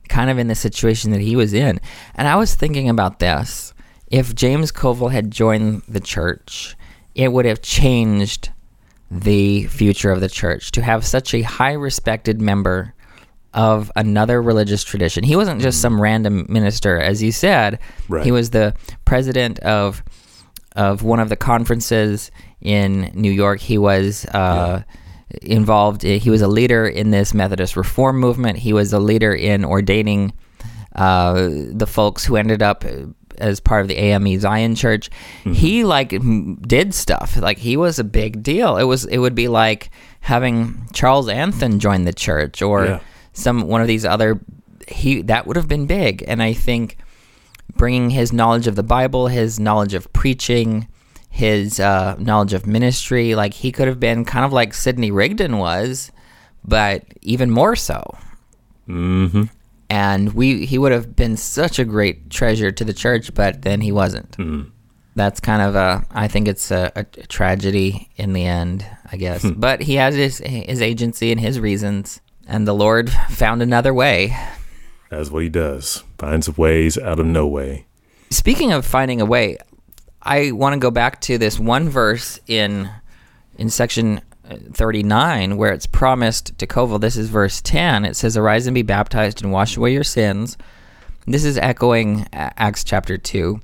kind 0.09 0.29
of 0.29 0.37
in 0.37 0.47
the 0.47 0.55
situation 0.55 1.11
that 1.11 1.21
he 1.21 1.35
was 1.35 1.53
in. 1.53 1.79
And 2.15 2.27
I 2.27 2.35
was 2.35 2.55
thinking 2.55 2.89
about 2.89 3.19
this. 3.19 3.73
If 4.07 4.35
James 4.35 4.71
Covel 4.71 5.09
had 5.09 5.31
joined 5.31 5.83
the 5.87 5.99
church, 5.99 6.75
it 7.15 7.31
would 7.31 7.45
have 7.45 7.61
changed 7.61 8.49
the 9.09 9.65
future 9.67 10.11
of 10.11 10.21
the 10.21 10.29
church 10.29 10.71
to 10.71 10.81
have 10.81 11.05
such 11.05 11.33
a 11.33 11.41
high 11.41 11.73
respected 11.73 12.41
member 12.41 12.93
of 13.53 13.91
another 13.95 14.41
religious 14.41 14.83
tradition. 14.83 15.23
He 15.23 15.35
wasn't 15.35 15.61
just 15.61 15.81
some 15.81 16.01
random 16.01 16.45
minister, 16.49 16.99
as 16.99 17.23
you 17.23 17.31
said. 17.31 17.79
Right. 18.09 18.25
He 18.25 18.31
was 18.31 18.49
the 18.49 18.75
president 19.05 19.59
of 19.59 20.03
of 20.75 21.03
one 21.03 21.21
of 21.21 21.29
the 21.29 21.37
conferences 21.37 22.31
in 22.59 23.11
New 23.13 23.31
York. 23.31 23.61
He 23.61 23.77
was 23.77 24.25
uh, 24.33 24.83
yeah 24.83 24.95
involved. 25.41 26.03
He 26.03 26.29
was 26.29 26.41
a 26.41 26.47
leader 26.47 26.87
in 26.87 27.11
this 27.11 27.33
Methodist 27.33 27.75
reform 27.75 28.19
movement. 28.19 28.59
He 28.59 28.73
was 28.73 28.93
a 28.93 28.99
leader 28.99 29.33
in 29.33 29.65
ordaining 29.65 30.33
uh, 30.95 31.49
the 31.71 31.87
folks 31.87 32.23
who 32.25 32.35
ended 32.35 32.61
up 32.61 32.85
as 33.37 33.59
part 33.59 33.81
of 33.81 33.87
the 33.87 33.97
AME 33.97 34.39
Zion 34.39 34.75
Church. 34.75 35.09
Mm-hmm. 35.39 35.53
He 35.53 35.83
like 35.83 36.13
did 36.61 36.93
stuff. 36.93 37.37
Like 37.37 37.57
he 37.57 37.77
was 37.77 37.99
a 37.99 38.03
big 38.03 38.43
deal. 38.43 38.77
It 38.77 38.83
was 38.83 39.05
it 39.05 39.17
would 39.17 39.35
be 39.35 39.47
like 39.47 39.89
having 40.21 40.87
Charles 40.93 41.27
Anthon 41.27 41.79
join 41.79 42.05
the 42.05 42.13
church 42.13 42.61
or 42.61 42.85
yeah. 42.85 42.99
some 43.33 43.61
one 43.61 43.81
of 43.81 43.87
these 43.87 44.05
other 44.05 44.39
he 44.87 45.21
that 45.23 45.47
would 45.47 45.55
have 45.55 45.67
been 45.67 45.85
big. 45.85 46.23
And 46.27 46.41
I 46.41 46.53
think 46.53 46.97
bringing 47.75 48.11
his 48.11 48.31
knowledge 48.31 48.67
of 48.67 48.75
the 48.75 48.83
Bible, 48.83 49.27
his 49.27 49.59
knowledge 49.59 49.93
of 49.93 50.11
preaching, 50.13 50.87
his 51.35 51.81
uh, 51.81 52.15
knowledge 52.17 52.53
of 52.53 52.65
ministry. 52.65 53.35
Like 53.35 53.53
he 53.53 53.73
could 53.73 53.89
have 53.89 53.99
been 53.99 54.23
kind 54.23 54.45
of 54.45 54.53
like 54.53 54.73
Sidney 54.73 55.11
Rigdon 55.11 55.57
was, 55.57 56.09
but 56.63 57.03
even 57.21 57.51
more 57.51 57.75
so. 57.75 58.17
Mm-hmm. 58.87 59.43
And 59.89 60.33
we 60.33 60.65
he 60.65 60.77
would 60.77 60.93
have 60.93 61.13
been 61.13 61.35
such 61.35 61.77
a 61.77 61.83
great 61.83 62.29
treasure 62.29 62.71
to 62.71 62.85
the 62.85 62.93
church, 62.93 63.33
but 63.33 63.63
then 63.63 63.81
he 63.81 63.91
wasn't. 63.91 64.31
Mm. 64.37 64.71
That's 65.17 65.41
kind 65.41 65.61
of 65.61 65.75
a 65.75 66.05
I 66.09 66.29
think 66.29 66.47
it's 66.47 66.71
a, 66.71 66.91
a 66.95 67.03
tragedy 67.03 68.09
in 68.15 68.31
the 68.31 68.45
end, 68.45 68.85
I 69.11 69.17
guess. 69.17 69.41
Hmm. 69.41 69.59
but 69.59 69.81
he 69.81 69.95
has 69.95 70.15
his 70.15 70.37
his 70.37 70.81
agency 70.81 71.33
and 71.33 71.39
his 71.41 71.59
reasons, 71.59 72.21
and 72.47 72.65
the 72.65 72.73
Lord 72.73 73.09
found 73.29 73.61
another 73.61 73.93
way. 73.93 74.35
That's 75.09 75.29
what 75.29 75.43
he 75.43 75.49
does. 75.49 76.05
Finds 76.17 76.57
ways 76.57 76.97
out 76.97 77.19
of 77.19 77.25
no 77.25 77.45
way. 77.45 77.87
Speaking 78.29 78.71
of 78.71 78.85
finding 78.85 79.19
a 79.21 79.25
way, 79.25 79.57
I 80.25 80.51
want 80.51 80.73
to 80.73 80.79
go 80.79 80.89
back 80.89 81.21
to 81.21 81.37
this 81.37 81.59
one 81.59 81.87
verse 81.87 82.39
in 82.47 82.89
in 83.57 83.69
section 83.69 84.21
uh, 84.49 84.57
39 84.73 85.55
where 85.55 85.71
it's 85.71 85.85
promised 85.85 86.57
to 86.57 86.67
Covel. 86.67 86.99
This 86.99 87.15
is 87.15 87.29
verse 87.29 87.61
10. 87.61 88.05
It 88.05 88.15
says, 88.15 88.35
Arise 88.35 88.67
and 88.67 88.75
be 88.75 88.81
baptized 88.81 89.43
and 89.43 89.51
wash 89.51 89.77
away 89.77 89.93
your 89.93 90.03
sins. 90.03 90.57
This 91.25 91.45
is 91.45 91.57
echoing 91.57 92.27
Acts 92.33 92.83
chapter 92.83 93.17
2. 93.17 93.61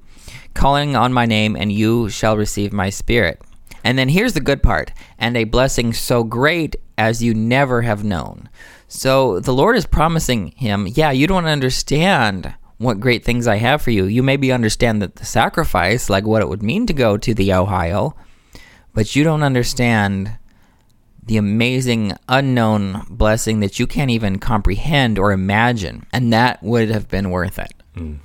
Calling 0.54 0.96
on 0.96 1.14
my 1.14 1.26
name, 1.26 1.56
and 1.56 1.72
you 1.72 2.10
shall 2.10 2.38
receive 2.38 2.72
my 2.72 2.90
spirit. 2.90 3.42
And 3.84 3.98
then 3.98 4.10
here's 4.10 4.34
the 4.34 4.40
good 4.40 4.62
part 4.62 4.92
and 5.18 5.36
a 5.36 5.44
blessing 5.44 5.94
so 5.94 6.24
great 6.24 6.76
as 6.98 7.24
you 7.24 7.34
never 7.34 7.82
have 7.82 8.04
known. 8.04 8.50
So 8.88 9.40
the 9.40 9.54
Lord 9.54 9.76
is 9.76 9.86
promising 9.86 10.52
him, 10.52 10.88
yeah, 10.88 11.12
you 11.12 11.26
don't 11.26 11.46
understand 11.46 12.54
what 12.82 13.00
great 13.00 13.24
things 13.24 13.48
I 13.48 13.58
have 13.58 13.82
for 13.82 13.92
you. 13.92 14.06
You 14.06 14.24
maybe 14.24 14.52
understand 14.52 15.02
that 15.02 15.16
the 15.16 15.26
sacrifice, 15.26 16.10
like 16.10 16.26
what 16.26 16.42
it 16.42 16.50
would 16.50 16.64
mean 16.64 16.88
to 16.88 16.94
go 16.94 17.18
to 17.18 17.34
the 17.34 17.54
Ohio, 17.54 18.16
but 18.94 19.16
you 19.16 19.24
don't 19.24 19.44
understand 19.44 20.38
the 21.24 21.38
amazing 21.38 22.14
unknown 22.28 23.06
blessing 23.10 23.60
that 23.60 23.80
you 23.80 23.86
can't 23.86 24.10
even 24.10 24.40
comprehend 24.40 25.20
or 25.20 25.32
imagine. 25.32 26.06
And 26.12 26.34
that 26.34 26.62
would 26.64 26.90
have 26.90 27.08
been 27.08 27.30
worth 27.30 27.60
it. 27.60 27.74
Mm. 27.96 28.20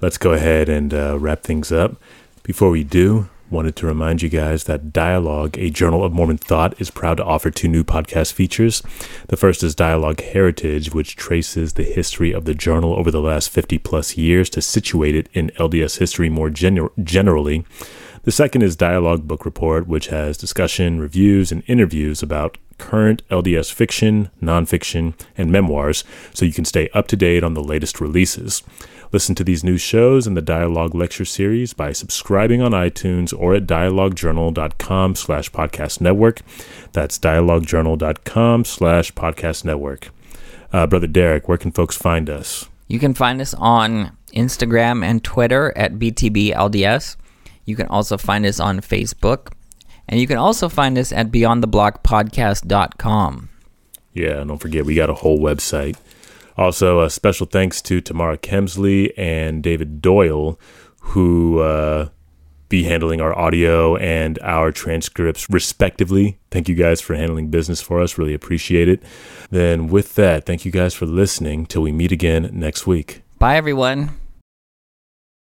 Let's 0.00 0.18
go 0.18 0.32
ahead 0.32 0.68
and 0.68 0.92
uh, 0.92 1.18
wrap 1.18 1.42
things 1.42 1.72
up. 1.72 1.96
Before 2.42 2.68
we 2.68 2.84
do, 2.84 3.30
Wanted 3.54 3.76
to 3.76 3.86
remind 3.86 4.20
you 4.20 4.28
guys 4.28 4.64
that 4.64 4.92
Dialogue, 4.92 5.56
a 5.56 5.70
Journal 5.70 6.02
of 6.02 6.12
Mormon 6.12 6.38
Thought, 6.38 6.74
is 6.80 6.90
proud 6.90 7.18
to 7.18 7.24
offer 7.24 7.52
two 7.52 7.68
new 7.68 7.84
podcast 7.84 8.32
features. 8.32 8.82
The 9.28 9.36
first 9.36 9.62
is 9.62 9.76
Dialogue 9.76 10.20
Heritage, 10.20 10.92
which 10.92 11.14
traces 11.14 11.74
the 11.74 11.84
history 11.84 12.32
of 12.32 12.46
the 12.46 12.54
journal 12.56 12.94
over 12.94 13.12
the 13.12 13.20
last 13.20 13.50
50 13.50 13.78
plus 13.78 14.16
years 14.16 14.50
to 14.50 14.60
situate 14.60 15.14
it 15.14 15.28
in 15.34 15.50
LDS 15.50 15.98
history 15.98 16.28
more 16.28 16.50
gener- 16.50 16.90
generally. 17.04 17.64
The 18.24 18.32
second 18.32 18.62
is 18.62 18.74
Dialogue 18.74 19.28
Book 19.28 19.44
Report, 19.44 19.86
which 19.86 20.08
has 20.08 20.36
discussion, 20.36 20.98
reviews, 20.98 21.52
and 21.52 21.62
interviews 21.68 22.24
about 22.24 22.58
current 22.78 23.22
LDS 23.28 23.72
fiction, 23.72 24.30
nonfiction, 24.42 25.14
and 25.38 25.52
memoirs, 25.52 26.02
so 26.32 26.44
you 26.44 26.52
can 26.52 26.64
stay 26.64 26.88
up 26.92 27.06
to 27.06 27.14
date 27.16 27.44
on 27.44 27.54
the 27.54 27.62
latest 27.62 28.00
releases. 28.00 28.64
Listen 29.12 29.34
to 29.36 29.44
these 29.44 29.64
new 29.64 29.76
shows 29.76 30.26
and 30.26 30.36
the 30.36 30.42
Dialogue 30.42 30.94
Lecture 30.94 31.24
Series 31.24 31.72
by 31.72 31.92
subscribing 31.92 32.60
on 32.60 32.72
iTunes 32.72 33.32
or 33.38 33.54
at 33.54 33.66
dialoguejournal.com 33.66 35.14
slash 35.14 35.50
podcast 35.50 36.00
network. 36.00 36.40
That's 36.92 37.18
dialoguejournal.com 37.18 38.64
slash 38.64 39.12
podcast 39.12 39.64
network. 39.64 40.10
Uh, 40.72 40.86
Brother 40.86 41.06
Derek, 41.06 41.48
where 41.48 41.58
can 41.58 41.70
folks 41.70 41.96
find 41.96 42.28
us? 42.28 42.68
You 42.88 42.98
can 42.98 43.14
find 43.14 43.40
us 43.40 43.54
on 43.54 44.16
Instagram 44.34 45.04
and 45.04 45.22
Twitter 45.22 45.72
at 45.76 45.94
BTBLDS. 45.94 47.16
You 47.64 47.76
can 47.76 47.86
also 47.86 48.18
find 48.18 48.44
us 48.44 48.60
on 48.60 48.80
Facebook. 48.80 49.52
And 50.08 50.20
you 50.20 50.26
can 50.26 50.36
also 50.36 50.68
find 50.68 50.98
us 50.98 51.12
at 51.12 51.30
beyondtheblockpodcast.com. 51.30 53.48
Yeah, 54.12 54.40
and 54.40 54.48
don't 54.48 54.58
forget, 54.58 54.84
we 54.84 54.94
got 54.94 55.10
a 55.10 55.14
whole 55.14 55.38
website. 55.38 55.96
Also, 56.56 57.00
a 57.00 57.10
special 57.10 57.46
thanks 57.46 57.82
to 57.82 58.00
Tamara 58.00 58.38
Kemsley 58.38 59.12
and 59.16 59.62
David 59.62 60.00
Doyle, 60.00 60.58
who 61.00 61.60
uh, 61.60 62.08
be 62.68 62.84
handling 62.84 63.20
our 63.20 63.36
audio 63.36 63.96
and 63.96 64.38
our 64.40 64.72
transcripts 64.72 65.48
respectively. 65.50 66.38
Thank 66.50 66.68
you 66.68 66.74
guys 66.74 67.00
for 67.00 67.14
handling 67.14 67.50
business 67.50 67.80
for 67.80 68.00
us. 68.00 68.18
Really 68.18 68.34
appreciate 68.34 68.88
it. 68.88 69.02
Then, 69.50 69.88
with 69.88 70.14
that, 70.14 70.46
thank 70.46 70.64
you 70.64 70.70
guys 70.70 70.94
for 70.94 71.06
listening. 71.06 71.66
Till 71.66 71.82
we 71.82 71.92
meet 71.92 72.12
again 72.12 72.50
next 72.52 72.86
week. 72.86 73.22
Bye, 73.38 73.56
everyone. 73.56 74.10